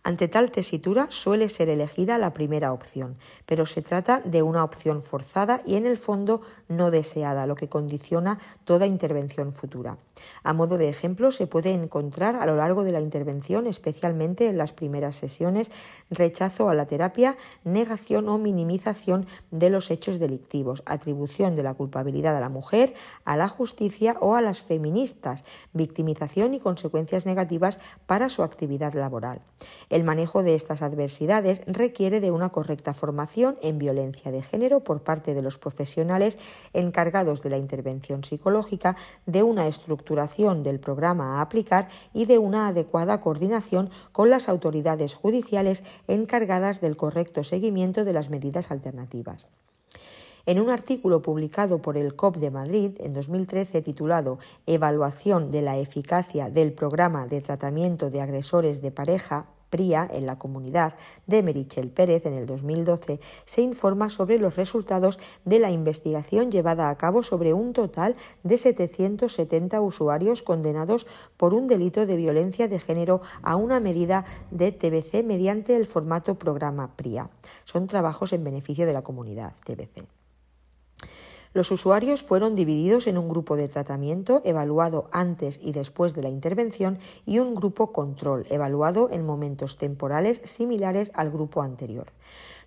Ante 0.06 0.28
tal 0.28 0.52
tesitura 0.52 1.08
suele 1.12 1.48
ser 1.48 1.70
elegida 1.70 2.18
la 2.18 2.34
primera 2.34 2.74
opción, 2.74 3.16
pero 3.46 3.66
se 3.66 3.82
trata 3.82 4.20
de 4.20 4.42
una 4.42 4.66
opción 4.66 5.02
forzada 5.02 5.62
y 5.66 5.76
en 5.76 5.86
el 5.86 5.98
fondo 5.98 6.42
no 6.68 6.92
deseada, 6.92 7.48
lo 7.48 7.56
que 7.56 7.70
condiciona 7.70 8.38
toda 8.66 8.86
intervención 8.86 9.54
futura. 9.54 9.98
A 10.44 10.52
modo 10.52 10.78
de 10.78 10.90
ejemplo, 10.90 11.32
se 11.32 11.48
puede 11.48 11.72
encontrar 11.72 12.36
a 12.36 12.46
lo 12.46 12.58
largo 12.58 12.84
de 12.84 12.92
la 12.92 13.00
intervención, 13.00 13.66
especialmente 13.66 14.50
en 14.50 14.58
las 14.58 14.74
primeras 14.74 15.16
sesiones, 15.16 15.72
rechazo 16.10 16.68
a 16.68 16.74
la 16.74 16.86
terapia, 16.86 17.38
negación 17.64 18.28
o 18.28 18.38
minimización 18.38 19.26
de 19.52 19.70
los 19.70 19.90
hechos 19.90 20.20
delictivos, 20.20 20.84
atribución 20.86 21.56
de 21.56 21.64
la 21.64 21.76
culpabilidad 21.76 22.36
a 22.36 22.42
la 22.42 22.50
mujer, 22.50 22.94
a 23.24 23.38
la 23.38 23.48
justicia 23.48 24.18
o 24.20 24.36
a 24.36 24.42
las 24.42 24.62
feministas, 24.62 25.46
victimización 25.72 26.54
y 26.54 26.60
consecuencias 26.60 27.26
negativas 27.26 27.80
para 28.06 28.28
su 28.28 28.44
actividad 28.44 28.94
laboral. 28.96 29.42
El 29.94 30.04
manejo 30.04 30.42
de 30.42 30.56
estas 30.56 30.82
adversidades 30.82 31.62
requiere 31.68 32.20
de 32.20 32.32
una 32.32 32.50
correcta 32.50 32.96
formación 32.96 33.58
en 33.62 33.78
violencia 33.78 34.32
de 34.32 34.42
género 34.42 34.80
por 34.80 35.04
parte 35.04 35.36
de 35.36 35.44
los 35.44 35.60
profesionales 35.60 36.40
encargados 36.74 37.44
de 37.44 37.52
la 37.52 37.60
intervención 37.60 38.24
psicológica, 38.24 38.98
de 39.28 39.44
una 39.44 39.68
estructuración 39.68 40.64
del 40.64 40.80
programa 40.80 41.38
a 41.38 41.42
aplicar 41.42 41.90
y 42.12 42.26
de 42.26 42.40
una 42.40 42.70
adecuada 42.70 43.22
coordinación 43.22 43.92
con 44.12 44.32
las 44.32 44.50
autoridades 44.50 45.14
judiciales 45.14 45.84
encargadas 46.08 46.82
del 46.82 46.98
correcto 46.98 47.44
seguimiento 47.44 48.04
de 48.04 48.14
las 48.14 48.32
medidas 48.32 48.72
alternativas. 48.72 49.46
En 50.48 50.60
un 50.60 50.72
artículo 50.72 51.22
publicado 51.22 51.84
por 51.84 51.98
el 51.98 52.16
COP 52.16 52.38
de 52.38 52.50
Madrid 52.50 52.94
en 53.00 53.14
2013 53.14 53.84
titulado 53.84 54.40
Evaluación 54.66 55.52
de 55.52 55.62
la 55.62 55.78
eficacia 55.78 56.50
del 56.50 56.74
programa 56.74 57.28
de 57.28 57.42
tratamiento 57.42 58.10
de 58.10 58.22
agresores 58.22 58.82
de 58.82 58.90
pareja 58.90 59.46
PRIA 59.74 60.08
en 60.14 60.28
la 60.28 60.38
comunidad 60.38 60.94
de 61.26 61.42
Merichel 61.42 61.90
Pérez 61.90 62.28
en 62.28 62.36
el 62.36 62.46
2012 62.46 63.20
se 63.46 63.62
informa 63.64 64.12
sobre 64.12 64.38
los 64.38 64.56
resultados 64.56 65.18
de 65.46 65.58
la 65.58 65.72
investigación 65.72 66.52
llevada 66.52 66.92
a 66.92 66.96
cabo 66.96 67.24
sobre 67.24 67.54
un 67.54 67.74
total 67.74 68.16
de 68.44 68.60
770 68.60 69.82
usuarios 69.82 70.44
condenados 70.44 71.08
por 71.38 71.56
un 71.56 71.66
delito 71.66 72.06
de 72.06 72.18
violencia 72.18 72.68
de 72.68 72.80
género 72.80 73.22
a 73.42 73.56
una 73.56 73.80
medida 73.80 74.26
de 74.52 74.72
TBC 74.72 75.24
mediante 75.24 75.76
el 75.76 75.88
formato 75.88 76.36
programa 76.36 76.96
PRIA. 76.96 77.32
Son 77.64 77.88
trabajos 77.88 78.32
en 78.32 78.44
beneficio 78.44 78.86
de 78.86 78.94
la 78.94 79.02
comunidad 79.02 79.54
TBC. 79.66 80.23
Los 81.54 81.70
usuarios 81.70 82.24
fueron 82.24 82.56
divididos 82.56 83.06
en 83.06 83.20
un 83.20 83.30
grupo 83.30 83.56
de 83.56 83.68
tratamiento 83.68 84.42
evaluado 84.44 85.06
antes 85.12 85.60
y 85.62 85.72
después 85.72 86.16
de 86.16 86.24
la 86.24 86.30
intervención 86.30 86.98
y 87.28 87.38
un 87.38 87.54
grupo 87.54 87.92
control 87.92 88.48
evaluado 88.50 89.10
en 89.12 89.24
momentos 89.24 89.78
temporales 89.78 90.42
similares 90.44 91.12
al 91.14 91.30
grupo 91.30 91.62
anterior. 91.62 92.08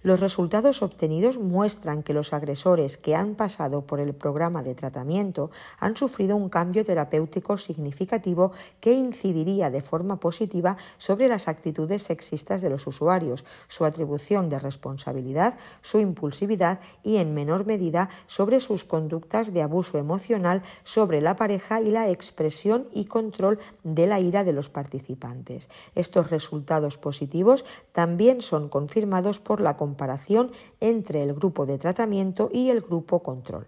Los 0.03 0.21
resultados 0.21 0.83
obtenidos 0.83 1.39
muestran 1.39 2.05
que 2.05 2.15
los 2.15 2.33
agresores 2.33 2.97
que 2.97 3.17
han 3.17 3.35
pasado 3.35 3.87
por 3.87 3.99
el 3.99 4.15
programa 4.15 4.63
de 4.63 4.77
tratamiento 4.77 5.51
han 5.81 5.97
sufrido 5.97 6.37
un 6.37 6.49
cambio 6.49 6.85
terapéutico 6.85 7.57
significativo 7.57 8.53
que 8.79 8.93
incidiría 8.93 9.69
de 9.69 9.81
forma 9.81 10.21
positiva 10.21 10.77
sobre 10.97 11.27
las 11.27 11.49
actitudes 11.49 12.03
sexistas 12.03 12.61
de 12.63 12.71
los 12.71 12.87
usuarios, 12.87 13.45
su 13.67 13.85
atribución 13.85 14.49
de 14.49 14.61
responsabilidad, 14.61 15.59
su 15.81 15.99
impulsividad 15.99 16.79
y, 17.03 17.17
en 17.17 17.35
menor 17.35 17.67
medida, 17.67 18.09
sobre 18.27 18.61
sus 18.77 18.85
conductas 18.85 19.55
de 19.55 19.63
abuso 19.63 19.97
emocional 19.97 20.63
sobre 20.85 21.23
la 21.23 21.35
pareja 21.35 21.81
y 21.81 21.91
la 21.91 22.11
expresión 22.11 22.87
y 22.93 23.07
control 23.07 23.59
de 23.85 24.07
la 24.07 24.21
ira 24.21 24.45
de 24.45 24.53
los 24.53 24.69
participantes. 24.69 25.71
Estos 25.95 26.29
resultados 26.29 26.99
positivos 26.99 27.65
también 27.93 28.43
son 28.43 28.69
confirmados 28.69 29.41
por 29.41 29.63
la 29.63 29.79
comparación 29.79 30.51
entre 30.81 31.23
el 31.23 31.33
grupo 31.33 31.65
de 31.65 31.79
tratamiento 31.79 32.51
y 32.53 32.69
el 32.69 32.83
grupo 32.83 33.23
control. 33.23 33.67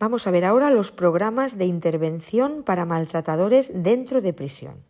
Vamos 0.00 0.26
a 0.26 0.32
ver 0.32 0.44
ahora 0.44 0.70
los 0.70 0.90
programas 0.90 1.56
de 1.56 1.66
intervención 1.66 2.64
para 2.64 2.84
maltratadores 2.84 3.70
dentro 3.72 4.22
de 4.22 4.32
prisión. 4.32 4.82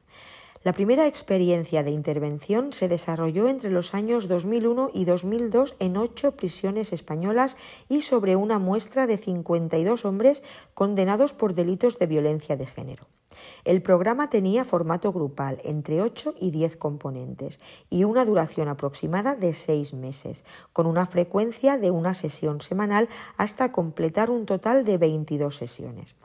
La 0.67 0.73
primera 0.73 1.07
experiencia 1.07 1.85
de 1.85 1.93
intervención 1.93 2.73
se 2.73 2.89
desarrolló 2.89 3.49
entre 3.49 3.71
los 3.71 3.95
años 3.95 4.27
2001 4.27 4.91
y 4.93 5.05
2002 5.05 5.77
en 5.79 5.97
ocho 5.97 6.33
prisiones 6.33 6.93
españolas 6.93 7.57
y 7.89 8.03
sobre 8.03 8.35
una 8.35 8.59
muestra 8.59 9.07
de 9.07 9.17
52 9.17 10.05
hombres 10.05 10.43
condenados 10.75 11.35
por 11.35 11.55
delitos 11.55 11.99
de 11.99 12.07
violencia 12.07 12.57
de 12.57 12.67
género. 12.67 13.07
El 13.64 13.81
programa 13.81 14.29
tenía 14.29 14.64
formato 14.64 15.12
grupal, 15.12 15.61
entre 15.62 16.03
8 16.03 16.35
y 16.41 16.51
10 16.51 16.77
componentes, 16.79 17.61
y 17.89 18.03
una 18.03 18.25
duración 18.25 18.67
aproximada 18.67 19.37
de 19.37 19.53
seis 19.53 19.95
meses, 19.95 20.45
con 20.73 20.89
una 20.89 21.07
frecuencia 21.07 21.79
de 21.79 21.93
una 21.93 22.12
sesión 22.12 22.61
semanal 22.61 23.09
hasta 23.37 23.71
completar 23.71 24.31
un 24.31 24.47
total 24.47 24.85
de 24.85 24.99
22 24.99 25.55
sesiones. 25.55 26.17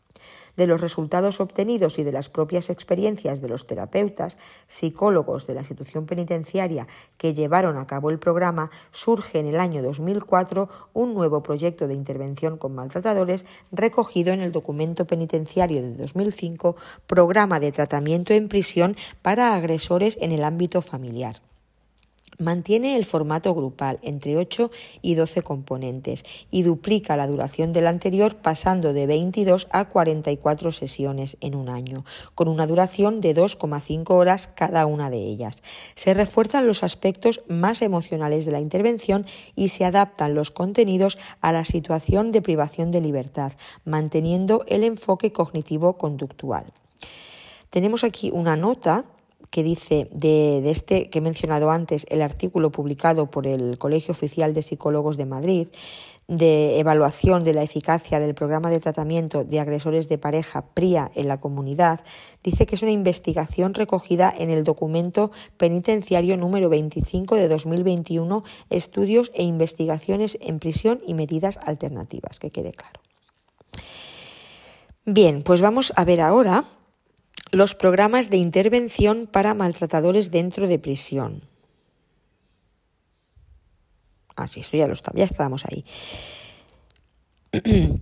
De 0.61 0.67
los 0.67 0.79
resultados 0.79 1.41
obtenidos 1.41 1.97
y 1.97 2.03
de 2.03 2.11
las 2.11 2.29
propias 2.29 2.69
experiencias 2.69 3.41
de 3.41 3.49
los 3.49 3.65
terapeutas, 3.65 4.37
psicólogos 4.67 5.47
de 5.47 5.55
la 5.55 5.61
institución 5.61 6.05
penitenciaria 6.05 6.85
que 7.17 7.33
llevaron 7.33 7.79
a 7.79 7.87
cabo 7.87 8.11
el 8.11 8.19
programa, 8.19 8.69
surge 8.91 9.39
en 9.39 9.47
el 9.47 9.59
año 9.59 9.81
2004 9.81 10.69
un 10.93 11.15
nuevo 11.15 11.41
proyecto 11.41 11.87
de 11.87 11.95
intervención 11.95 12.59
con 12.59 12.75
maltratadores 12.75 13.47
recogido 13.71 14.33
en 14.33 14.41
el 14.41 14.51
documento 14.51 15.07
penitenciario 15.07 15.81
de 15.81 15.95
2005, 15.95 16.75
Programa 17.07 17.59
de 17.59 17.71
Tratamiento 17.71 18.35
en 18.35 18.47
Prisión 18.47 18.95
para 19.23 19.55
Agresores 19.55 20.15
en 20.21 20.31
el 20.31 20.43
Ámbito 20.43 20.83
Familiar. 20.83 21.41
Mantiene 22.41 22.95
el 22.95 23.05
formato 23.05 23.53
grupal 23.53 23.99
entre 24.01 24.35
8 24.35 24.71
y 25.03 25.13
12 25.13 25.43
componentes 25.43 26.25
y 26.49 26.63
duplica 26.63 27.15
la 27.15 27.27
duración 27.27 27.71
del 27.71 27.85
anterior 27.85 28.37
pasando 28.37 28.93
de 28.93 29.05
22 29.05 29.67
a 29.69 29.87
44 29.87 30.71
sesiones 30.71 31.37
en 31.39 31.53
un 31.53 31.69
año, 31.69 32.03
con 32.33 32.47
una 32.47 32.65
duración 32.65 33.21
de 33.21 33.35
2,5 33.35 34.09
horas 34.09 34.49
cada 34.55 34.87
una 34.87 35.11
de 35.11 35.19
ellas. 35.19 35.61
Se 35.93 36.15
refuerzan 36.15 36.65
los 36.65 36.81
aspectos 36.81 37.41
más 37.47 37.83
emocionales 37.83 38.47
de 38.47 38.53
la 38.53 38.59
intervención 38.59 39.27
y 39.55 39.69
se 39.69 39.85
adaptan 39.85 40.33
los 40.33 40.49
contenidos 40.49 41.19
a 41.41 41.51
la 41.51 41.63
situación 41.63 42.31
de 42.31 42.41
privación 42.41 42.89
de 42.89 43.01
libertad, 43.01 43.51
manteniendo 43.85 44.65
el 44.67 44.83
enfoque 44.83 45.31
cognitivo-conductual. 45.31 46.73
Tenemos 47.69 48.03
aquí 48.03 48.31
una 48.33 48.55
nota 48.55 49.05
que 49.51 49.63
dice 49.63 50.07
de, 50.11 50.67
este 50.71 51.09
que 51.09 51.19
he 51.19 51.21
mencionado 51.21 51.69
antes, 51.71 52.07
el 52.09 52.21
artículo 52.21 52.71
publicado 52.71 53.29
por 53.29 53.45
el 53.45 53.77
Colegio 53.77 54.13
Oficial 54.13 54.53
de 54.53 54.61
Psicólogos 54.61 55.17
de 55.17 55.25
Madrid, 55.25 55.67
de 56.29 56.79
evaluación 56.79 57.43
de 57.43 57.53
la 57.53 57.61
eficacia 57.61 58.21
del 58.21 58.33
programa 58.33 58.69
de 58.69 58.79
tratamiento 58.79 59.43
de 59.43 59.59
agresores 59.59 60.07
de 60.07 60.17
pareja 60.17 60.61
PRIA 60.73 61.11
en 61.15 61.27
la 61.27 61.41
comunidad, 61.41 61.99
dice 62.41 62.65
que 62.65 62.75
es 62.75 62.81
una 62.81 62.91
investigación 62.91 63.73
recogida 63.73 64.33
en 64.35 64.49
el 64.49 64.63
documento 64.63 65.31
penitenciario 65.57 66.37
número 66.37 66.69
25 66.69 67.35
de 67.35 67.49
2021, 67.49 68.45
Estudios 68.69 69.31
e 69.35 69.43
investigaciones 69.43 70.37
en 70.39 70.59
prisión 70.59 71.01
y 71.05 71.13
medidas 71.13 71.59
alternativas, 71.65 72.39
que 72.39 72.51
quede 72.51 72.71
claro. 72.71 73.01
Bien, 75.03 75.41
pues 75.41 75.59
vamos 75.59 75.91
a 75.97 76.05
ver 76.05 76.21
ahora 76.21 76.63
los 77.51 77.75
programas 77.75 78.29
de 78.29 78.37
intervención 78.37 79.27
para 79.27 79.53
maltratadores 79.53 80.31
dentro 80.31 80.67
de 80.67 80.79
prisión. 80.79 81.43
Ah, 84.35 84.47
sí, 84.47 84.61
esto 84.61 84.77
ya 84.77 84.87
ya 85.13 85.25
estábamos 85.25 85.65
ahí. 85.65 85.83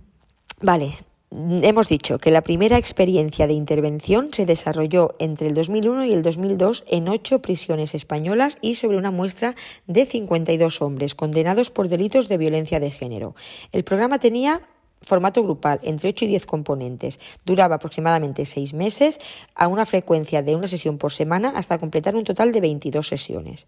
vale, 0.62 0.94
hemos 1.30 1.88
dicho 1.88 2.18
que 2.18 2.30
la 2.30 2.42
primera 2.42 2.78
experiencia 2.78 3.46
de 3.46 3.52
intervención 3.52 4.32
se 4.32 4.46
desarrolló 4.46 5.16
entre 5.18 5.48
el 5.48 5.54
2001 5.54 6.04
y 6.06 6.12
el 6.12 6.22
2002 6.22 6.84
en 6.86 7.08
ocho 7.08 7.42
prisiones 7.42 7.94
españolas 7.94 8.58
y 8.60 8.76
sobre 8.76 8.96
una 8.96 9.10
muestra 9.10 9.56
de 9.86 10.06
52 10.06 10.80
hombres 10.80 11.14
condenados 11.14 11.70
por 11.70 11.88
delitos 11.88 12.28
de 12.28 12.38
violencia 12.38 12.78
de 12.80 12.90
género. 12.90 13.34
El 13.72 13.82
programa 13.82 14.20
tenía 14.20 14.62
formato 15.02 15.42
grupal 15.42 15.80
entre 15.82 16.10
8 16.10 16.26
y 16.26 16.28
10 16.28 16.46
componentes. 16.46 17.20
Duraba 17.44 17.76
aproximadamente 17.76 18.44
6 18.44 18.74
meses 18.74 19.18
a 19.54 19.66
una 19.66 19.86
frecuencia 19.86 20.42
de 20.42 20.54
una 20.56 20.66
sesión 20.66 20.98
por 20.98 21.12
semana 21.12 21.52
hasta 21.56 21.78
completar 21.78 22.16
un 22.16 22.24
total 22.24 22.52
de 22.52 22.60
22 22.60 23.06
sesiones. 23.08 23.66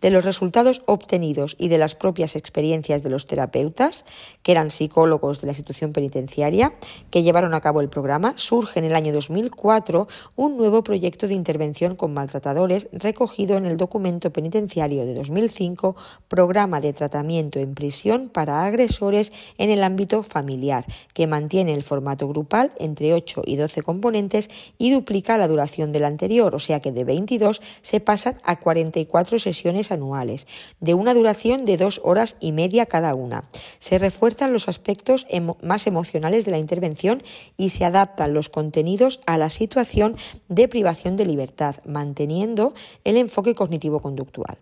De 0.00 0.10
los 0.10 0.24
resultados 0.24 0.82
obtenidos 0.86 1.56
y 1.58 1.68
de 1.68 1.78
las 1.78 1.94
propias 1.94 2.36
experiencias 2.36 3.02
de 3.02 3.10
los 3.10 3.26
terapeutas, 3.26 4.04
que 4.42 4.52
eran 4.52 4.70
psicólogos 4.70 5.40
de 5.40 5.48
la 5.48 5.52
institución 5.52 5.92
penitenciaria, 5.92 6.72
que 7.10 7.22
llevaron 7.22 7.54
a 7.54 7.60
cabo 7.60 7.80
el 7.80 7.88
programa, 7.88 8.34
surge 8.36 8.78
en 8.78 8.84
el 8.84 8.94
año 8.94 9.12
2004 9.12 10.06
un 10.36 10.56
nuevo 10.56 10.82
proyecto 10.82 11.26
de 11.26 11.34
intervención 11.34 11.96
con 11.96 12.14
maltratadores 12.14 12.88
recogido 12.92 13.56
en 13.56 13.66
el 13.66 13.76
documento 13.76 14.32
penitenciario 14.32 15.04
de 15.04 15.14
2005, 15.14 15.96
Programa 16.28 16.80
de 16.80 16.92
Tratamiento 16.92 17.58
en 17.58 17.74
Prisión 17.74 18.28
para 18.28 18.64
Agresores 18.64 19.32
en 19.58 19.70
el 19.70 19.82
ámbito 19.82 20.22
familiar 20.22 20.67
que 21.14 21.26
mantiene 21.26 21.74
el 21.74 21.82
formato 21.82 22.28
grupal 22.28 22.72
entre 22.78 23.14
8 23.14 23.42
y 23.44 23.56
12 23.56 23.82
componentes 23.82 24.50
y 24.78 24.90
duplica 24.90 25.38
la 25.38 25.48
duración 25.48 25.92
del 25.92 26.04
anterior, 26.04 26.54
o 26.54 26.58
sea 26.58 26.80
que 26.80 26.92
de 26.92 27.04
22 27.04 27.60
se 27.82 28.00
pasan 28.00 28.38
a 28.44 28.60
44 28.60 29.38
sesiones 29.38 29.90
anuales, 29.90 30.46
de 30.80 30.94
una 30.94 31.14
duración 31.14 31.64
de 31.64 31.76
dos 31.76 32.00
horas 32.04 32.36
y 32.40 32.52
media 32.52 32.86
cada 32.86 33.14
una. 33.14 33.44
Se 33.78 33.98
refuerzan 33.98 34.52
los 34.52 34.68
aspectos 34.68 35.26
más 35.62 35.86
emocionales 35.86 36.44
de 36.44 36.50
la 36.50 36.58
intervención 36.58 37.22
y 37.56 37.70
se 37.70 37.84
adaptan 37.84 38.34
los 38.34 38.48
contenidos 38.48 39.20
a 39.26 39.38
la 39.38 39.50
situación 39.50 40.16
de 40.48 40.68
privación 40.68 41.16
de 41.16 41.26
libertad, 41.26 41.76
manteniendo 41.84 42.74
el 43.04 43.16
enfoque 43.16 43.54
cognitivo-conductual. 43.54 44.58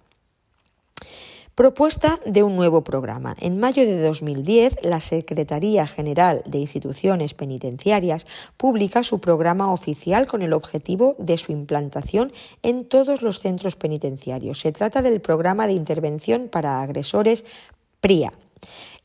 Propuesta 1.57 2.21
de 2.27 2.43
un 2.43 2.55
nuevo 2.55 2.85
programa. 2.85 3.35
En 3.41 3.59
mayo 3.59 3.87
de 3.87 3.99
2010, 4.03 4.77
la 4.83 5.01
Secretaría 5.01 5.87
General 5.87 6.43
de 6.45 6.59
Instituciones 6.59 7.33
Penitenciarias 7.33 8.27
publica 8.59 9.03
su 9.03 9.21
programa 9.21 9.73
oficial 9.73 10.27
con 10.27 10.43
el 10.43 10.53
objetivo 10.53 11.17
de 11.19 11.39
su 11.39 11.53
implantación 11.53 12.31
en 12.63 12.85
todos 12.85 13.23
los 13.23 13.41
centros 13.41 13.75
penitenciarios. 13.75 14.61
Se 14.61 14.71
trata 14.71 15.01
del 15.01 15.23
Programa 15.23 15.67
de 15.67 15.73
Intervención 15.73 16.49
para 16.49 16.83
Agresores 16.83 17.43
PRIA. 18.03 18.35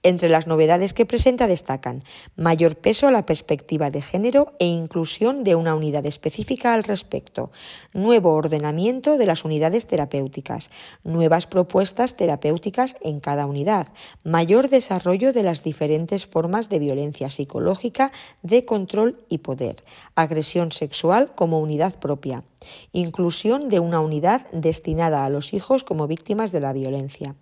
Entre 0.04 0.30
las 0.30 0.48
novedades 0.48 0.96
que 0.96 1.06
presenta 1.06 1.46
destacan 1.46 2.04
mayor 2.36 2.76
peso 2.76 3.08
a 3.08 3.12
la 3.12 3.28
perspectiva 3.28 3.92
de 3.92 4.02
género 4.02 4.54
e 4.58 4.66
inclusión 4.66 5.44
de 5.44 5.54
una 5.54 5.76
unidad 5.76 6.08
específica 6.08 6.74
al 6.74 6.84
respecto, 6.84 7.52
nuevo 7.94 8.34
ordenamiento 8.34 9.20
de 9.20 9.28
las 9.28 9.46
unidades 9.46 9.86
terapéuticas, 9.86 10.72
nuevas 11.04 11.46
propuestas 11.46 12.16
terapéuticas 12.16 12.96
en 13.02 13.20
cada 13.20 13.46
unidad, 13.46 13.90
mayor 14.24 14.70
desarrollo 14.70 15.34
de 15.34 15.44
las 15.44 15.62
diferentes 15.62 16.26
formas 16.26 16.68
de 16.68 16.80
violencia 16.80 17.30
psicológica, 17.30 18.12
de 18.42 18.66
control 18.66 19.24
y 19.30 19.38
poder, 19.38 19.84
agresión 20.16 20.72
sexual 20.72 21.32
como 21.36 21.60
unidad 21.60 22.00
propia, 22.00 22.44
inclusión 22.92 23.70
de 23.70 23.80
una 23.80 24.00
unidad 24.00 24.50
destinada 24.52 25.26
a 25.26 25.30
los 25.30 25.54
hijos 25.54 25.84
como 25.84 26.08
víctimas 26.08 26.52
de 26.52 26.60
la 26.60 26.74
violencia, 26.74 27.36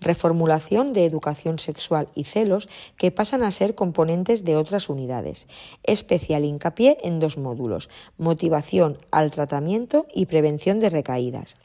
reformulación 0.00 0.92
de 0.92 1.06
educación 1.06 1.58
sexual 1.58 2.08
y 2.14 2.24
celos 2.24 2.68
que 2.96 3.10
pasan 3.10 3.42
a 3.42 3.50
ser 3.50 3.74
componentes 3.74 4.44
de 4.44 4.56
otras 4.56 4.88
unidades, 4.88 5.46
especial 5.82 6.44
hincapié 6.44 6.98
en 7.02 7.20
dos 7.20 7.38
módulos, 7.38 7.88
motivación 8.18 8.98
al 9.10 9.30
tratamiento 9.30 10.06
y 10.14 10.26
prevención 10.26 10.80
de 10.80 10.90
recaídas. 10.90 11.56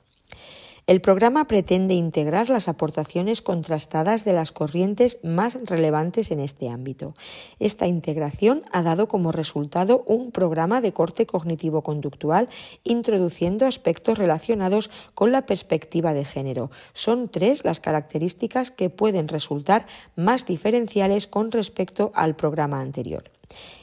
El 0.89 1.01
programa 1.01 1.45
pretende 1.45 1.93
integrar 1.93 2.49
las 2.49 2.67
aportaciones 2.67 3.43
contrastadas 3.43 4.25
de 4.25 4.33
las 4.33 4.51
corrientes 4.51 5.19
más 5.21 5.59
relevantes 5.65 6.31
en 6.31 6.39
este 6.39 6.67
ámbito. 6.67 7.13
Esta 7.59 7.85
integración 7.85 8.63
ha 8.71 8.81
dado 8.81 9.07
como 9.07 9.31
resultado 9.31 10.03
un 10.07 10.31
programa 10.31 10.81
de 10.81 10.91
corte 10.91 11.27
cognitivo-conductual 11.27 12.49
introduciendo 12.83 13.67
aspectos 13.67 14.17
relacionados 14.17 14.89
con 15.13 15.31
la 15.31 15.45
perspectiva 15.45 16.15
de 16.15 16.25
género. 16.25 16.71
Son 16.93 17.29
tres 17.29 17.63
las 17.63 17.79
características 17.79 18.71
que 18.71 18.89
pueden 18.89 19.27
resultar 19.27 19.85
más 20.15 20.47
diferenciales 20.47 21.27
con 21.27 21.51
respecto 21.51 22.11
al 22.15 22.35
programa 22.35 22.81
anterior 22.81 23.21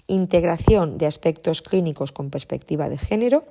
integración 0.06 0.98
de 0.98 1.06
aspectos 1.06 1.62
clínicos 1.62 2.12
con 2.12 2.30
perspectiva 2.30 2.88
de 2.88 2.98
género, 2.98 3.44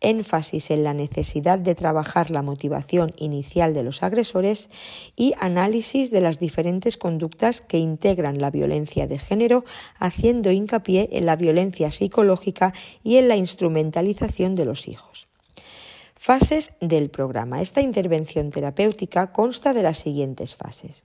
énfasis 0.00 0.70
en 0.70 0.84
la 0.84 0.94
necesidad 0.94 1.58
de 1.58 1.74
trabajar 1.74 2.30
la 2.30 2.42
motivación 2.42 3.14
inicial 3.16 3.74
de 3.74 3.82
los 3.82 4.02
agresores 4.02 4.70
y 5.16 5.34
análisis 5.38 6.10
de 6.10 6.20
las 6.20 6.38
diferentes 6.38 6.96
conductas 6.96 7.60
que 7.60 7.78
integran 7.78 8.40
la 8.40 8.50
violencia 8.50 9.06
de 9.06 9.18
género, 9.18 9.64
haciendo 9.98 10.50
hincapié 10.50 11.08
en 11.12 11.26
la 11.26 11.36
violencia 11.36 11.90
psicológica 11.90 12.72
y 13.02 13.16
en 13.16 13.28
la 13.28 13.36
instrumentalización 13.36 14.54
de 14.54 14.64
los 14.64 14.88
hijos. 14.88 15.28
Fases 16.14 16.72
del 16.80 17.08
programa. 17.08 17.62
Esta 17.62 17.80
intervención 17.80 18.50
terapéutica 18.50 19.32
consta 19.32 19.72
de 19.72 19.82
las 19.82 19.98
siguientes 19.98 20.54
fases. 20.54 21.04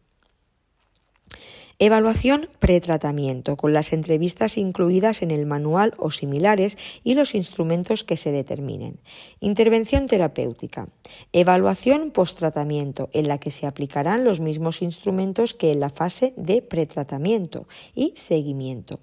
Evaluación 1.77 2.47
pretratamiento, 2.59 3.57
con 3.57 3.73
las 3.73 3.91
entrevistas 3.91 4.57
incluidas 4.57 5.21
en 5.21 5.29
el 5.29 5.45
manual 5.45 5.93
o 5.97 6.09
similares 6.09 6.77
y 7.03 7.15
los 7.15 7.35
instrumentos 7.35 8.05
que 8.05 8.15
se 8.15 8.31
determinen. 8.31 8.99
Intervención 9.41 10.07
terapéutica. 10.07 10.87
Evaluación 11.33 12.11
posttratamiento, 12.11 13.09
en 13.11 13.27
la 13.27 13.39
que 13.39 13.51
se 13.51 13.67
aplicarán 13.67 14.23
los 14.23 14.39
mismos 14.39 14.81
instrumentos 14.81 15.53
que 15.53 15.73
en 15.73 15.81
la 15.81 15.89
fase 15.89 16.33
de 16.37 16.61
pretratamiento 16.61 17.67
y 17.93 18.13
seguimiento. 18.15 19.01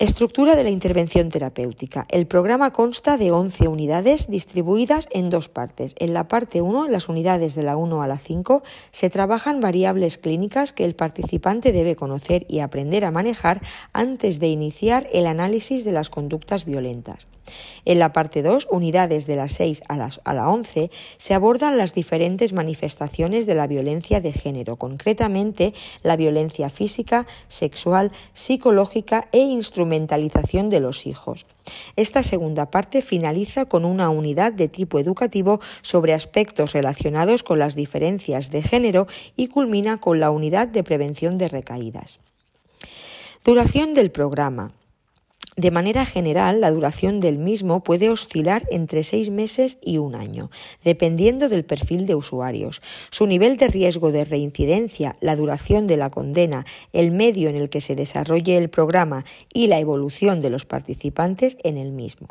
Estructura 0.00 0.54
de 0.54 0.62
la 0.62 0.70
intervención 0.70 1.28
terapéutica. 1.28 2.06
El 2.08 2.28
programa 2.28 2.70
consta 2.72 3.18
de 3.18 3.32
11 3.32 3.66
unidades 3.66 4.28
distribuidas 4.28 5.08
en 5.10 5.28
dos 5.28 5.48
partes. 5.48 5.96
En 5.98 6.14
la 6.14 6.28
parte 6.28 6.62
1, 6.62 6.86
en 6.86 6.92
las 6.92 7.08
unidades 7.08 7.56
de 7.56 7.64
la 7.64 7.76
1 7.76 8.00
a 8.00 8.06
la 8.06 8.16
5, 8.16 8.62
se 8.92 9.10
trabajan 9.10 9.58
variables 9.58 10.16
clínicas 10.16 10.72
que 10.72 10.84
el 10.84 10.94
participante 10.94 11.72
debe 11.72 11.96
conocer 11.96 12.46
y 12.48 12.60
aprender 12.60 13.04
a 13.04 13.10
manejar 13.10 13.60
antes 13.92 14.38
de 14.38 14.46
iniciar 14.46 15.08
el 15.12 15.26
análisis 15.26 15.84
de 15.84 15.90
las 15.90 16.10
conductas 16.10 16.64
violentas. 16.64 17.26
En 17.84 17.98
la 17.98 18.12
parte 18.12 18.42
2, 18.42 18.68
unidades 18.70 19.26
de 19.26 19.34
las 19.34 19.54
6 19.54 19.82
a, 19.88 19.96
las, 19.96 20.20
a 20.24 20.34
la 20.34 20.48
11, 20.48 20.92
se 21.16 21.34
abordan 21.34 21.76
las 21.76 21.92
diferentes 21.92 22.52
manifestaciones 22.52 23.46
de 23.46 23.54
la 23.54 23.66
violencia 23.66 24.20
de 24.20 24.32
género, 24.32 24.76
concretamente 24.76 25.74
la 26.02 26.14
violencia 26.16 26.70
física, 26.70 27.26
sexual, 27.48 28.12
psicológica 28.32 29.26
e 29.32 29.40
instrumentalización 29.88 30.68
de 30.70 30.80
los 30.80 31.06
hijos. 31.06 31.46
Esta 31.96 32.22
segunda 32.22 32.70
parte 32.70 33.02
finaliza 33.02 33.66
con 33.66 33.84
una 33.84 34.10
unidad 34.10 34.52
de 34.52 34.68
tipo 34.68 34.98
educativo 34.98 35.60
sobre 35.82 36.12
aspectos 36.12 36.72
relacionados 36.72 37.42
con 37.42 37.58
las 37.58 37.74
diferencias 37.74 38.50
de 38.50 38.62
género 38.62 39.06
y 39.36 39.48
culmina 39.48 39.98
con 39.98 40.20
la 40.20 40.30
unidad 40.30 40.68
de 40.68 40.82
prevención 40.82 41.38
de 41.38 41.48
recaídas. 41.48 42.20
Duración 43.44 43.94
del 43.94 44.10
programa. 44.10 44.72
De 45.58 45.72
manera 45.72 46.04
general, 46.04 46.60
la 46.60 46.70
duración 46.70 47.18
del 47.18 47.36
mismo 47.36 47.82
puede 47.82 48.10
oscilar 48.10 48.62
entre 48.70 49.02
seis 49.02 49.28
meses 49.28 49.78
y 49.82 49.98
un 49.98 50.14
año, 50.14 50.52
dependiendo 50.84 51.48
del 51.48 51.64
perfil 51.64 52.06
de 52.06 52.14
usuarios, 52.14 52.80
su 53.10 53.26
nivel 53.26 53.56
de 53.56 53.66
riesgo 53.66 54.12
de 54.12 54.24
reincidencia, 54.24 55.16
la 55.20 55.34
duración 55.34 55.88
de 55.88 55.96
la 55.96 56.10
condena, 56.10 56.64
el 56.92 57.10
medio 57.10 57.48
en 57.48 57.56
el 57.56 57.70
que 57.70 57.80
se 57.80 57.96
desarrolle 57.96 58.56
el 58.56 58.70
programa 58.70 59.24
y 59.52 59.66
la 59.66 59.80
evolución 59.80 60.40
de 60.40 60.50
los 60.50 60.64
participantes 60.64 61.58
en 61.64 61.76
el 61.76 61.90
mismo. 61.90 62.28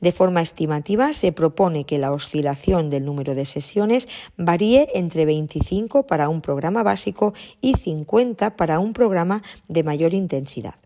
De 0.00 0.12
forma 0.12 0.40
estimativa, 0.40 1.12
se 1.14 1.32
propone 1.32 1.84
que 1.84 1.98
la 1.98 2.12
oscilación 2.12 2.90
del 2.90 3.04
número 3.04 3.34
de 3.34 3.44
sesiones 3.44 4.06
varíe 4.36 4.86
entre 4.94 5.24
25 5.24 6.06
para 6.06 6.28
un 6.28 6.40
programa 6.40 6.84
básico 6.84 7.34
y 7.60 7.74
50 7.74 8.54
para 8.54 8.78
un 8.78 8.92
programa 8.92 9.42
de 9.66 9.82
mayor 9.82 10.14
intensidad. 10.14 10.76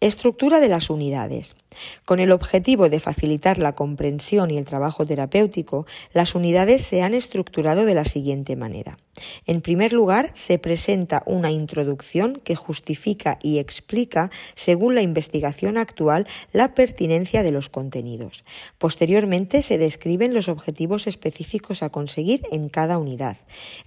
Estructura 0.00 0.60
de 0.60 0.68
las 0.68 0.90
unidades. 0.90 1.56
Con 2.04 2.20
el 2.20 2.30
objetivo 2.30 2.90
de 2.90 3.00
facilitar 3.00 3.58
la 3.58 3.74
comprensión 3.74 4.50
y 4.50 4.58
el 4.58 4.66
trabajo 4.66 5.06
terapéutico, 5.06 5.86
las 6.12 6.34
unidades 6.34 6.82
se 6.82 7.00
han 7.00 7.14
estructurado 7.14 7.86
de 7.86 7.94
la 7.94 8.04
siguiente 8.04 8.56
manera. 8.56 8.98
En 9.46 9.60
primer 9.60 9.92
lugar, 9.92 10.30
se 10.34 10.58
presenta 10.58 11.22
una 11.26 11.50
introducción 11.50 12.40
que 12.42 12.56
justifica 12.56 13.38
y 13.42 13.58
explica, 13.58 14.30
según 14.54 14.94
la 14.94 15.02
investigación 15.02 15.78
actual, 15.78 16.26
la 16.52 16.74
pertinencia 16.74 17.42
de 17.42 17.50
los 17.50 17.68
contenidos. 17.68 18.44
Posteriormente, 18.78 19.62
se 19.62 19.78
describen 19.78 20.34
los 20.34 20.48
objetivos 20.48 21.06
específicos 21.06 21.82
a 21.82 21.90
conseguir 21.90 22.42
en 22.50 22.68
cada 22.68 22.98
unidad. 22.98 23.38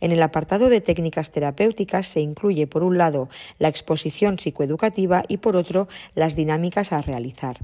En 0.01 0.11
el 0.11 0.21
apartado 0.23 0.69
de 0.69 0.81
técnicas 0.81 1.31
terapéuticas 1.31 2.07
se 2.07 2.21
incluye, 2.21 2.67
por 2.67 2.83
un 2.83 2.97
lado, 2.97 3.29
la 3.59 3.67
exposición 3.67 4.39
psicoeducativa 4.39 5.23
y, 5.27 5.37
por 5.37 5.55
otro, 5.55 5.87
las 6.15 6.35
dinámicas 6.35 6.91
a 6.91 7.01
realizar. 7.01 7.57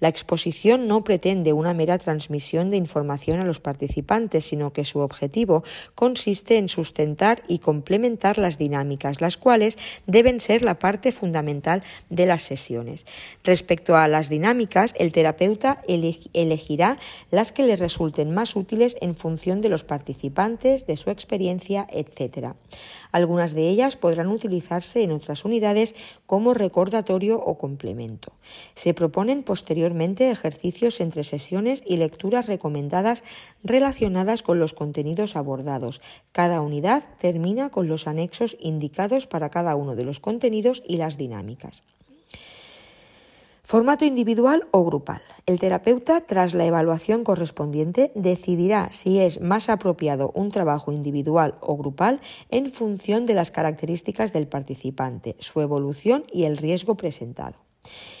La 0.00 0.08
exposición 0.08 0.88
no 0.88 1.04
pretende 1.04 1.52
una 1.52 1.74
mera 1.74 1.98
transmisión 1.98 2.70
de 2.70 2.76
información 2.76 3.40
a 3.40 3.44
los 3.44 3.60
participantes, 3.60 4.44
sino 4.44 4.72
que 4.72 4.84
su 4.84 4.98
objetivo 4.98 5.62
consiste 5.94 6.58
en 6.58 6.68
sustentar 6.68 7.11
y 7.48 7.58
complementar 7.58 8.38
las 8.38 8.58
dinámicas, 8.58 9.20
las 9.20 9.36
cuales 9.36 9.78
deben 10.06 10.40
ser 10.40 10.62
la 10.62 10.78
parte 10.78 11.12
fundamental 11.12 11.82
de 12.10 12.26
las 12.26 12.42
sesiones. 12.42 13.06
Respecto 13.44 13.96
a 13.96 14.08
las 14.08 14.28
dinámicas, 14.28 14.94
el 14.98 15.12
terapeuta 15.12 15.82
elegirá 15.86 16.98
las 17.30 17.52
que 17.52 17.62
le 17.62 17.76
resulten 17.76 18.32
más 18.32 18.56
útiles 18.56 18.96
en 19.00 19.16
función 19.16 19.60
de 19.60 19.68
los 19.68 19.84
participantes, 19.84 20.86
de 20.86 20.96
su 20.96 21.10
experiencia, 21.10 21.86
etc. 21.90 22.54
Algunas 23.12 23.54
de 23.54 23.68
ellas 23.68 23.96
podrán 23.96 24.28
utilizarse 24.28 25.02
en 25.02 25.12
otras 25.12 25.44
unidades 25.44 25.94
como 26.26 26.54
recordatorio 26.54 27.38
o 27.38 27.58
complemento. 27.58 28.32
Se 28.74 28.94
proponen 28.94 29.42
posteriormente 29.42 30.30
ejercicios 30.30 31.00
entre 31.00 31.24
sesiones 31.24 31.82
y 31.86 31.96
lecturas 31.96 32.46
recomendadas 32.46 33.24
relacionadas 33.62 34.42
con 34.42 34.58
los 34.58 34.72
contenidos 34.72 35.36
abordados. 35.36 36.00
Cada 36.32 36.60
unidad 36.60 37.01
termina 37.18 37.70
con 37.70 37.88
los 37.88 38.06
anexos 38.06 38.56
indicados 38.60 39.26
para 39.26 39.50
cada 39.50 39.76
uno 39.76 39.96
de 39.96 40.04
los 40.04 40.20
contenidos 40.20 40.82
y 40.86 40.96
las 40.96 41.16
dinámicas. 41.16 41.82
Formato 43.64 44.04
individual 44.04 44.66
o 44.72 44.84
grupal. 44.84 45.22
El 45.46 45.58
terapeuta, 45.60 46.20
tras 46.20 46.52
la 46.52 46.66
evaluación 46.66 47.24
correspondiente, 47.24 48.12
decidirá 48.14 48.90
si 48.90 49.20
es 49.20 49.40
más 49.40 49.68
apropiado 49.68 50.32
un 50.34 50.50
trabajo 50.50 50.92
individual 50.92 51.54
o 51.60 51.76
grupal 51.76 52.20
en 52.50 52.72
función 52.72 53.24
de 53.24 53.34
las 53.34 53.50
características 53.50 54.32
del 54.32 54.48
participante, 54.48 55.36
su 55.38 55.60
evolución 55.60 56.24
y 56.32 56.44
el 56.44 56.58
riesgo 56.58 56.96
presentado. 56.96 57.61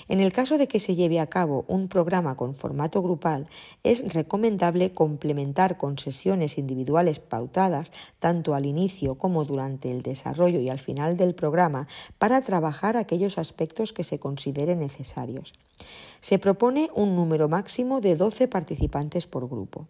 En 0.08 0.20
el 0.20 0.32
caso 0.32 0.58
de 0.58 0.66
que 0.66 0.80
se 0.80 0.94
lleve 0.94 1.20
a 1.20 1.28
cabo 1.28 1.64
un 1.68 1.88
programa 1.88 2.36
con 2.36 2.54
formato 2.54 3.00
grupal, 3.02 3.48
es 3.82 4.12
recomendable 4.12 4.92
complementar 4.92 5.76
con 5.76 5.98
sesiones 5.98 6.58
individuales 6.58 7.20
pautadas 7.20 7.92
tanto 8.18 8.54
al 8.54 8.66
inicio 8.66 9.14
como 9.16 9.44
durante 9.44 9.90
el 9.90 10.02
desarrollo 10.02 10.60
y 10.60 10.68
al 10.68 10.78
final 10.78 11.16
del 11.16 11.34
programa 11.34 11.86
para 12.18 12.40
trabajar 12.42 12.96
aquellos 12.96 13.38
aspectos 13.38 13.92
que 13.92 14.04
se 14.04 14.18
consideren 14.18 14.80
necesarios. 14.80 15.52
Se 16.20 16.38
propone 16.38 16.90
un 16.94 17.16
número 17.16 17.48
máximo 17.48 18.00
de 18.00 18.16
12 18.16 18.48
participantes 18.48 19.26
por 19.26 19.48
grupo. 19.48 19.86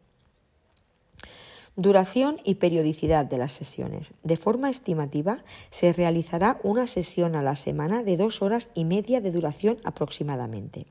Duración 1.76 2.36
y 2.44 2.56
periodicidad 2.56 3.24
de 3.24 3.38
las 3.38 3.52
sesiones. 3.52 4.12
De 4.22 4.36
forma 4.36 4.68
estimativa, 4.68 5.42
se 5.70 5.92
realizará 5.94 6.60
una 6.62 6.86
sesión 6.86 7.34
a 7.34 7.42
la 7.42 7.56
semana 7.56 8.02
de 8.02 8.18
dos 8.18 8.42
horas 8.42 8.68
y 8.74 8.84
media 8.84 9.22
de 9.22 9.30
duración 9.30 9.78
aproximadamente. 9.82 10.86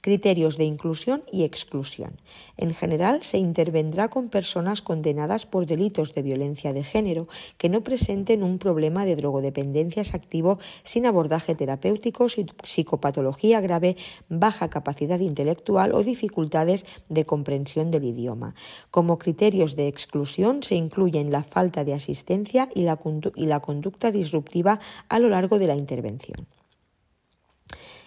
Criterios 0.00 0.56
de 0.56 0.64
inclusión 0.64 1.22
y 1.30 1.44
exclusión. 1.44 2.18
En 2.56 2.74
general, 2.74 3.22
se 3.22 3.38
intervendrá 3.38 4.08
con 4.08 4.28
personas 4.28 4.82
condenadas 4.82 5.46
por 5.46 5.66
delitos 5.66 6.12
de 6.12 6.22
violencia 6.22 6.72
de 6.72 6.82
género 6.82 7.28
que 7.56 7.68
no 7.68 7.82
presenten 7.82 8.42
un 8.42 8.58
problema 8.58 9.04
de 9.04 9.16
drogodependencias 9.16 10.14
activo 10.14 10.58
sin 10.82 11.06
abordaje 11.06 11.54
terapéutico, 11.54 12.26
psicopatología 12.28 13.60
grave, 13.60 13.96
baja 14.28 14.70
capacidad 14.70 15.20
intelectual 15.20 15.94
o 15.94 16.02
dificultades 16.02 16.84
de 17.08 17.24
comprensión 17.24 17.90
del 17.90 18.04
idioma. 18.04 18.54
Como 18.90 19.18
criterios 19.18 19.76
de 19.76 19.88
exclusión 19.88 20.62
se 20.62 20.74
incluyen 20.74 21.30
la 21.30 21.44
falta 21.44 21.84
de 21.84 21.94
asistencia 21.94 22.68
y 22.74 22.82
la, 22.82 22.98
y 23.36 23.46
la 23.46 23.60
conducta 23.60 24.10
disruptiva 24.10 24.80
a 25.08 25.18
lo 25.18 25.28
largo 25.28 25.58
de 25.58 25.66
la 25.66 25.76
intervención. 25.76 26.46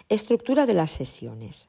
Estructura 0.08 0.68
de 0.68 0.76
las 0.76 0.91
sesiones. 0.91 1.68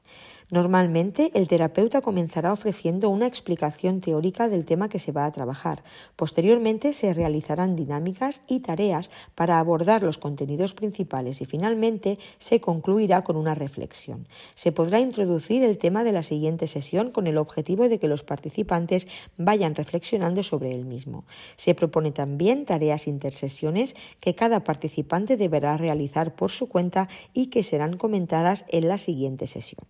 Normalmente 0.51 1.31
el 1.33 1.47
terapeuta 1.47 2.01
comenzará 2.01 2.53
ofreciendo 2.53 3.09
una 3.09 3.25
explicación 3.25 3.99
teórica 3.99 4.47
del 4.47 4.67
tema 4.67 4.89
que 4.89 4.99
se 4.99 5.11
va 5.11 5.25
a 5.25 5.31
trabajar. 5.31 5.83
Posteriormente 6.15 6.93
se 6.93 7.15
realizarán 7.15 7.75
dinámicas 7.75 8.43
y 8.47 8.59
tareas 8.59 9.09
para 9.33 9.57
abordar 9.57 10.03
los 10.03 10.19
contenidos 10.19 10.75
principales 10.75 11.41
y 11.41 11.45
finalmente 11.45 12.19
se 12.37 12.61
concluirá 12.61 13.23
con 13.23 13.37
una 13.37 13.55
reflexión. 13.55 14.27
Se 14.53 14.71
podrá 14.71 14.99
introducir 14.99 15.63
el 15.63 15.79
tema 15.79 16.03
de 16.03 16.11
la 16.11 16.21
siguiente 16.21 16.67
sesión 16.67 17.09
con 17.09 17.25
el 17.25 17.37
objetivo 17.37 17.89
de 17.89 17.97
que 17.97 18.07
los 18.07 18.23
participantes 18.23 19.07
vayan 19.37 19.73
reflexionando 19.73 20.43
sobre 20.43 20.71
el 20.73 20.85
mismo. 20.85 21.25
Se 21.55 21.73
propone 21.73 22.11
también 22.11 22.65
tareas 22.65 23.07
intersesiones 23.07 23.95
que 24.21 24.35
cada 24.35 24.63
participante 24.63 25.37
deberá 25.37 25.75
realizar 25.75 26.35
por 26.35 26.51
su 26.51 26.69
cuenta 26.69 27.09
y 27.33 27.47
que 27.47 27.63
serán 27.63 27.97
comentadas 27.97 28.26
en 28.67 28.87
la 28.87 28.97
siguiente 28.97 29.47
sesión. 29.47 29.87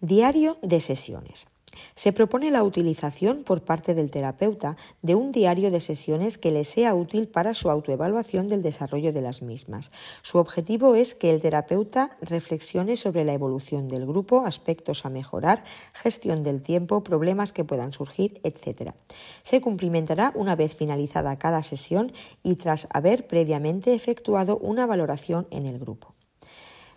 Diario 0.00 0.58
de 0.62 0.80
sesiones. 0.80 1.46
Se 1.94 2.12
propone 2.12 2.50
la 2.50 2.64
utilización 2.64 3.42
por 3.42 3.62
parte 3.62 3.94
del 3.94 4.10
terapeuta 4.10 4.76
de 5.02 5.14
un 5.14 5.32
diario 5.32 5.70
de 5.70 5.80
sesiones 5.80 6.38
que 6.38 6.50
le 6.50 6.64
sea 6.64 6.94
útil 6.94 7.28
para 7.28 7.54
su 7.54 7.70
autoevaluación 7.70 8.48
del 8.48 8.62
desarrollo 8.62 9.12
de 9.12 9.20
las 9.20 9.42
mismas. 9.42 9.90
Su 10.22 10.38
objetivo 10.38 10.94
es 10.94 11.14
que 11.14 11.30
el 11.30 11.40
terapeuta 11.40 12.16
reflexione 12.20 12.96
sobre 12.96 13.24
la 13.24 13.34
evolución 13.34 13.88
del 13.88 14.06
grupo, 14.06 14.44
aspectos 14.46 15.04
a 15.04 15.10
mejorar, 15.10 15.62
gestión 15.92 16.42
del 16.42 16.62
tiempo, 16.62 17.02
problemas 17.02 17.52
que 17.52 17.64
puedan 17.64 17.92
surgir, 17.92 18.40
etc. 18.42 18.92
Se 19.42 19.60
cumplimentará 19.60 20.32
una 20.34 20.56
vez 20.56 20.74
finalizada 20.74 21.38
cada 21.38 21.62
sesión 21.62 22.12
y 22.42 22.56
tras 22.56 22.88
haber 22.90 23.26
previamente 23.26 23.94
efectuado 23.94 24.58
una 24.58 24.86
valoración 24.86 25.46
en 25.50 25.66
el 25.66 25.78
grupo. 25.78 26.14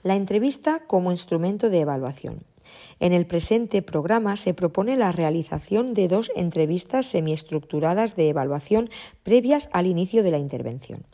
La 0.03 0.15
entrevista 0.15 0.83
como 0.85 1.11
instrumento 1.11 1.69
de 1.69 1.81
evaluación. 1.81 2.52
En 2.99 3.13
el 3.13 3.25
presente 3.25 3.81
programa 3.81 4.35
se 4.35 4.53
propone 4.53 4.95
la 4.95 5.11
realización 5.11 5.93
de 5.93 6.07
dos 6.07 6.31
entrevistas 6.35 7.05
semiestructuradas 7.05 8.15
de 8.15 8.29
evaluación 8.29 8.89
previas 9.23 9.69
al 9.73 9.87
inicio 9.87 10.23
de 10.23 10.31
la 10.31 10.39
intervención. 10.39 11.05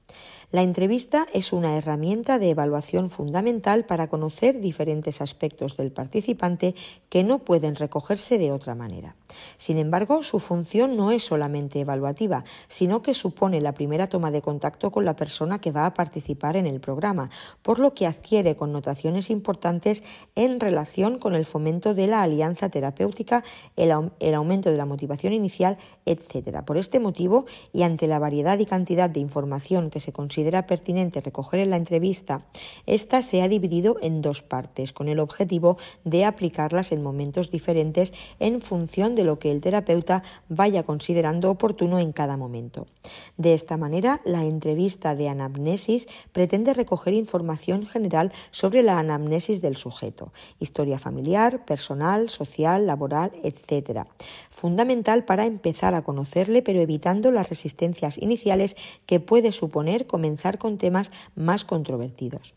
La 0.51 0.63
entrevista 0.63 1.27
es 1.31 1.53
una 1.53 1.77
herramienta 1.77 2.39
de 2.39 2.49
evaluación 2.49 3.11
fundamental 3.11 3.85
para 3.85 4.07
conocer 4.07 4.59
diferentes 4.59 5.21
aspectos 5.21 5.77
del 5.77 5.91
participante 5.91 6.73
que 7.09 7.23
no 7.23 7.37
pueden 7.37 7.75
recogerse 7.75 8.39
de 8.39 8.51
otra 8.51 8.73
manera. 8.73 9.15
Sin 9.57 9.77
embargo, 9.77 10.23
su 10.23 10.39
función 10.39 10.97
no 10.97 11.11
es 11.11 11.21
solamente 11.21 11.81
evaluativa, 11.81 12.45
sino 12.67 13.03
que 13.03 13.13
supone 13.13 13.61
la 13.61 13.75
primera 13.75 14.09
toma 14.09 14.31
de 14.31 14.41
contacto 14.41 14.89
con 14.89 15.05
la 15.05 15.15
persona 15.15 15.61
que 15.61 15.71
va 15.71 15.85
a 15.85 15.93
participar 15.93 16.57
en 16.57 16.65
el 16.65 16.79
programa, 16.79 17.29
por 17.61 17.77
lo 17.77 17.93
que 17.93 18.07
adquiere 18.07 18.55
connotaciones 18.55 19.29
importantes 19.29 20.03
en 20.33 20.59
relación 20.59 21.19
con 21.19 21.35
el 21.35 21.45
fomento 21.45 21.93
de 21.93 22.07
la 22.07 22.23
alianza 22.23 22.69
terapéutica, 22.69 23.43
el, 23.75 23.91
aumento 24.33 24.71
de 24.71 24.77
la 24.77 24.87
motivación 24.87 25.31
inicial, 25.31 25.77
etc. 26.07 26.63
Por 26.65 26.77
este 26.77 26.99
motivo, 26.99 27.45
y 27.71 27.83
ante 27.83 28.07
la 28.07 28.17
variedad 28.17 28.57
y 28.57 28.65
cantidad 28.65 29.11
de 29.11 29.19
información 29.19 29.91
que 29.91 29.99
se 29.99 30.11
considera 30.11 30.38
considera 30.39 30.67
pertinente 30.67 31.19
recoger 31.19 31.59
en 31.59 31.69
la 31.69 31.75
entrevista, 31.75 32.45
esta 32.85 33.21
se 33.21 33.41
ha 33.41 33.49
dividido 33.49 33.97
en 34.01 34.21
dos 34.21 34.41
partes, 34.41 34.93
con 34.93 35.09
el 35.09 35.19
objetivo 35.19 35.77
de 36.05 36.23
aplicarlas 36.23 36.93
en 36.93 37.03
momentos 37.03 37.51
diferentes 37.51 38.13
en 38.39 38.61
función 38.61 39.15
de 39.15 39.25
lo 39.25 39.37
que 39.37 39.51
el 39.51 39.59
terapeuta 39.59 40.23
vaya 40.47 40.83
considerando 40.83 41.51
oportuno 41.51 41.99
en 41.99 42.13
cada 42.13 42.37
momento. 42.37 42.87
De 43.35 43.53
esta 43.53 43.75
manera, 43.75 44.21
la 44.23 44.45
entrevista 44.45 45.13
de 45.13 45.27
anamnesis 45.27 46.07
pretende 46.31 46.73
recoger 46.73 47.13
información 47.15 47.85
general 47.85 48.31
sobre 48.51 48.81
la 48.81 48.97
anamnesis 48.97 49.61
del 49.61 49.75
sujeto, 49.75 50.31
historia 50.57 50.99
familiar, 50.99 51.65
personal, 51.65 52.29
social, 52.29 52.87
laboral, 52.87 53.31
etc. 53.43 54.07
Fundamental 54.49 55.25
para 55.25 55.45
empezar 55.45 55.95
a 55.95 56.01
conocerle, 56.01 56.61
pero 56.61 56.79
evitando 56.79 57.29
las 57.29 57.49
resistencias 57.49 58.17
iniciales 58.17 58.77
que 59.05 59.19
puede 59.19 59.51
suponer 59.51 60.07
comenzar 60.07 60.28
con 60.57 60.77
temas 60.77 61.11
más 61.35 61.65
controvertidos. 61.65 62.53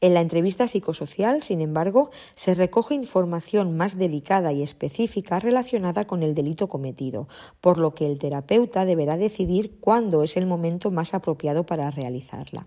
En 0.00 0.14
la 0.14 0.20
entrevista 0.20 0.66
psicosocial, 0.66 1.42
sin 1.42 1.60
embargo, 1.60 2.10
se 2.34 2.54
recoge 2.54 2.94
información 2.94 3.76
más 3.76 3.96
delicada 3.98 4.52
y 4.52 4.62
específica 4.62 5.38
relacionada 5.38 6.06
con 6.06 6.22
el 6.22 6.34
delito 6.34 6.68
cometido, 6.68 7.28
por 7.60 7.78
lo 7.78 7.94
que 7.94 8.06
el 8.06 8.18
terapeuta 8.18 8.84
deberá 8.84 9.16
decidir 9.16 9.78
cuándo 9.80 10.22
es 10.22 10.36
el 10.36 10.46
momento 10.46 10.90
más 10.90 11.14
apropiado 11.14 11.64
para 11.64 11.90
realizarla. 11.90 12.66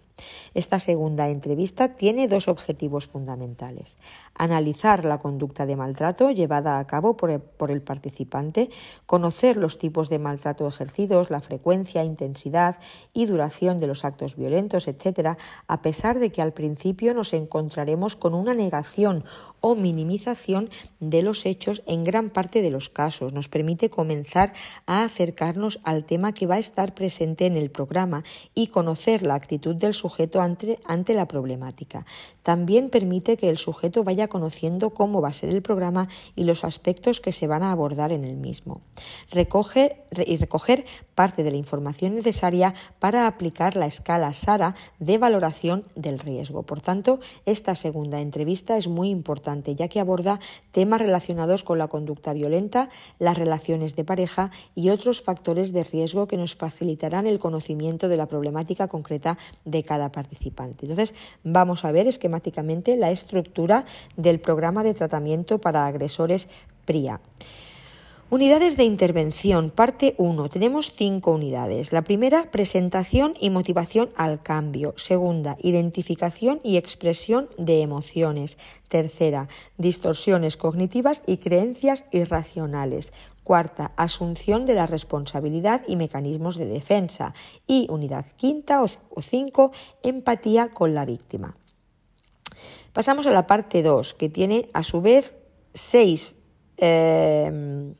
Esta 0.54 0.80
segunda 0.80 1.30
entrevista 1.30 1.92
tiene 1.92 2.28
dos 2.28 2.48
objetivos 2.48 3.08
fundamentales. 3.08 3.98
Analizar 4.34 5.06
la 5.06 5.20
conducta 5.20 5.66
de 5.66 5.76
maltrato 5.76 6.32
llevada 6.32 6.80
a 6.80 6.88
cabo 6.88 7.16
por 7.18 7.32
el, 7.32 7.82
participante, 7.82 8.70
conocer 9.06 9.58
los 9.58 9.78
tipos 9.78 10.10
de 10.10 10.20
maltrato 10.20 10.68
ejercidos, 10.68 11.30
la 11.30 11.42
frecuencia, 11.42 12.04
intensidad 12.04 12.80
y 13.14 13.26
duración 13.26 13.80
de 13.80 13.88
los 13.88 14.06
actos 14.06 14.36
violentos, 14.36 14.88
etc., 14.88 15.38
a 15.68 15.82
pesar 15.82 16.20
de 16.20 16.32
que 16.32 16.42
al 16.42 16.54
principio 16.54 17.14
no 17.14 17.24
encontraremos 17.34 18.16
con 18.16 18.34
una 18.34 18.54
negación 18.54 19.24
o 19.62 19.76
minimización 19.76 20.70
de 21.00 21.22
los 21.22 21.46
hechos 21.46 21.82
en 21.88 22.04
gran 22.04 22.30
parte 22.30 22.62
de 22.62 22.70
los 22.70 22.90
casos. 22.90 23.34
Nos 23.34 23.48
permite 23.48 23.90
comenzar 23.90 24.54
a 24.86 25.04
acercarnos 25.04 25.80
al 25.84 26.06
tema 26.06 26.34
que 26.34 26.48
va 26.48 26.56
a 26.56 26.60
estar 26.60 26.94
presente 26.94 27.46
en 27.46 27.58
el 27.58 27.70
programa 27.72 28.24
y 28.54 28.68
conocer 28.68 29.24
la 29.24 29.36
actitud 29.36 29.76
del 29.76 29.94
sujeto 29.94 30.42
ante, 30.42 30.80
ante 30.86 31.14
la 31.14 31.28
problemática. 31.28 32.06
También 32.44 32.90
permite 32.90 33.38
que 33.38 33.50
el 33.50 33.58
sujeto 33.58 34.04
vaya 34.04 34.28
conociendo 34.28 34.92
cómo 34.92 35.22
va 35.22 35.30
a 35.30 35.34
ser 35.34 35.50
el 35.50 35.62
programa 35.62 36.08
y 36.36 36.44
los 36.44 36.64
aspectos 36.64 37.20
que 37.20 37.32
se 37.32 37.48
van 37.48 37.64
a 37.64 37.72
abordar 37.72 38.12
en 38.12 38.24
el 38.24 38.38
mismo. 38.38 38.82
Recoge 39.32 40.04
y 40.26 40.38
recoger 40.38 40.86
parte 41.16 41.44
de 41.44 41.52
la 41.52 41.58
información 41.58 42.16
necesaria 42.16 42.74
para 43.00 43.28
aplicar 43.28 43.76
la 43.76 43.88
escala 43.88 44.34
SARA 44.34 44.76
de 45.00 45.18
valoración 45.18 45.86
del 45.96 46.20
riesgo. 46.20 46.64
Por 46.64 46.82
tanto, 46.82 47.20
esta 47.46 47.76
segunda 47.76 48.22
entrevista 48.22 48.78
es 48.78 48.88
muy 48.88 49.10
importante 49.10 49.47
ya 49.76 49.88
que 49.88 50.00
aborda 50.00 50.40
temas 50.72 51.02
relacionados 51.02 51.64
con 51.64 51.78
la 51.78 51.88
conducta 51.88 52.34
violenta, 52.34 52.90
las 53.18 53.38
relaciones 53.38 53.96
de 53.96 54.04
pareja 54.04 54.52
y 54.76 54.90
otros 54.90 55.22
factores 55.22 55.72
de 55.72 55.84
riesgo 55.84 56.28
que 56.28 56.38
nos 56.38 56.56
facilitarán 56.56 57.28
el 57.28 57.40
conocimiento 57.40 58.10
de 58.10 58.18
la 58.18 58.26
problemática 58.26 58.88
concreta 58.88 59.38
de 59.64 59.84
cada 59.84 60.12
participante. 60.12 60.86
Entonces, 60.86 61.16
vamos 61.44 61.86
a 61.86 61.92
ver 61.92 62.08
esquemáticamente 62.08 62.98
la 62.98 63.12
estructura 63.12 63.86
del 64.18 64.40
programa 64.40 64.84
de 64.84 64.94
tratamiento 64.94 65.60
para 65.60 65.88
agresores 65.88 66.50
PRIA. 66.86 67.22
Unidades 68.30 68.76
de 68.76 68.84
intervención, 68.84 69.70
parte 69.70 70.14
1. 70.18 70.50
Tenemos 70.50 70.92
cinco 70.92 71.32
unidades. 71.32 71.94
La 71.94 72.02
primera, 72.02 72.52
presentación 72.52 73.36
y 73.40 73.50
motivación 73.50 74.10
al 74.18 74.44
cambio. 74.44 74.94
Segunda, 74.98 75.56
identificación 75.62 76.60
y 76.62 76.76
expresión 76.76 77.48
de 77.58 77.82
emociones. 77.82 78.58
Tercera, 78.90 79.48
distorsiones 79.78 80.58
cognitivas 80.58 81.24
y 81.26 81.38
creencias 81.38 82.04
irracionales. 82.12 83.14
Cuarta, 83.46 83.94
asunción 83.96 84.66
de 84.66 84.74
la 84.74 84.88
responsabilidad 84.88 85.84
y 85.88 85.96
mecanismos 85.96 86.58
de 86.58 86.66
defensa. 86.66 87.34
Y 87.66 87.88
unidad 87.90 88.26
quinta 88.36 88.84
o 88.84 89.22
cinco, 89.22 89.72
empatía 90.04 90.74
con 90.74 90.94
la 90.94 91.06
víctima. 91.06 91.56
Pasamos 92.92 93.26
a 93.26 93.32
la 93.32 93.48
parte 93.48 93.84
2, 93.84 94.16
que 94.16 94.28
tiene 94.28 94.68
a 94.74 94.84
su 94.84 95.02
vez 95.02 95.34
seis. 95.72 96.36
Eh, 96.76 97.94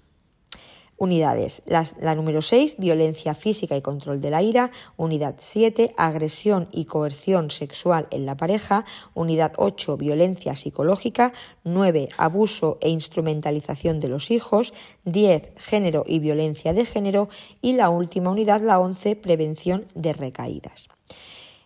Unidades. 0.98 1.62
la 1.68 2.16
número 2.16 2.42
6, 2.42 2.78
violencia 2.80 3.36
física 3.36 3.78
y 3.78 3.82
control 3.82 4.20
de 4.20 4.32
la 4.32 4.42
ira. 4.42 4.72
Unidad 4.98 5.36
7, 5.38 5.94
agresión 5.96 6.68
y 6.72 6.86
coerción 6.86 7.52
sexual 7.52 8.08
en 8.10 8.26
la 8.26 8.36
pareja. 8.36 8.84
Unidad 9.14 9.54
8, 9.58 9.96
violencia 9.98 10.56
psicológica. 10.56 11.34
9, 11.64 12.10
abuso 12.18 12.78
e 12.82 12.90
instrumentalización 12.90 14.00
de 14.00 14.10
los 14.10 14.32
hijos. 14.32 14.74
10, 15.06 15.54
género 15.58 16.04
y 16.08 16.20
violencia 16.20 16.74
de 16.74 16.86
género. 16.86 17.30
Y 17.62 17.74
la 17.74 17.90
última 17.90 18.32
unidad, 18.32 18.62
la 18.62 18.80
11, 18.80 19.16
prevención 19.18 19.86
de 19.94 20.14
recaídas. 20.14 20.90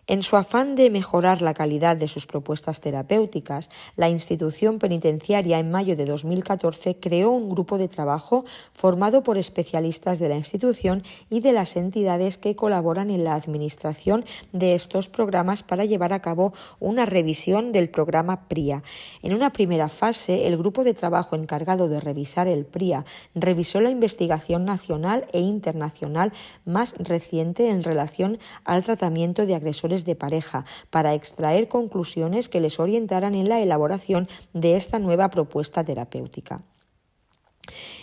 En 0.08 0.24
su 0.24 0.36
afán 0.36 0.74
de 0.74 0.90
mejorar 0.90 1.42
la 1.42 1.54
calidad 1.54 1.96
de 1.96 2.08
sus 2.08 2.26
propuestas 2.26 2.80
terapéuticas, 2.80 3.70
la 3.94 4.08
institución 4.08 4.80
penitenciaria 4.80 5.60
en 5.60 5.70
mayo 5.70 5.94
de 5.94 6.06
2014 6.06 6.96
creó 6.96 7.30
un 7.30 7.48
grupo 7.48 7.78
de 7.78 7.86
trabajo 7.86 8.44
formado 8.74 9.22
por 9.22 9.38
especialistas 9.38 10.18
de 10.18 10.28
la 10.28 10.34
institución 10.34 11.04
y 11.30 11.38
de 11.38 11.52
las 11.52 11.76
entidades 11.76 12.36
que 12.36 12.56
colaboran 12.56 13.10
en 13.10 13.22
la 13.22 13.34
administración 13.34 14.24
de 14.52 14.74
estos 14.74 15.08
programas 15.08 15.62
para 15.62 15.84
llevar 15.84 16.12
a 16.12 16.20
cabo 16.20 16.52
una 16.80 17.06
revisión 17.06 17.70
del 17.70 17.88
programa 17.88 18.48
PRIA. 18.48 18.82
En 19.22 19.34
una 19.34 19.52
primera 19.52 19.88
fase, 19.88 20.48
el 20.48 20.56
grupo 20.56 20.82
de 20.82 20.94
trabajo 20.94 21.36
encargado 21.36 21.88
de 21.88 22.00
revisar 22.00 22.48
el 22.48 22.64
PRIA 22.64 23.04
revisó 23.36 23.80
la 23.80 23.90
investigación 23.90 24.64
nacional 24.64 25.28
e 25.32 25.38
internacional 25.38 26.32
más 26.64 26.96
reciente 26.98 27.68
en 27.68 27.84
relación 27.84 28.40
al 28.64 28.82
tratamiento 28.82 29.46
de 29.46 29.54
agresores 29.54 29.91
de 30.04 30.14
pareja 30.14 30.64
para 30.90 31.14
extraer 31.14 31.68
conclusiones 31.68 32.48
que 32.48 32.60
les 32.60 32.80
orientaran 32.80 33.34
en 33.34 33.48
la 33.48 33.60
elaboración 33.60 34.28
de 34.54 34.76
esta 34.76 34.98
nueva 34.98 35.28
propuesta 35.28 35.84
terapéutica. 35.84 36.62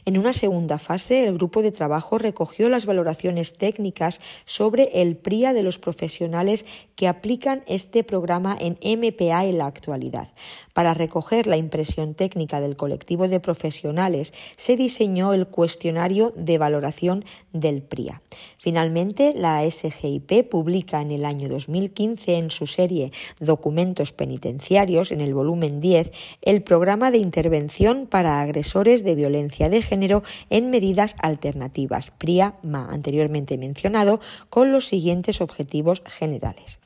En 0.06 0.18
una 0.18 0.32
segunda 0.32 0.78
fase, 0.78 1.26
el 1.26 1.34
grupo 1.36 1.62
de 1.62 1.72
trabajo 1.72 2.18
recogió 2.18 2.70
las 2.70 2.86
valoraciones 2.86 3.58
técnicas 3.58 4.22
sobre 4.46 5.02
el 5.02 5.18
PRIA 5.18 5.54
de 5.54 5.64
los 5.64 5.80
profesionales 5.80 6.66
que 6.96 7.08
aplican 7.08 7.64
este 7.68 8.04
programa 8.04 8.58
en 8.60 8.78
MPA 8.82 9.46
en 9.46 9.58
la 9.58 9.66
actualidad. 9.66 10.34
Para 10.74 10.94
recoger 10.94 11.46
la 11.46 11.58
impresión 11.58 12.14
técnica 12.14 12.62
del 12.62 12.78
colectivo 12.78 13.28
de 13.28 13.40
profesionales, 13.40 14.34
se 14.56 14.78
diseñó 14.78 15.34
el 15.34 15.48
cuestionario 15.48 16.34
de 16.36 16.58
valoración 16.58 17.26
del 17.52 17.82
PRIA. 17.82 18.22
Finalmente, 18.58 19.34
la 19.36 19.70
SGIP 19.70 20.50
publica 20.50 21.02
en 21.02 21.12
el 21.12 21.26
año 21.26 21.50
2015 21.50 22.38
en 22.38 22.50
su 22.50 22.66
serie 22.66 23.12
Documentos 23.40 24.14
penitenciarios, 24.14 25.12
en 25.12 25.20
el 25.22 25.34
volumen 25.34 25.82
10, 25.82 26.12
el 26.42 26.64
programa 26.64 27.12
de 27.12 27.18
intervención 27.18 28.08
para 28.08 28.42
agresores 28.42 29.04
de 29.04 29.16
violencia 29.16 29.49
de 29.50 29.82
género 29.82 30.24
en 30.50 30.70
medidas 30.70 31.16
alternativas, 31.22 32.12
PRIA-MA, 32.12 32.90
anteriormente 32.92 33.58
mencionado, 33.58 34.20
con 34.50 34.72
los 34.72 34.88
siguientes 34.88 35.42
objetivos 35.42 36.02
generales. 36.06 36.80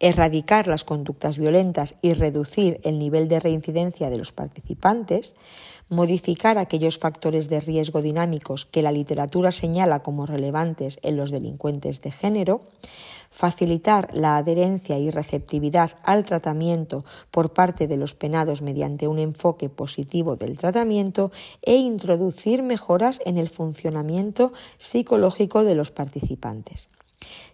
Erradicar 0.00 0.66
las 0.66 0.84
conductas 0.84 1.36
violentas 1.36 1.94
y 2.00 2.14
reducir 2.14 2.80
el 2.82 2.98
nivel 2.98 3.28
de 3.28 3.40
reincidencia 3.40 4.08
de 4.08 4.16
los 4.16 4.32
participantes, 4.32 5.34
modificar 5.90 6.56
aquellos 6.56 6.98
factores 6.98 7.48
de 7.50 7.60
riesgo 7.60 8.00
dinámicos 8.00 8.64
que 8.64 8.80
la 8.80 8.92
literatura 8.92 9.52
señala 9.52 10.02
como 10.02 10.24
relevantes 10.24 10.98
en 11.02 11.16
los 11.16 11.30
delincuentes 11.30 12.00
de 12.00 12.12
género, 12.12 12.62
facilitar 13.30 14.08
la 14.14 14.36
adherencia 14.36 14.98
y 14.98 15.10
receptividad 15.10 15.90
al 16.04 16.24
tratamiento 16.24 17.04
por 17.30 17.52
parte 17.52 17.86
de 17.86 17.96
los 17.96 18.14
penados 18.14 18.62
mediante 18.62 19.08
un 19.08 19.18
enfoque 19.18 19.68
positivo 19.68 20.36
del 20.36 20.56
tratamiento 20.56 21.32
e 21.62 21.74
introducir 21.74 22.62
mejoras 22.62 23.20
en 23.26 23.36
el 23.36 23.48
funcionamiento 23.48 24.52
psicológico 24.78 25.64
de 25.64 25.74
los 25.74 25.90
participantes 25.90 26.88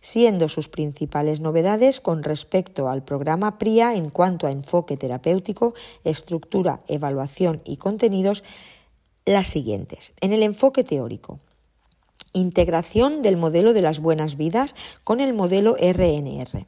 siendo 0.00 0.48
sus 0.48 0.68
principales 0.68 1.40
novedades 1.40 2.00
con 2.00 2.22
respecto 2.22 2.88
al 2.88 3.02
programa 3.02 3.58
PRIA 3.58 3.94
en 3.94 4.10
cuanto 4.10 4.46
a 4.46 4.50
enfoque 4.50 4.96
terapéutico, 4.96 5.74
estructura, 6.04 6.80
evaluación 6.88 7.60
y 7.64 7.76
contenidos 7.76 8.44
las 9.24 9.46
siguientes. 9.48 10.12
En 10.20 10.32
el 10.32 10.42
enfoque 10.42 10.84
teórico, 10.84 11.40
integración 12.32 13.22
del 13.22 13.36
modelo 13.36 13.72
de 13.72 13.82
las 13.82 14.00
buenas 14.00 14.36
vidas 14.36 14.74
con 15.04 15.20
el 15.20 15.32
modelo 15.32 15.76
RNR. 15.76 16.66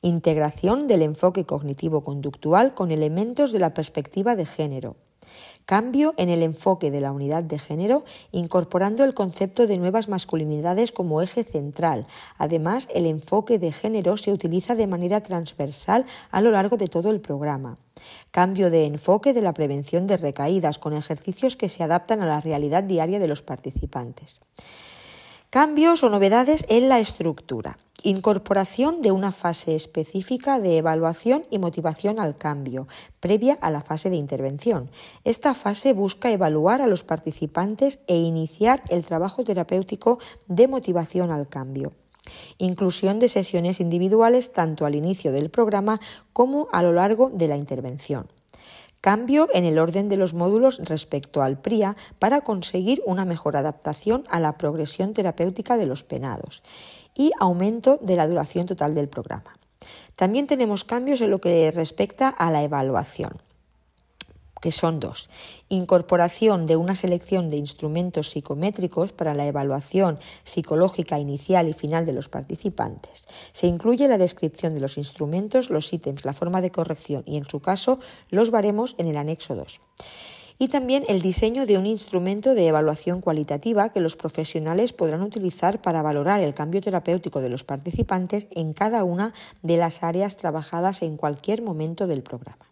Integración 0.00 0.88
del 0.88 1.02
enfoque 1.02 1.44
cognitivo-conductual 1.44 2.74
con 2.74 2.90
elementos 2.90 3.52
de 3.52 3.60
la 3.60 3.74
perspectiva 3.74 4.34
de 4.34 4.46
género 4.46 4.96
Cambio 5.66 6.14
en 6.16 6.28
el 6.28 6.42
enfoque 6.42 6.90
de 6.90 7.00
la 7.00 7.12
unidad 7.12 7.42
de 7.42 7.58
género, 7.58 8.04
incorporando 8.30 9.04
el 9.04 9.14
concepto 9.14 9.66
de 9.66 9.78
nuevas 9.78 10.08
masculinidades 10.08 10.92
como 10.92 11.22
eje 11.22 11.44
central. 11.44 12.06
Además, 12.38 12.88
el 12.94 13.06
enfoque 13.06 13.58
de 13.58 13.72
género 13.72 14.16
se 14.16 14.32
utiliza 14.32 14.74
de 14.74 14.86
manera 14.86 15.22
transversal 15.22 16.04
a 16.30 16.40
lo 16.40 16.50
largo 16.50 16.76
de 16.76 16.88
todo 16.88 17.10
el 17.10 17.20
programa. 17.20 17.78
Cambio 18.30 18.70
de 18.70 18.86
enfoque 18.86 19.32
de 19.32 19.42
la 19.42 19.54
prevención 19.54 20.06
de 20.06 20.16
recaídas 20.16 20.78
con 20.78 20.94
ejercicios 20.94 21.56
que 21.56 21.68
se 21.68 21.82
adaptan 21.82 22.20
a 22.22 22.26
la 22.26 22.40
realidad 22.40 22.82
diaria 22.82 23.18
de 23.18 23.28
los 23.28 23.42
participantes. 23.42 24.40
Cambios 25.52 26.02
o 26.02 26.08
novedades 26.08 26.64
en 26.70 26.88
la 26.88 26.98
estructura. 26.98 27.76
Incorporación 28.04 29.02
de 29.02 29.12
una 29.12 29.32
fase 29.32 29.74
específica 29.74 30.58
de 30.58 30.78
evaluación 30.78 31.44
y 31.50 31.58
motivación 31.58 32.18
al 32.18 32.38
cambio, 32.38 32.88
previa 33.20 33.58
a 33.60 33.70
la 33.70 33.82
fase 33.82 34.08
de 34.08 34.16
intervención. 34.16 34.88
Esta 35.24 35.52
fase 35.52 35.92
busca 35.92 36.30
evaluar 36.30 36.80
a 36.80 36.86
los 36.86 37.04
participantes 37.04 37.98
e 38.06 38.16
iniciar 38.16 38.82
el 38.88 39.04
trabajo 39.04 39.44
terapéutico 39.44 40.18
de 40.46 40.68
motivación 40.68 41.30
al 41.30 41.46
cambio. 41.46 41.92
Inclusión 42.56 43.18
de 43.18 43.28
sesiones 43.28 43.78
individuales 43.78 44.54
tanto 44.54 44.86
al 44.86 44.94
inicio 44.94 45.32
del 45.32 45.50
programa 45.50 46.00
como 46.32 46.68
a 46.72 46.82
lo 46.82 46.94
largo 46.94 47.28
de 47.28 47.48
la 47.48 47.58
intervención. 47.58 48.26
Cambio 49.02 49.48
en 49.52 49.64
el 49.64 49.80
orden 49.80 50.08
de 50.08 50.16
los 50.16 50.32
módulos 50.32 50.78
respecto 50.78 51.42
al 51.42 51.60
PRIA 51.60 51.96
para 52.20 52.42
conseguir 52.42 53.02
una 53.04 53.24
mejor 53.24 53.56
adaptación 53.56 54.22
a 54.30 54.38
la 54.38 54.56
progresión 54.56 55.12
terapéutica 55.12 55.76
de 55.76 55.86
los 55.86 56.04
penados 56.04 56.62
y 57.12 57.32
aumento 57.40 57.98
de 58.00 58.14
la 58.14 58.28
duración 58.28 58.66
total 58.66 58.94
del 58.94 59.08
programa. 59.08 59.58
También 60.14 60.46
tenemos 60.46 60.84
cambios 60.84 61.20
en 61.20 61.30
lo 61.30 61.40
que 61.40 61.72
respecta 61.72 62.28
a 62.28 62.52
la 62.52 62.62
evaluación. 62.62 63.42
Que 64.62 64.72
son 64.72 65.00
dos. 65.00 65.28
Incorporación 65.68 66.64
de 66.64 66.76
una 66.76 66.94
selección 66.94 67.50
de 67.50 67.58
instrumentos 67.58 68.30
psicométricos 68.30 69.12
para 69.12 69.34
la 69.34 69.46
evaluación 69.46 70.18
psicológica 70.44 71.18
inicial 71.18 71.68
y 71.68 71.74
final 71.74 72.06
de 72.06 72.12
los 72.12 72.30
participantes. 72.30 73.26
Se 73.52 73.66
incluye 73.66 74.08
la 74.08 74.18
descripción 74.18 74.72
de 74.72 74.80
los 74.80 74.96
instrumentos, 74.96 75.68
los 75.68 75.92
ítems, 75.92 76.24
la 76.24 76.32
forma 76.32 76.60
de 76.60 76.70
corrección 76.70 77.24
y, 77.26 77.36
en 77.36 77.44
su 77.44 77.60
caso, 77.60 77.98
los 78.30 78.50
baremos 78.50 78.94
en 78.98 79.08
el 79.08 79.16
anexo 79.16 79.56
2 79.56 79.80
y 80.58 80.68
también 80.68 81.02
el 81.08 81.22
diseño 81.22 81.66
de 81.66 81.76
un 81.76 81.86
instrumento 81.86 82.54
de 82.54 82.68
evaluación 82.68 83.20
cualitativa 83.20 83.88
que 83.88 83.98
los 83.98 84.14
profesionales 84.14 84.92
podrán 84.92 85.22
utilizar 85.22 85.82
para 85.82 86.02
valorar 86.02 86.40
el 86.40 86.54
cambio 86.54 86.80
terapéutico 86.80 87.40
de 87.40 87.48
los 87.48 87.64
participantes 87.64 88.46
en 88.52 88.72
cada 88.72 89.02
una 89.02 89.34
de 89.62 89.76
las 89.76 90.04
áreas 90.04 90.36
trabajadas 90.36 91.02
en 91.02 91.16
cualquier 91.16 91.62
momento 91.62 92.06
del 92.06 92.22
programa. 92.22 92.71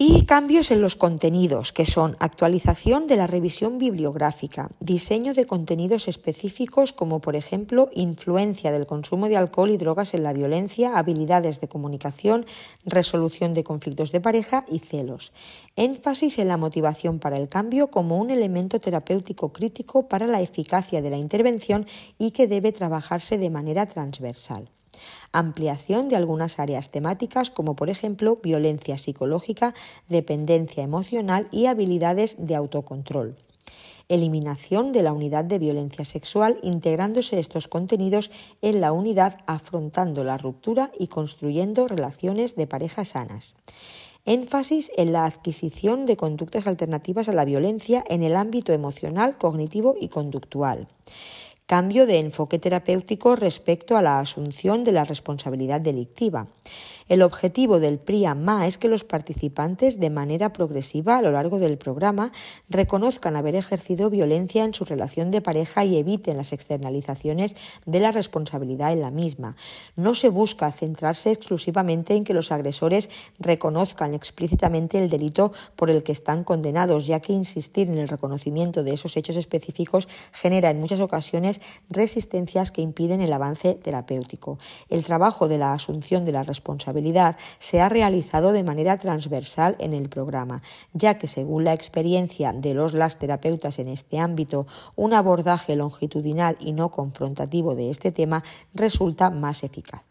Y 0.00 0.22
cambios 0.26 0.70
en 0.70 0.80
los 0.80 0.94
contenidos, 0.94 1.72
que 1.72 1.84
son 1.84 2.16
actualización 2.20 3.08
de 3.08 3.16
la 3.16 3.26
revisión 3.26 3.78
bibliográfica, 3.78 4.70
diseño 4.78 5.34
de 5.34 5.44
contenidos 5.44 6.06
específicos 6.06 6.92
como 6.92 7.18
por 7.18 7.34
ejemplo 7.34 7.90
influencia 7.92 8.70
del 8.70 8.86
consumo 8.86 9.28
de 9.28 9.36
alcohol 9.36 9.72
y 9.72 9.76
drogas 9.76 10.14
en 10.14 10.22
la 10.22 10.32
violencia, 10.32 10.96
habilidades 10.96 11.60
de 11.60 11.66
comunicación, 11.66 12.46
resolución 12.84 13.54
de 13.54 13.64
conflictos 13.64 14.12
de 14.12 14.20
pareja 14.20 14.64
y 14.70 14.78
celos. 14.78 15.32
Énfasis 15.74 16.38
en 16.38 16.46
la 16.46 16.58
motivación 16.58 17.18
para 17.18 17.36
el 17.36 17.48
cambio 17.48 17.90
como 17.90 18.18
un 18.18 18.30
elemento 18.30 18.78
terapéutico 18.78 19.52
crítico 19.52 20.06
para 20.06 20.28
la 20.28 20.40
eficacia 20.40 21.02
de 21.02 21.10
la 21.10 21.16
intervención 21.16 21.86
y 22.18 22.30
que 22.30 22.46
debe 22.46 22.70
trabajarse 22.70 23.36
de 23.36 23.50
manera 23.50 23.86
transversal 23.86 24.70
ampliación 25.32 26.08
de 26.08 26.16
algunas 26.16 26.58
áreas 26.58 26.90
temáticas 26.90 27.50
como 27.50 27.76
por 27.76 27.90
ejemplo 27.90 28.38
violencia 28.42 28.98
psicológica, 28.98 29.74
dependencia 30.08 30.82
emocional 30.82 31.48
y 31.50 31.66
habilidades 31.66 32.36
de 32.38 32.54
autocontrol. 32.54 33.36
Eliminación 34.08 34.92
de 34.92 35.02
la 35.02 35.12
unidad 35.12 35.44
de 35.44 35.58
violencia 35.58 36.04
sexual 36.04 36.58
integrándose 36.62 37.38
estos 37.38 37.68
contenidos 37.68 38.30
en 38.62 38.80
la 38.80 38.92
unidad 38.92 39.38
afrontando 39.46 40.24
la 40.24 40.38
ruptura 40.38 40.90
y 40.98 41.08
construyendo 41.08 41.88
relaciones 41.88 42.56
de 42.56 42.66
pareja 42.66 43.04
sanas 43.04 43.54
énfasis 44.28 44.92
en 44.98 45.12
la 45.12 45.24
adquisición 45.24 46.04
de 46.04 46.18
conductas 46.18 46.66
alternativas 46.66 47.30
a 47.30 47.32
la 47.32 47.46
violencia 47.46 48.04
en 48.08 48.22
el 48.22 48.36
ámbito 48.36 48.74
emocional, 48.74 49.38
cognitivo 49.38 49.94
y 49.98 50.08
conductual 50.08 50.86
cambio 51.68 52.06
de 52.06 52.18
enfoque 52.18 52.58
terapéutico 52.58 53.36
respecto 53.36 53.98
a 53.98 54.02
la 54.02 54.20
asunción 54.20 54.84
de 54.84 54.92
la 54.92 55.04
responsabilidad 55.04 55.82
delictiva. 55.82 56.48
El 57.08 57.22
objetivo 57.22 57.80
del 57.80 57.98
PRIAMA 57.98 58.66
es 58.66 58.76
que 58.76 58.86
los 58.86 59.04
participantes, 59.04 59.98
de 59.98 60.10
manera 60.10 60.52
progresiva 60.52 61.16
a 61.16 61.22
lo 61.22 61.32
largo 61.32 61.58
del 61.58 61.78
programa, 61.78 62.32
reconozcan 62.68 63.34
haber 63.34 63.54
ejercido 63.54 64.10
violencia 64.10 64.62
en 64.62 64.74
su 64.74 64.84
relación 64.84 65.30
de 65.30 65.40
pareja 65.40 65.86
y 65.86 65.96
eviten 65.96 66.36
las 66.36 66.52
externalizaciones 66.52 67.56
de 67.86 68.00
la 68.00 68.10
responsabilidad 68.10 68.92
en 68.92 69.00
la 69.00 69.10
misma. 69.10 69.56
No 69.96 70.14
se 70.14 70.28
busca 70.28 70.70
centrarse 70.70 71.30
exclusivamente 71.30 72.14
en 72.14 72.24
que 72.24 72.34
los 72.34 72.52
agresores 72.52 73.08
reconozcan 73.38 74.12
explícitamente 74.12 75.02
el 75.02 75.08
delito 75.08 75.52
por 75.76 75.88
el 75.88 76.02
que 76.02 76.12
están 76.12 76.44
condenados, 76.44 77.06
ya 77.06 77.20
que 77.20 77.32
insistir 77.32 77.88
en 77.88 77.96
el 77.96 78.08
reconocimiento 78.08 78.82
de 78.82 78.92
esos 78.92 79.16
hechos 79.16 79.36
específicos 79.36 80.08
genera 80.30 80.68
en 80.68 80.80
muchas 80.80 81.00
ocasiones 81.00 81.62
resistencias 81.88 82.70
que 82.70 82.82
impiden 82.82 83.22
el 83.22 83.32
avance 83.32 83.76
terapéutico. 83.76 84.58
El 84.90 85.06
trabajo 85.06 85.48
de 85.48 85.56
la 85.56 85.72
asunción 85.72 86.26
de 86.26 86.32
la 86.32 86.42
responsabilidad 86.42 86.97
se 87.58 87.80
ha 87.80 87.88
realizado 87.88 88.52
de 88.52 88.64
manera 88.64 88.98
transversal 88.98 89.76
en 89.78 89.94
el 89.94 90.08
programa, 90.08 90.62
ya 90.92 91.18
que 91.18 91.26
según 91.26 91.64
la 91.64 91.72
experiencia 91.72 92.52
de 92.52 92.74
los 92.74 92.92
las 92.92 93.18
terapeutas 93.18 93.78
en 93.78 93.88
este 93.88 94.18
ámbito, 94.18 94.66
un 94.96 95.14
abordaje 95.14 95.76
longitudinal 95.76 96.56
y 96.60 96.72
no 96.72 96.90
confrontativo 96.90 97.74
de 97.74 97.90
este 97.90 98.12
tema 98.12 98.42
resulta 98.74 99.30
más 99.30 99.62
eficaz. 99.64 100.02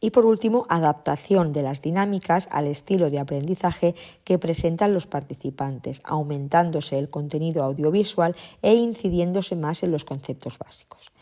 Y 0.00 0.10
por 0.10 0.24
último, 0.24 0.64
adaptación 0.70 1.52
de 1.52 1.62
las 1.62 1.82
dinámicas 1.82 2.48
al 2.50 2.66
estilo 2.66 3.10
de 3.10 3.18
aprendizaje 3.18 3.94
que 4.24 4.38
presentan 4.38 4.94
los 4.94 5.06
participantes, 5.06 6.00
aumentándose 6.04 6.98
el 6.98 7.10
contenido 7.10 7.62
audiovisual 7.64 8.34
e 8.62 8.74
incidiéndose 8.74 9.56
más 9.56 9.82
en 9.82 9.90
los 9.90 10.06
conceptos 10.06 10.58
básicos. 10.58 11.12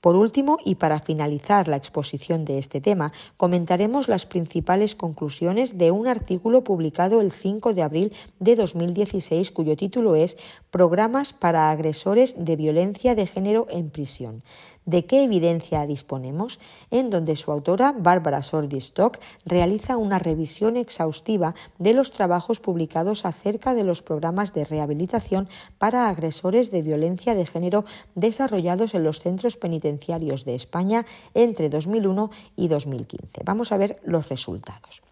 Por 0.00 0.14
último, 0.14 0.58
y 0.64 0.76
para 0.76 1.00
finalizar 1.00 1.66
la 1.66 1.76
exposición 1.76 2.44
de 2.44 2.58
este 2.58 2.80
tema, 2.80 3.12
comentaremos 3.36 4.06
las 4.06 4.26
principales 4.26 4.94
conclusiones 4.94 5.76
de 5.76 5.90
un 5.90 6.06
artículo 6.06 6.62
publicado 6.62 7.20
el 7.20 7.32
5 7.32 7.74
de 7.74 7.82
abril 7.82 8.12
de 8.38 8.54
2016 8.54 9.50
cuyo 9.50 9.76
título 9.76 10.14
es 10.14 10.36
Programas 10.70 11.32
para 11.32 11.70
agresores 11.70 12.36
de 12.38 12.54
violencia 12.54 13.16
de 13.16 13.26
género 13.26 13.66
en 13.70 13.90
prisión, 13.90 14.44
¿De 14.88 15.04
qué 15.04 15.22
evidencia 15.22 15.84
disponemos? 15.84 16.58
En 16.90 17.10
donde 17.10 17.36
su 17.36 17.52
autora, 17.52 17.92
Bárbara 17.92 18.42
Sordi-Stock, 18.42 19.18
realiza 19.44 19.98
una 19.98 20.18
revisión 20.18 20.78
exhaustiva 20.78 21.54
de 21.78 21.92
los 21.92 22.10
trabajos 22.10 22.58
publicados 22.58 23.26
acerca 23.26 23.74
de 23.74 23.84
los 23.84 24.00
programas 24.00 24.54
de 24.54 24.64
rehabilitación 24.64 25.46
para 25.76 26.08
agresores 26.08 26.70
de 26.70 26.80
violencia 26.80 27.34
de 27.34 27.44
género 27.44 27.84
desarrollados 28.14 28.94
en 28.94 29.04
los 29.04 29.20
centros 29.20 29.58
penitenciarios 29.58 30.46
de 30.46 30.54
España 30.54 31.04
entre 31.34 31.68
2001 31.68 32.30
y 32.56 32.68
2015. 32.68 33.42
Vamos 33.44 33.72
a 33.72 33.76
ver 33.76 34.00
los 34.06 34.30
resultados. 34.30 35.02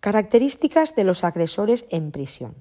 Características 0.00 0.96
de 0.96 1.04
los 1.04 1.24
agresores 1.24 1.84
en 1.90 2.10
prisión. 2.10 2.54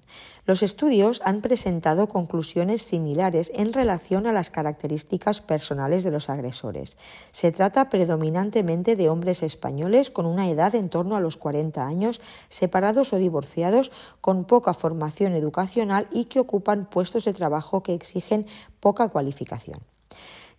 Los 0.45 0.61
estudios 0.61 1.21
han 1.23 1.39
presentado 1.39 2.09
conclusiones 2.09 2.81
similares 2.81 3.49
en 3.55 3.71
relación 3.71 4.27
a 4.27 4.33
las 4.33 4.49
características 4.49 5.39
personales 5.39 6.03
de 6.03 6.11
los 6.11 6.29
agresores. 6.29 6.97
Se 7.31 7.53
trata 7.53 7.87
predominantemente 7.87 8.97
de 8.97 9.07
hombres 9.07 9.41
españoles 9.41 10.09
con 10.09 10.25
una 10.25 10.49
edad 10.49 10.75
en 10.75 10.89
torno 10.89 11.15
a 11.15 11.21
los 11.21 11.37
40 11.37 11.87
años, 11.87 12.19
separados 12.49 13.13
o 13.13 13.17
divorciados, 13.17 13.89
con 14.19 14.43
poca 14.43 14.73
formación 14.73 15.33
educacional 15.33 16.07
y 16.11 16.25
que 16.25 16.41
ocupan 16.41 16.89
puestos 16.89 17.23
de 17.23 17.31
trabajo 17.31 17.83
que 17.83 17.93
exigen 17.93 18.47
poca 18.81 19.07
cualificación. 19.07 19.79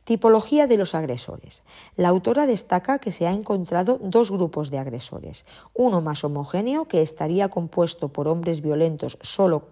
Tipología 0.05 0.67
de 0.67 0.77
los 0.77 0.95
agresores. 0.95 1.63
La 1.97 2.09
autora 2.09 2.47
destaca 2.47 2.99
que 2.99 3.11
se 3.11 3.27
ha 3.27 3.33
encontrado 3.33 3.99
dos 4.03 4.31
grupos 4.31 4.71
de 4.71 4.79
agresores. 4.79 5.45
Uno 5.75 6.01
más 6.01 6.25
homogéneo, 6.25 6.87
que 6.87 7.03
estaría 7.03 7.49
compuesto 7.49 8.09
por 8.09 8.27
hombres 8.27 8.61
violentos 8.61 9.19
solo 9.21 9.69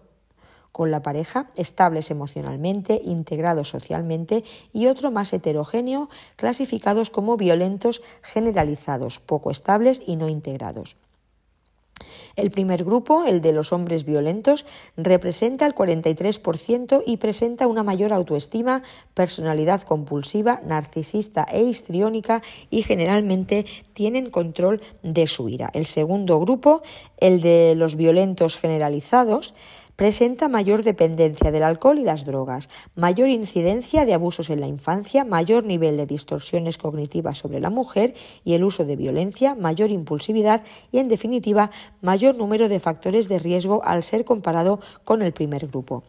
con 0.71 0.91
la 0.91 1.03
pareja, 1.03 1.49
estables 1.57 2.11
emocionalmente, 2.11 3.01
integrados 3.05 3.71
socialmente, 3.71 4.45
y 4.73 4.87
otro 4.87 5.11
más 5.11 5.33
heterogéneo, 5.33 6.09
clasificados 6.37 7.11
como 7.11 7.37
violentos 7.37 8.03
generalizados, 8.23 9.19
poco 9.19 9.51
estables 9.51 10.01
y 10.07 10.17
no 10.17 10.29
integrados. 10.29 10.97
El 12.39 12.53
primer 12.53 12.85
grupo, 12.85 13.25
el 13.25 13.41
de 13.41 13.53
los 13.53 13.73
hombres 13.73 14.05
violentos, 14.05 14.65
representa 14.97 15.67
el 15.67 15.75
43% 15.75 17.03
y 17.05 17.17
presenta 17.17 17.67
una 17.67 17.83
mayor 17.83 18.13
autoestima, 18.13 18.85
personalidad 19.13 19.83
compulsiva, 19.83 20.61
narcisista 20.65 21.45
e 21.51 21.65
histriónica 21.65 22.41
y 22.71 22.83
generalmente 22.83 23.67
tienen 23.93 24.31
control 24.31 24.81
de 25.03 25.27
su 25.27 25.49
ira. 25.49 25.69
El 25.75 25.87
segundo 25.87 26.39
grupo, 26.39 26.83
el 27.17 27.41
de 27.41 27.75
los 27.75 27.97
violentos 27.97 28.57
generalizados, 28.57 29.57
presenta 29.99 30.49
mayor 30.49 30.85
dependencia 30.85 31.51
del 31.51 31.65
alcohol 31.65 31.99
y 31.99 32.05
las 32.05 32.25
drogas, 32.25 32.71
mayor 32.95 33.31
incidencia 33.31 34.07
de 34.07 34.15
abusos 34.15 34.49
en 34.49 34.61
la 34.61 34.69
infancia, 34.69 35.25
mayor 35.25 35.65
nivel 35.65 35.97
de 35.97 36.07
distorsiones 36.07 36.79
cognitivas 36.79 37.39
sobre 37.39 37.59
la 37.59 37.69
mujer 37.69 38.15
y 38.45 38.55
el 38.55 38.63
uso 38.63 38.85
de 38.85 38.95
violencia, 38.95 39.57
mayor 39.57 39.91
impulsividad 39.91 40.63
y, 40.93 40.99
en 40.99 41.09
definitiva, 41.09 41.73
mayor 42.01 42.37
número 42.37 42.69
de 42.69 42.79
factores 42.79 43.29
de 43.29 43.41
riesgo 43.41 43.83
al 43.85 44.05
ser 44.05 44.25
comparado 44.25 44.79
con 45.03 45.21
el 45.21 45.33
primer 45.33 45.67
grupo. 45.67 46.05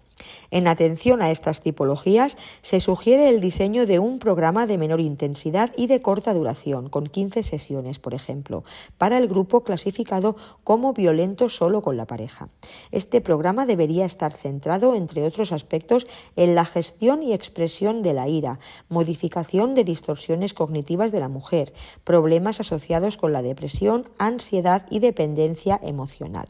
En 0.52 0.68
atención 0.68 1.22
a 1.22 1.32
estas 1.32 1.62
tipologías, 1.62 2.38
se 2.62 2.80
sugiere 2.80 3.30
el 3.30 3.40
diseño 3.40 3.86
de 3.86 4.00
un 4.00 4.20
programa 4.20 4.68
de 4.68 4.78
menor 4.78 5.00
intensidad 5.00 5.72
y 5.78 5.88
de 5.88 6.02
corta 6.02 6.34
duración, 6.34 6.90
con 6.90 7.08
15 7.08 7.44
sesiones, 7.44 8.00
por 8.00 8.14
ejemplo, 8.14 8.64
para 8.98 9.18
el 9.18 9.28
grupo 9.28 9.64
clasificado 9.64 10.36
como 10.64 10.94
violento 10.94 11.50
solo 11.50 11.82
con 11.82 11.98
la 11.98 12.06
pareja. 12.06 12.50
Este 12.92 13.22
programa 13.22 13.66
debería 13.66 14.06
estar 14.06 14.34
centrado, 14.34 14.96
entre 14.96 15.24
otros 15.26 15.52
aspectos, 15.52 16.08
en 16.36 16.56
la 16.56 16.66
gestión 16.66 17.24
y 17.24 17.34
expresión 17.34 18.02
de 18.02 18.14
la 18.14 18.28
ira, 18.28 18.60
modificación 18.90 19.76
de 19.76 19.84
distorsiones 19.84 20.54
cognitivas 20.54 21.12
de 21.12 21.20
la 21.20 21.30
mujer, 21.30 21.74
problemas 22.04 22.60
asociados 22.60 23.18
con 23.18 23.34
la 23.34 23.42
depresión, 23.42 24.06
ansiedad 24.18 24.86
y 24.90 25.00
dependencia 25.00 25.80
emocional. 25.84 26.48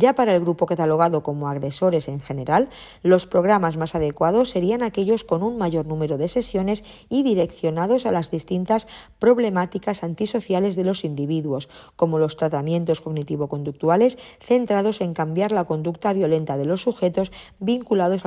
Ya 0.00 0.14
para 0.14 0.34
el 0.34 0.40
grupo 0.40 0.64
catalogado 0.64 1.22
como 1.22 1.50
agresores 1.50 2.08
en 2.08 2.20
general, 2.20 2.70
los 3.02 3.26
programas 3.26 3.76
más 3.76 3.94
adecuados 3.94 4.48
serían 4.48 4.82
aquellos 4.82 5.24
con 5.24 5.42
un 5.42 5.58
mayor 5.58 5.84
número 5.84 6.16
de 6.16 6.26
sesiones 6.26 6.84
y 7.10 7.22
direccionados 7.22 8.06
a 8.06 8.10
las 8.10 8.30
distintas 8.30 8.88
problemáticas 9.18 10.02
antisociales 10.02 10.74
de 10.74 10.84
los 10.84 11.04
individuos, 11.04 11.68
como 11.96 12.18
los 12.18 12.38
tratamientos 12.38 13.02
cognitivo-conductuales 13.02 14.16
centrados 14.40 15.02
en 15.02 15.12
cambiar 15.12 15.52
la 15.52 15.66
conducta 15.66 16.14
violenta 16.14 16.56
de 16.56 16.64
los 16.64 16.80
sujetos 16.80 17.30
vinculados 17.58 18.22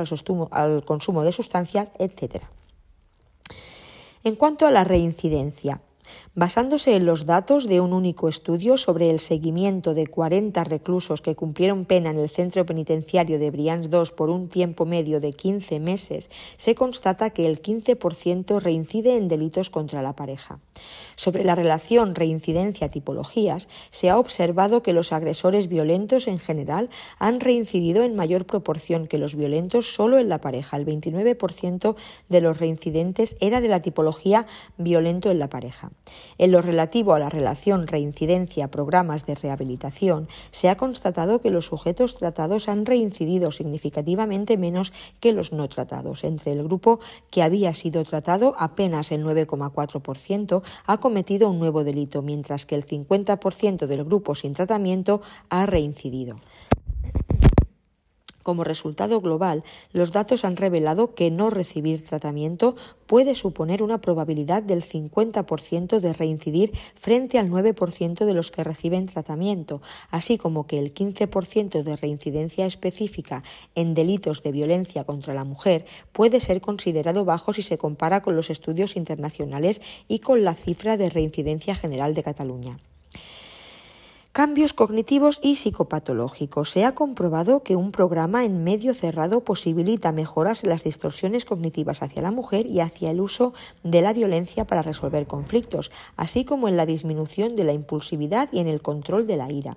al, 0.52 0.84
consumo 0.84 1.24
de 1.24 1.32
sustancias, 1.32 1.90
etc. 1.98 2.44
En 4.22 4.36
cuanto 4.36 4.68
a 4.68 4.70
la 4.70 4.84
reincidencia, 4.84 5.80
Basándose 6.34 6.96
en 6.96 7.06
los 7.06 7.26
datos 7.26 7.68
de 7.68 7.80
un 7.80 7.92
único 7.92 8.28
estudio 8.28 8.76
sobre 8.76 9.10
el 9.10 9.20
seguimiento 9.20 9.94
de 9.94 10.06
40 10.06 10.64
reclusos 10.64 11.20
que 11.20 11.36
cumplieron 11.36 11.84
pena 11.84 12.10
en 12.10 12.18
el 12.18 12.28
centro 12.28 12.66
penitenciario 12.66 13.38
de 13.38 13.50
Brians 13.50 13.88
II 13.92 14.14
por 14.16 14.30
un 14.30 14.48
tiempo 14.48 14.84
medio 14.84 15.20
de 15.20 15.32
15 15.32 15.80
meses, 15.80 16.30
se 16.56 16.74
constata 16.74 17.30
que 17.30 17.46
el 17.46 17.62
15% 17.62 18.60
reincide 18.60 19.16
en 19.16 19.28
delitos 19.28 19.70
contra 19.70 20.02
la 20.02 20.16
pareja. 20.16 20.58
Sobre 21.14 21.44
la 21.44 21.54
relación 21.54 22.14
reincidencia-tipologías, 22.14 23.68
se 23.90 24.10
ha 24.10 24.18
observado 24.18 24.82
que 24.82 24.92
los 24.92 25.12
agresores 25.12 25.68
violentos 25.68 26.26
en 26.26 26.38
general 26.38 26.90
han 27.18 27.40
reincidido 27.40 28.02
en 28.02 28.16
mayor 28.16 28.46
proporción 28.46 29.06
que 29.06 29.18
los 29.18 29.36
violentos 29.36 29.94
solo 29.94 30.18
en 30.18 30.28
la 30.28 30.40
pareja. 30.40 30.76
El 30.76 30.86
29% 30.86 31.96
de 32.28 32.40
los 32.40 32.58
reincidentes 32.58 33.36
era 33.40 33.60
de 33.60 33.68
la 33.68 33.82
tipología 33.82 34.46
violento 34.76 35.30
en 35.30 35.38
la 35.38 35.48
pareja. 35.48 35.92
En 36.38 36.52
lo 36.52 36.60
relativo 36.60 37.14
a 37.14 37.18
la 37.18 37.28
relación 37.28 37.86
reincidencia-programas 37.86 39.26
de 39.26 39.34
rehabilitación, 39.34 40.28
se 40.50 40.68
ha 40.68 40.76
constatado 40.76 41.40
que 41.40 41.50
los 41.50 41.66
sujetos 41.66 42.14
tratados 42.14 42.68
han 42.68 42.86
reincidido 42.86 43.50
significativamente 43.50 44.56
menos 44.56 44.92
que 45.20 45.32
los 45.32 45.52
no 45.52 45.68
tratados. 45.68 46.24
Entre 46.24 46.52
el 46.52 46.64
grupo 46.64 47.00
que 47.30 47.42
había 47.42 47.74
sido 47.74 48.04
tratado, 48.04 48.54
apenas 48.58 49.12
el 49.12 49.24
9,4% 49.24 50.62
ha 50.86 50.98
cometido 50.98 51.50
un 51.50 51.58
nuevo 51.58 51.84
delito, 51.84 52.22
mientras 52.22 52.66
que 52.66 52.74
el 52.74 52.86
50% 52.86 53.86
del 53.86 54.04
grupo 54.04 54.34
sin 54.34 54.52
tratamiento 54.52 55.22
ha 55.48 55.66
reincidido. 55.66 56.36
Como 58.44 58.62
resultado 58.62 59.22
global, 59.22 59.64
los 59.92 60.12
datos 60.12 60.44
han 60.44 60.58
revelado 60.58 61.14
que 61.14 61.30
no 61.30 61.48
recibir 61.48 62.04
tratamiento 62.04 62.76
puede 63.06 63.34
suponer 63.34 63.82
una 63.82 64.02
probabilidad 64.02 64.62
del 64.62 64.82
50% 64.82 65.98
de 65.98 66.12
reincidir 66.12 66.72
frente 66.94 67.38
al 67.38 67.50
9% 67.50 68.26
de 68.26 68.34
los 68.34 68.50
que 68.50 68.62
reciben 68.62 69.06
tratamiento, 69.06 69.80
así 70.10 70.36
como 70.36 70.66
que 70.66 70.78
el 70.78 70.92
15% 70.92 71.82
de 71.82 71.96
reincidencia 71.96 72.66
específica 72.66 73.42
en 73.74 73.94
delitos 73.94 74.42
de 74.42 74.52
violencia 74.52 75.04
contra 75.04 75.32
la 75.32 75.44
mujer 75.44 75.86
puede 76.12 76.38
ser 76.38 76.60
considerado 76.60 77.24
bajo 77.24 77.54
si 77.54 77.62
se 77.62 77.78
compara 77.78 78.20
con 78.20 78.36
los 78.36 78.50
estudios 78.50 78.96
internacionales 78.96 79.80
y 80.06 80.18
con 80.18 80.44
la 80.44 80.52
cifra 80.54 80.98
de 80.98 81.08
reincidencia 81.08 81.74
general 81.74 82.12
de 82.12 82.22
Cataluña. 82.22 82.78
Cambios 84.34 84.72
cognitivos 84.72 85.38
y 85.44 85.54
psicopatológicos. 85.54 86.68
Se 86.68 86.84
ha 86.84 86.96
comprobado 86.96 87.62
que 87.62 87.76
un 87.76 87.92
programa 87.92 88.44
en 88.44 88.64
medio 88.64 88.92
cerrado 88.92 89.44
posibilita 89.44 90.10
mejoras 90.10 90.64
en 90.64 90.70
las 90.70 90.82
distorsiones 90.82 91.44
cognitivas 91.44 92.02
hacia 92.02 92.20
la 92.20 92.32
mujer 92.32 92.66
y 92.66 92.80
hacia 92.80 93.12
el 93.12 93.20
uso 93.20 93.54
de 93.84 94.02
la 94.02 94.12
violencia 94.12 94.66
para 94.66 94.82
resolver 94.82 95.28
conflictos, 95.28 95.92
así 96.16 96.44
como 96.44 96.66
en 96.66 96.76
la 96.76 96.84
disminución 96.84 97.54
de 97.54 97.62
la 97.62 97.74
impulsividad 97.74 98.48
y 98.50 98.58
en 98.58 98.66
el 98.66 98.82
control 98.82 99.28
de 99.28 99.36
la 99.36 99.52
ira. 99.52 99.76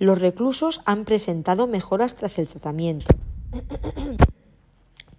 Los 0.00 0.18
reclusos 0.18 0.80
han 0.84 1.04
presentado 1.04 1.68
mejoras 1.68 2.16
tras 2.16 2.40
el 2.40 2.48
tratamiento 2.48 3.06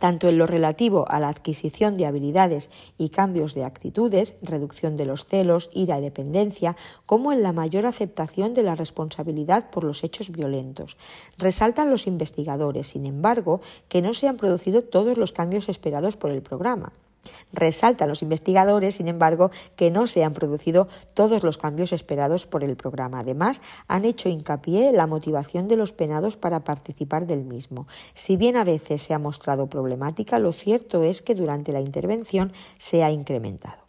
tanto 0.01 0.27
en 0.27 0.39
lo 0.39 0.47
relativo 0.47 1.05
a 1.09 1.19
la 1.19 1.29
adquisición 1.29 1.93
de 1.93 2.07
habilidades 2.07 2.71
y 2.97 3.09
cambios 3.09 3.53
de 3.53 3.63
actitudes, 3.63 4.35
reducción 4.41 4.97
de 4.97 5.05
los 5.05 5.25
celos, 5.25 5.69
ira 5.73 5.99
y 5.99 6.01
dependencia, 6.01 6.75
como 7.05 7.31
en 7.31 7.43
la 7.43 7.53
mayor 7.53 7.85
aceptación 7.85 8.55
de 8.55 8.63
la 8.63 8.73
responsabilidad 8.73 9.69
por 9.69 9.83
los 9.83 10.03
hechos 10.03 10.31
violentos. 10.31 10.97
Resaltan 11.37 11.91
los 11.91 12.07
investigadores, 12.07 12.87
sin 12.87 13.05
embargo, 13.05 13.61
que 13.89 14.01
no 14.01 14.13
se 14.13 14.27
han 14.27 14.37
producido 14.37 14.83
todos 14.83 15.19
los 15.19 15.33
cambios 15.33 15.69
esperados 15.69 16.17
por 16.17 16.31
el 16.31 16.41
programa. 16.41 16.93
Resaltan 17.53 18.09
los 18.09 18.21
investigadores, 18.21 18.95
sin 18.95 19.07
embargo, 19.07 19.51
que 19.75 19.91
no 19.91 20.07
se 20.07 20.23
han 20.23 20.33
producido 20.33 20.87
todos 21.13 21.43
los 21.43 21.57
cambios 21.57 21.93
esperados 21.93 22.47
por 22.47 22.63
el 22.63 22.75
programa. 22.75 23.19
Además, 23.19 23.61
han 23.87 24.05
hecho 24.05 24.29
hincapié 24.29 24.89
en 24.89 24.97
la 24.97 25.07
motivación 25.07 25.67
de 25.67 25.75
los 25.75 25.91
penados 25.91 26.37
para 26.37 26.63
participar 26.63 27.27
del 27.27 27.43
mismo. 27.43 27.87
Si 28.13 28.37
bien 28.37 28.55
a 28.57 28.63
veces 28.63 29.01
se 29.01 29.13
ha 29.13 29.19
mostrado 29.19 29.67
problemática, 29.67 30.39
lo 30.39 30.53
cierto 30.53 31.03
es 31.03 31.21
que 31.21 31.35
durante 31.35 31.71
la 31.71 31.81
intervención 31.81 32.53
se 32.77 33.03
ha 33.03 33.11
incrementado. 33.11 33.80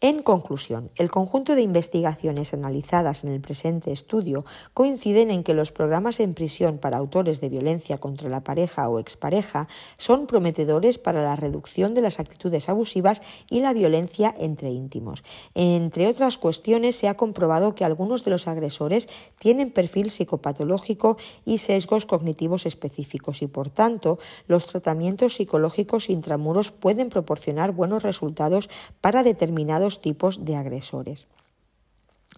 En 0.00 0.22
conclusión, 0.22 0.92
el 0.94 1.10
conjunto 1.10 1.56
de 1.56 1.62
investigaciones 1.62 2.54
analizadas 2.54 3.24
en 3.24 3.32
el 3.32 3.40
presente 3.40 3.90
estudio 3.90 4.44
coinciden 4.72 5.32
en 5.32 5.42
que 5.42 5.54
los 5.54 5.72
programas 5.72 6.20
en 6.20 6.34
prisión 6.34 6.78
para 6.78 6.98
autores 6.98 7.40
de 7.40 7.48
violencia 7.48 7.98
contra 7.98 8.28
la 8.28 8.44
pareja 8.44 8.88
o 8.88 9.00
expareja 9.00 9.66
son 9.96 10.28
prometedores 10.28 10.98
para 10.98 11.24
la 11.24 11.34
reducción 11.34 11.94
de 11.94 12.02
las 12.02 12.20
actitudes 12.20 12.68
abusivas 12.68 13.22
y 13.50 13.58
la 13.58 13.72
violencia 13.72 14.32
entre 14.38 14.70
íntimos. 14.70 15.24
Entre 15.56 16.06
otras 16.06 16.38
cuestiones, 16.38 16.94
se 16.94 17.08
ha 17.08 17.16
comprobado 17.16 17.74
que 17.74 17.84
algunos 17.84 18.24
de 18.24 18.30
los 18.30 18.46
agresores 18.46 19.08
tienen 19.40 19.72
perfil 19.72 20.12
psicopatológico 20.12 21.16
y 21.44 21.58
sesgos 21.58 22.06
cognitivos 22.06 22.66
específicos 22.66 23.42
y, 23.42 23.48
por 23.48 23.68
tanto, 23.68 24.20
los 24.46 24.68
tratamientos 24.68 25.34
psicológicos 25.34 26.08
intramuros 26.08 26.70
pueden 26.70 27.08
proporcionar 27.08 27.72
buenos 27.72 28.04
resultados 28.04 28.70
para 29.00 29.24
determinados 29.24 29.87
tipos 30.00 30.44
de 30.44 30.56
agresores. 30.56 31.26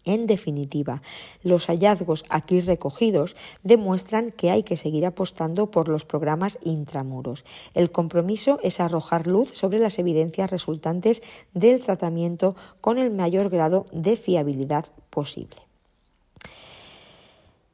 En 0.04 0.26
definitiva, 0.26 1.02
los 1.42 1.66
hallazgos 1.66 2.24
aquí 2.30 2.60
recogidos 2.60 3.36
demuestran 3.62 4.30
que 4.30 4.50
hay 4.50 4.62
que 4.62 4.76
seguir 4.76 5.04
apostando 5.04 5.70
por 5.70 5.88
los 5.88 6.04
programas 6.04 6.58
intramuros. 6.62 7.44
El 7.74 7.90
compromiso 7.90 8.58
es 8.62 8.80
arrojar 8.80 9.26
luz 9.26 9.50
sobre 9.52 9.78
las 9.78 9.98
evidencias 9.98 10.50
resultantes 10.50 11.22
del 11.52 11.82
tratamiento 11.82 12.56
con 12.80 12.98
el 12.98 13.10
mayor 13.10 13.50
grado 13.50 13.84
de 13.92 14.16
fiabilidad 14.16 14.86
posible. 15.10 15.69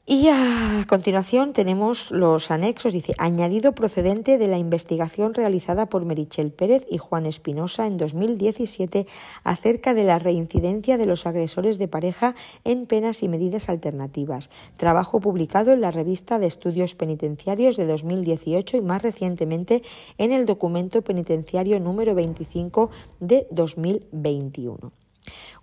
Y 0.08 0.28
a 0.28 0.84
continuación 0.88 1.52
tenemos 1.52 2.12
los 2.12 2.52
anexos, 2.52 2.92
dice, 2.92 3.12
añadido 3.18 3.72
procedente 3.72 4.38
de 4.38 4.46
la 4.46 4.56
investigación 4.56 5.34
realizada 5.34 5.86
por 5.86 6.04
Merichel 6.04 6.52
Pérez 6.52 6.86
y 6.88 6.98
Juan 6.98 7.26
Espinosa 7.26 7.88
en 7.88 7.96
2017 7.96 9.08
acerca 9.42 9.94
de 9.94 10.04
la 10.04 10.20
reincidencia 10.20 10.96
de 10.96 11.06
los 11.06 11.26
agresores 11.26 11.78
de 11.78 11.88
pareja 11.88 12.36
en 12.62 12.86
penas 12.86 13.24
y 13.24 13.28
medidas 13.28 13.68
alternativas. 13.68 14.48
Trabajo 14.76 15.18
publicado 15.18 15.72
en 15.72 15.80
la 15.80 15.90
revista 15.90 16.38
de 16.38 16.46
estudios 16.46 16.94
penitenciarios 16.94 17.76
de 17.76 17.86
2018 17.86 18.76
y 18.76 18.82
más 18.82 19.02
recientemente 19.02 19.82
en 20.18 20.30
el 20.30 20.46
documento 20.46 21.02
penitenciario 21.02 21.80
número 21.80 22.14
25 22.14 22.90
de 23.18 23.48
2021. 23.50 25.05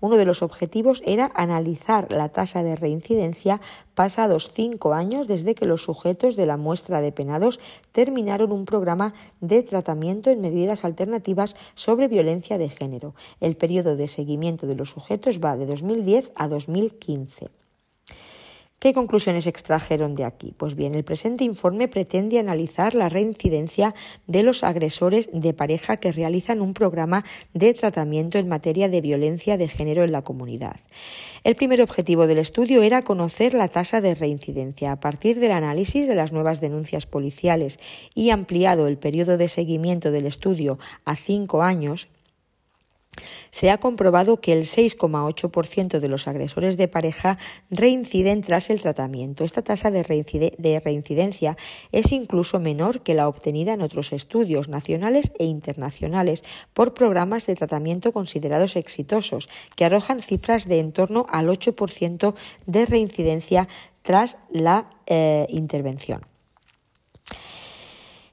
Uno 0.01 0.17
de 0.17 0.25
los 0.25 0.41
objetivos 0.41 1.01
era 1.05 1.31
analizar 1.35 2.11
la 2.11 2.29
tasa 2.29 2.63
de 2.63 2.75
reincidencia 2.75 3.61
pasados 3.95 4.51
cinco 4.51 4.93
años 4.93 5.27
desde 5.27 5.55
que 5.55 5.65
los 5.65 5.83
sujetos 5.83 6.35
de 6.35 6.45
la 6.45 6.57
muestra 6.57 7.01
de 7.01 7.11
penados 7.11 7.59
terminaron 7.91 8.51
un 8.51 8.65
programa 8.65 9.13
de 9.41 9.63
tratamiento 9.63 10.29
en 10.29 10.41
medidas 10.41 10.85
alternativas 10.85 11.55
sobre 11.75 12.07
violencia 12.07 12.57
de 12.57 12.69
género. 12.69 13.15
El 13.39 13.55
periodo 13.55 13.95
de 13.95 14.07
seguimiento 14.07 14.67
de 14.67 14.75
los 14.75 14.89
sujetos 14.89 15.39
va 15.39 15.55
de 15.55 15.65
2010 15.65 16.31
a 16.35 16.47
2015. 16.47 17.62
¿Qué 18.83 18.91
conclusiones 18.91 19.47
extrajeron 19.47 20.13
de 20.13 20.25
aquí? 20.25 20.53
Pues 20.57 20.75
bien, 20.75 20.93
el 20.93 21.05
presente 21.05 21.45
informe 21.45 21.87
pretende 21.87 22.37
analizar 22.37 22.95
la 22.95 23.07
reincidencia 23.07 23.95
de 24.27 24.43
los 24.43 24.61
agresores 24.61 25.29
de 25.31 25.53
pareja 25.53 25.95
que 25.95 26.11
realizan 26.11 26.59
un 26.59 26.73
programa 26.73 27.23
de 27.53 27.73
tratamiento 27.73 28.39
en 28.39 28.49
materia 28.49 28.89
de 28.89 28.99
violencia 28.99 29.55
de 29.55 29.69
género 29.69 30.03
en 30.03 30.11
la 30.11 30.23
comunidad. 30.23 30.81
El 31.45 31.55
primer 31.55 31.81
objetivo 31.81 32.27
del 32.27 32.39
estudio 32.39 32.83
era 32.83 33.03
conocer 33.03 33.53
la 33.53 33.69
tasa 33.69 34.01
de 34.01 34.15
reincidencia. 34.15 34.91
A 34.91 34.99
partir 34.99 35.39
del 35.39 35.53
análisis 35.53 36.05
de 36.05 36.15
las 36.15 36.33
nuevas 36.33 36.59
denuncias 36.59 37.05
policiales 37.05 37.79
y 38.13 38.31
ampliado 38.31 38.87
el 38.87 38.97
periodo 38.97 39.37
de 39.37 39.47
seguimiento 39.47 40.11
del 40.11 40.25
estudio 40.25 40.77
a 41.05 41.15
cinco 41.15 41.63
años, 41.63 42.09
se 43.51 43.71
ha 43.71 43.77
comprobado 43.77 44.39
que 44.39 44.53
el 44.53 44.63
6,8% 44.63 45.99
de 45.99 46.07
los 46.07 46.27
agresores 46.27 46.77
de 46.77 46.87
pareja 46.87 47.37
reinciden 47.69 48.41
tras 48.41 48.69
el 48.69 48.81
tratamiento. 48.81 49.43
Esta 49.43 49.61
tasa 49.61 49.91
de, 49.91 50.03
reincidencia 50.03 51.57
es 51.91 52.11
incluso 52.11 52.59
menor 52.59 53.01
que 53.01 53.13
la 53.13 53.27
obtenida 53.27 53.73
en 53.73 53.81
otros 53.81 54.13
estudios 54.13 54.69
nacionales 54.69 55.31
e 55.39 55.45
internacionales 55.45 56.43
por 56.73 56.93
programas 56.93 57.45
de 57.45 57.55
tratamiento 57.55 58.11
considerados 58.11 58.75
exitosos, 58.75 59.49
que 59.75 59.85
arrojan 59.85 60.21
cifras 60.21 60.67
de 60.67 60.79
en 60.79 60.91
torno 60.91 61.25
al 61.29 61.47
8% 61.47 62.33
de 62.65 62.85
reincidencia 62.85 63.67
tras 64.01 64.37
la 64.51 64.89
eh, 65.05 65.45
intervención. 65.49 66.32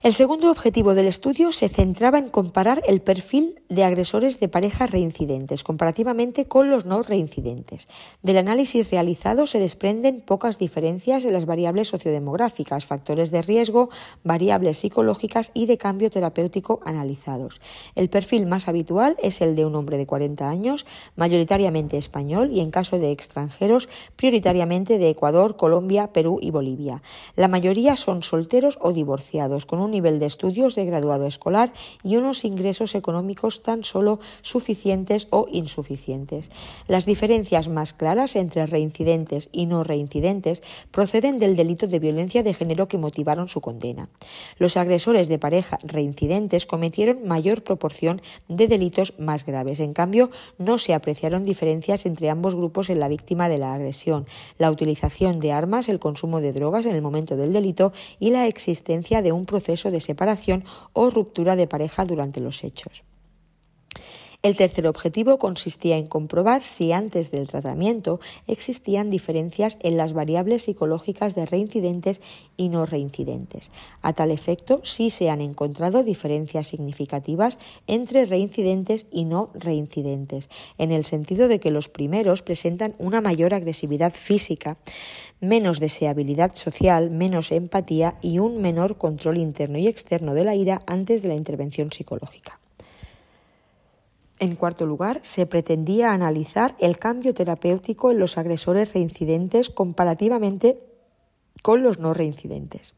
El 0.03 0.15
segundo 0.15 0.51
objetivo 0.51 0.95
del 0.95 1.07
estudio 1.07 1.53
se 1.53 1.69
centraba 1.69 2.17
en 2.17 2.31
comparar 2.31 2.83
el 2.87 3.03
perfil 3.03 3.61
de 3.69 3.85
agresores 3.85 4.41
de 4.41 4.49
parejas 4.49 4.91
reincidentes 4.91 5.63
comparativamente 5.63 6.47
con 6.47 6.71
los 6.71 6.87
no 6.87 7.03
reincidentes. 7.03 7.87
Del 8.23 8.39
análisis 8.39 8.91
realizado 8.91 9.47
se 9.47 9.59
desprenden 9.59 10.23
pocas 10.23 10.57
diferencias 10.57 11.27
en 11.27 11.35
las 11.35 11.45
variables 11.45 11.89
sociodemográficas, 11.89 12.87
factores 12.87 13.31
de 13.31 13.43
riesgo, 13.43 13.91
variables 14.25 14.79
psicológicas 14.79 15.51
y 15.53 15.67
de 15.67 15.77
cambio 15.77 16.09
terapéutico 16.09 16.81
analizados. 16.87 17.61
El 17.95 18.09
perfil 18.09 18.47
más 18.47 18.69
habitual 18.69 19.19
es 19.23 19.43
el 19.43 19.55
de 19.55 19.67
un 19.67 19.75
hombre 19.75 19.99
de 19.99 20.07
40 20.07 20.49
años, 20.49 20.87
mayoritariamente 21.15 21.99
español 21.99 22.53
y 22.53 22.61
en 22.61 22.71
caso 22.71 22.99
de 22.99 23.11
extranjeros, 23.11 23.91
prioritariamente 24.17 24.97
de 24.97 25.11
Ecuador, 25.11 25.57
Colombia, 25.57 26.07
Perú 26.07 26.39
y 26.41 26.53
Bolivia. 26.53 27.03
La 27.37 27.49
mayoría 27.49 27.97
son 27.97 28.23
solteros 28.23 28.79
o 28.81 28.95
divorciados, 28.95 29.67
con 29.67 29.79
un 29.81 29.90
nivel 29.91 30.19
de 30.19 30.27
estudios 30.27 30.75
de 30.75 30.85
graduado 30.85 31.27
escolar 31.27 31.73
y 32.03 32.17
unos 32.17 32.45
ingresos 32.45 32.95
económicos 32.95 33.63
tan 33.63 33.85
solo 33.85 34.21
suficientes 34.43 35.29
o 35.31 35.47
insuficientes. 35.51 36.51
Las 36.87 37.07
diferencias 37.07 37.69
más 37.69 37.93
claras 37.93 38.37
entre 38.37 38.67
reincidentes 38.67 39.49
y 39.53 39.67
no 39.67 39.85
reincidentes 39.85 40.63
proceden 40.91 41.39
del 41.39 41.57
delito 41.57 41.87
de 41.87 41.99
violencia 41.99 42.43
de 42.43 42.55
género 42.55 42.89
que 42.89 42.99
motivaron 42.99 43.49
su 43.49 43.61
condena. 43.61 44.09
Los 44.59 44.77
agresores 44.77 45.29
de 45.29 45.39
pareja 45.39 45.79
reincidentes 45.83 46.67
cometieron 46.67 47.27
mayor 47.27 47.63
proporción 47.63 48.23
de 48.49 48.67
delitos 48.67 49.15
más 49.19 49.45
graves. 49.45 49.81
En 49.81 49.93
cambio, 49.93 50.31
no 50.59 50.79
se 50.79 50.95
apreciaron 50.95 51.45
diferencias 51.45 52.07
entre 52.07 52.31
ambos 52.31 52.55
grupos 52.55 52.91
en 52.91 53.01
la 53.01 53.09
víctima 53.09 53.49
de 53.49 53.59
la 53.59 53.75
agresión, 53.75 54.27
la 54.59 54.71
utilización 54.71 55.39
de 55.41 55.53
armas, 55.53 55.89
el 55.89 55.99
consumo 55.99 56.41
de 56.41 56.53
drogas 56.53 56.87
en 56.87 56.95
el 56.95 57.03
momento 57.03 57.37
del 57.37 57.53
delito 57.53 57.93
y 58.19 58.31
la 58.31 58.47
existencia 58.47 59.23
de 59.23 59.33
un 59.33 59.47
proceso 59.47 59.80
de 59.89 60.01
separación 60.01 60.65
o 60.93 61.09
ruptura 61.09 61.57
de 61.57 61.67
pareja 61.67 62.05
durante 62.05 62.41
los 62.41 62.65
hechos. 62.65 63.05
El 64.43 64.57
tercer 64.57 64.87
objetivo 64.87 65.39
consistía 65.39 65.99
en 65.99 66.07
comprobar 66.07 66.63
si 66.63 66.93
antes 66.93 67.31
del 67.31 67.47
tratamiento 67.47 68.21
existían 68.47 69.11
diferencias 69.11 69.77
en 69.83 69.99
las 69.99 70.15
variables 70.15 70.63
psicológicas 70.63 71.35
de 71.35 71.45
reincidentes 71.45 72.23
y 72.57 72.71
no 72.71 72.87
reincidentes. 72.87 73.71
A 74.01 74.15
tal 74.15 74.31
efecto, 74.31 74.81
sí 74.83 75.11
se 75.11 75.29
han 75.29 75.43
encontrado 75.43 76.03
diferencias 76.03 76.69
significativas 76.69 77.59
entre 77.87 78.25
reincidentes 78.25 79.05
y 79.13 79.27
no 79.27 79.51
reincidentes, 79.53 80.49
en 80.79 80.91
el 80.91 81.05
sentido 81.05 81.47
de 81.47 81.61
que 81.61 81.71
los 81.71 81.91
primeros 81.91 82.41
presentan 82.41 82.95
una 82.99 83.21
mayor 83.21 83.53
agresividad 83.53 84.11
física, 84.15 84.79
menos 85.41 85.81
deseabilidad 85.81 86.55
social, 86.55 87.11
menos 87.11 87.53
empatía 87.53 88.17
y 88.23 88.39
un 88.39 88.63
menor 88.63 88.97
control 88.97 89.37
interno 89.37 89.77
y 89.77 89.87
externo 89.87 90.33
de 90.33 90.45
la 90.45 90.55
ira 90.55 90.81
antes 90.87 91.21
de 91.21 91.29
la 91.29 91.35
intervención 91.35 91.93
psicológica. 91.93 92.60
En 94.41 94.57
cuarto 94.57 94.87
lugar, 94.87 95.21
se 95.23 95.45
pretendía 95.45 96.13
analizar 96.13 96.75
el 96.81 96.99
cambio 96.99 97.35
terapéutico 97.35 98.11
en 98.11 98.19
los 98.19 98.39
agresores 98.39 98.95
reincidentes 98.95 99.69
comparativamente 99.69 100.81
con 101.63 101.83
los 101.83 101.99
no 101.99 102.15
reincidentes. 102.15 102.95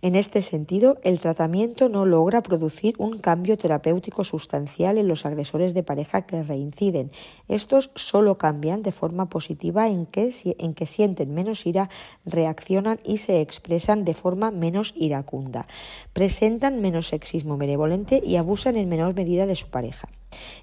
En 0.00 0.14
este 0.14 0.42
sentido, 0.42 0.96
el 1.02 1.18
tratamiento 1.18 1.88
no 1.88 2.04
logra 2.04 2.40
producir 2.40 2.94
un 2.98 3.18
cambio 3.18 3.58
terapéutico 3.58 4.22
sustancial 4.22 4.96
en 4.96 5.08
los 5.08 5.26
agresores 5.26 5.74
de 5.74 5.82
pareja 5.82 6.22
que 6.22 6.44
reinciden. 6.44 7.10
Estos 7.48 7.90
solo 7.96 8.38
cambian 8.38 8.82
de 8.82 8.92
forma 8.92 9.28
positiva 9.28 9.88
en 9.88 10.06
que, 10.06 10.30
en 10.58 10.74
que 10.74 10.86
sienten 10.86 11.34
menos 11.34 11.66
ira, 11.66 11.90
reaccionan 12.24 13.00
y 13.04 13.16
se 13.16 13.40
expresan 13.40 14.04
de 14.04 14.14
forma 14.14 14.52
menos 14.52 14.94
iracunda, 14.96 15.66
presentan 16.12 16.80
menos 16.80 17.08
sexismo 17.08 17.56
benevolente 17.56 18.22
y 18.24 18.36
abusan 18.36 18.76
en 18.76 18.88
menor 18.88 19.14
medida 19.14 19.46
de 19.46 19.56
su 19.56 19.68
pareja. 19.68 20.08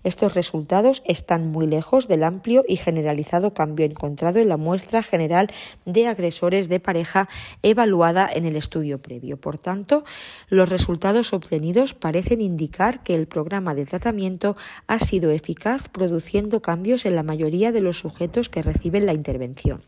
Estos 0.04 0.36
resultados 0.36 1.02
están 1.06 1.52
muy 1.52 1.68
lejos 1.68 2.08
del 2.08 2.24
amplio 2.24 2.64
y 2.68 2.78
generalizado 2.78 3.54
cambio 3.54 3.86
encontrado 3.86 4.40
en 4.40 4.50
la 4.50 4.58
muestra 4.58 5.02
general 5.02 5.52
de 5.86 6.08
agresores 6.08 6.70
de 6.70 6.80
pareja 6.80 7.28
evaluada 7.64 8.30
en 8.32 8.46
el 8.46 8.56
estudio 8.56 9.02
previo. 9.02 9.38
Por 9.38 9.58
tanto, 9.58 10.04
los 10.50 10.70
resultados 10.70 11.34
obtenidos 11.34 11.94
parecen 11.94 12.42
indicar 12.42 13.04
que 13.04 13.16
el 13.16 13.28
programa 13.28 13.74
de 13.74 13.86
tratamiento 13.86 14.56
ha 14.88 15.00
sido 15.00 15.32
eficaz 15.32 15.90
produciendo 15.90 16.62
cambios 16.62 17.06
en 17.06 17.16
la 17.16 17.24
mayoría 17.24 17.72
de 17.72 17.82
los 17.82 18.00
sujetos 18.00 18.50
que 18.50 18.62
reciben 18.62 19.06
la 19.06 19.14
intervención 19.14 19.84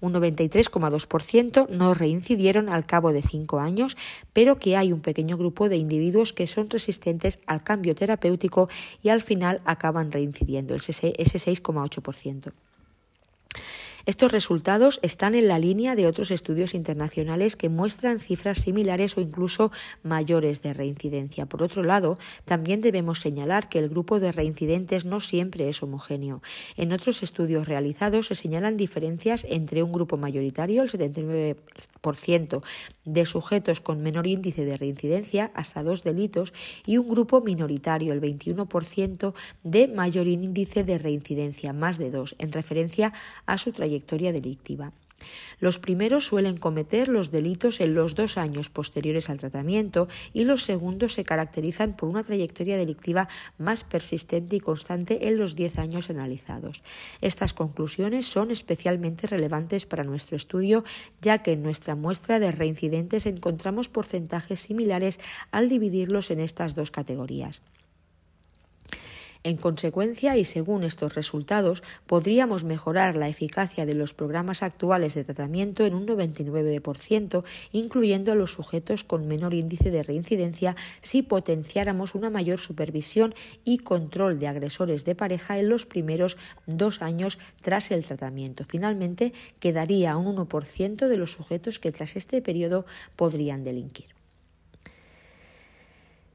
un 0.00 0.12
93,2% 0.14 1.68
no 1.68 1.94
reincidieron 1.94 2.68
al 2.68 2.86
cabo 2.86 3.12
de 3.12 3.22
cinco 3.22 3.60
años, 3.60 3.96
pero 4.32 4.58
que 4.58 4.76
hay 4.76 4.92
un 4.92 5.00
pequeño 5.00 5.36
grupo 5.36 5.68
de 5.68 5.76
individuos 5.76 6.32
que 6.32 6.46
son 6.46 6.70
resistentes 6.70 7.40
al 7.46 7.62
cambio 7.62 7.94
terapéutico 7.94 8.68
y 9.02 9.08
al 9.08 9.22
final 9.22 9.60
acaban 9.64 10.12
reincidiendo, 10.12 10.74
ese 10.74 10.92
6,8%. 10.92 12.52
Estos 14.06 14.32
resultados 14.32 15.00
están 15.02 15.34
en 15.34 15.48
la 15.48 15.58
línea 15.58 15.96
de 15.96 16.06
otros 16.06 16.30
estudios 16.30 16.74
internacionales 16.74 17.56
que 17.56 17.68
muestran 17.68 18.20
cifras 18.20 18.58
similares 18.58 19.16
o 19.16 19.20
incluso 19.20 19.70
mayores 20.02 20.62
de 20.62 20.72
reincidencia. 20.72 21.46
Por 21.46 21.62
otro 21.62 21.82
lado, 21.82 22.18
también 22.44 22.80
debemos 22.80 23.20
señalar 23.20 23.68
que 23.68 23.78
el 23.78 23.88
grupo 23.88 24.20
de 24.20 24.32
reincidentes 24.32 25.04
no 25.04 25.20
siempre 25.20 25.68
es 25.68 25.82
homogéneo. 25.82 26.42
En 26.76 26.92
otros 26.92 27.22
estudios 27.22 27.66
realizados 27.66 28.28
se 28.28 28.34
señalan 28.34 28.76
diferencias 28.76 29.46
entre 29.48 29.82
un 29.82 29.92
grupo 29.92 30.16
mayoritario, 30.16 30.82
el 30.82 30.90
79% 30.90 32.62
de 33.04 33.26
sujetos 33.26 33.80
con 33.80 34.02
menor 34.02 34.26
índice 34.26 34.64
de 34.64 34.76
reincidencia, 34.76 35.50
hasta 35.54 35.82
dos 35.82 36.02
delitos, 36.02 36.52
y 36.86 36.98
un 36.98 37.08
grupo 37.08 37.40
minoritario, 37.40 38.12
el 38.12 38.20
21% 38.20 39.34
de 39.62 39.88
mayor 39.88 40.26
índice 40.26 40.84
de 40.84 40.98
reincidencia, 40.98 41.72
más 41.72 41.98
de 41.98 42.10
dos, 42.10 42.36
en 42.38 42.52
referencia 42.52 43.12
a 43.46 43.58
su 43.58 43.72
trayectoria 43.88 44.32
delictiva. 44.32 44.92
Los 45.60 45.78
primeros 45.78 46.26
suelen 46.26 46.56
cometer 46.56 47.08
los 47.08 47.30
delitos 47.30 47.80
en 47.80 47.94
los 47.94 48.14
dos 48.14 48.38
años 48.38 48.70
posteriores 48.70 49.28
al 49.30 49.38
tratamiento 49.38 50.08
y 50.32 50.44
los 50.44 50.62
segundos 50.62 51.14
se 51.14 51.24
caracterizan 51.24 51.96
por 51.96 52.08
una 52.08 52.22
trayectoria 52.22 52.76
delictiva 52.76 53.28
más 53.58 53.82
persistente 53.82 54.56
y 54.56 54.60
constante 54.60 55.26
en 55.26 55.36
los 55.36 55.56
diez 55.56 55.78
años 55.78 56.10
analizados. 56.10 56.82
Estas 57.20 57.52
conclusiones 57.52 58.26
son 58.26 58.50
especialmente 58.50 59.26
relevantes 59.26 59.86
para 59.86 60.04
nuestro 60.04 60.36
estudio, 60.36 60.84
ya 61.20 61.42
que 61.42 61.52
en 61.52 61.62
nuestra 61.62 61.96
muestra 61.96 62.38
de 62.38 62.52
reincidentes 62.52 63.26
encontramos 63.26 63.88
porcentajes 63.88 64.60
similares 64.60 65.18
al 65.50 65.68
dividirlos 65.68 66.30
en 66.30 66.40
estas 66.40 66.74
dos 66.74 66.90
categorías. 66.90 67.60
En 69.44 69.56
consecuencia, 69.56 70.36
y 70.36 70.44
según 70.44 70.82
estos 70.82 71.14
resultados, 71.14 71.82
podríamos 72.06 72.64
mejorar 72.64 73.16
la 73.16 73.28
eficacia 73.28 73.86
de 73.86 73.94
los 73.94 74.12
programas 74.12 74.62
actuales 74.62 75.14
de 75.14 75.24
tratamiento 75.24 75.86
en 75.86 75.94
un 75.94 76.06
99%, 76.06 77.44
incluyendo 77.72 78.32
a 78.32 78.34
los 78.34 78.52
sujetos 78.52 79.04
con 79.04 79.28
menor 79.28 79.54
índice 79.54 79.90
de 79.90 80.02
reincidencia, 80.02 80.76
si 81.00 81.22
potenciáramos 81.22 82.14
una 82.14 82.30
mayor 82.30 82.58
supervisión 82.58 83.34
y 83.64 83.78
control 83.78 84.38
de 84.38 84.48
agresores 84.48 85.04
de 85.04 85.14
pareja 85.14 85.58
en 85.58 85.68
los 85.68 85.86
primeros 85.86 86.36
dos 86.66 87.00
años 87.00 87.38
tras 87.62 87.90
el 87.90 88.04
tratamiento. 88.04 88.64
Finalmente, 88.64 89.32
quedaría 89.60 90.16
un 90.16 90.36
1% 90.36 91.06
de 91.06 91.16
los 91.16 91.32
sujetos 91.32 91.78
que 91.78 91.92
tras 91.92 92.16
este 92.16 92.42
periodo 92.42 92.86
podrían 93.14 93.62
delinquir. 93.62 94.06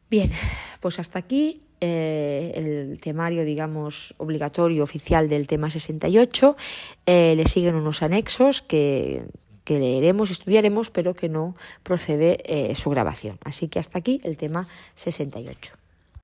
Bien, 0.09 0.31
pues 0.80 0.99
hasta 0.99 1.19
aquí 1.19 1.61
eh, 1.85 2.53
el 2.55 3.01
temario, 3.01 3.43
digamos, 3.43 4.15
obligatorio 4.18 4.84
oficial 4.84 5.27
del 5.27 5.47
tema 5.47 5.69
68. 5.69 6.55
Eh, 7.05 7.34
le 7.35 7.45
siguen 7.45 7.76
unos 7.76 8.01
anexos 8.01 8.61
que, 8.61 9.26
que 9.65 9.80
leeremos, 9.80 10.31
estudiaremos, 10.31 10.89
pero 10.89 11.14
que 11.14 11.27
no 11.27 11.57
procede 11.84 12.38
eh, 12.45 12.73
su 12.76 12.89
grabación. 12.89 13.38
Así 13.43 13.68
que 13.68 13.80
hasta 13.80 13.99
aquí 13.99 14.22
el 14.23 14.38
tema 14.38 14.65
68. 14.95 15.82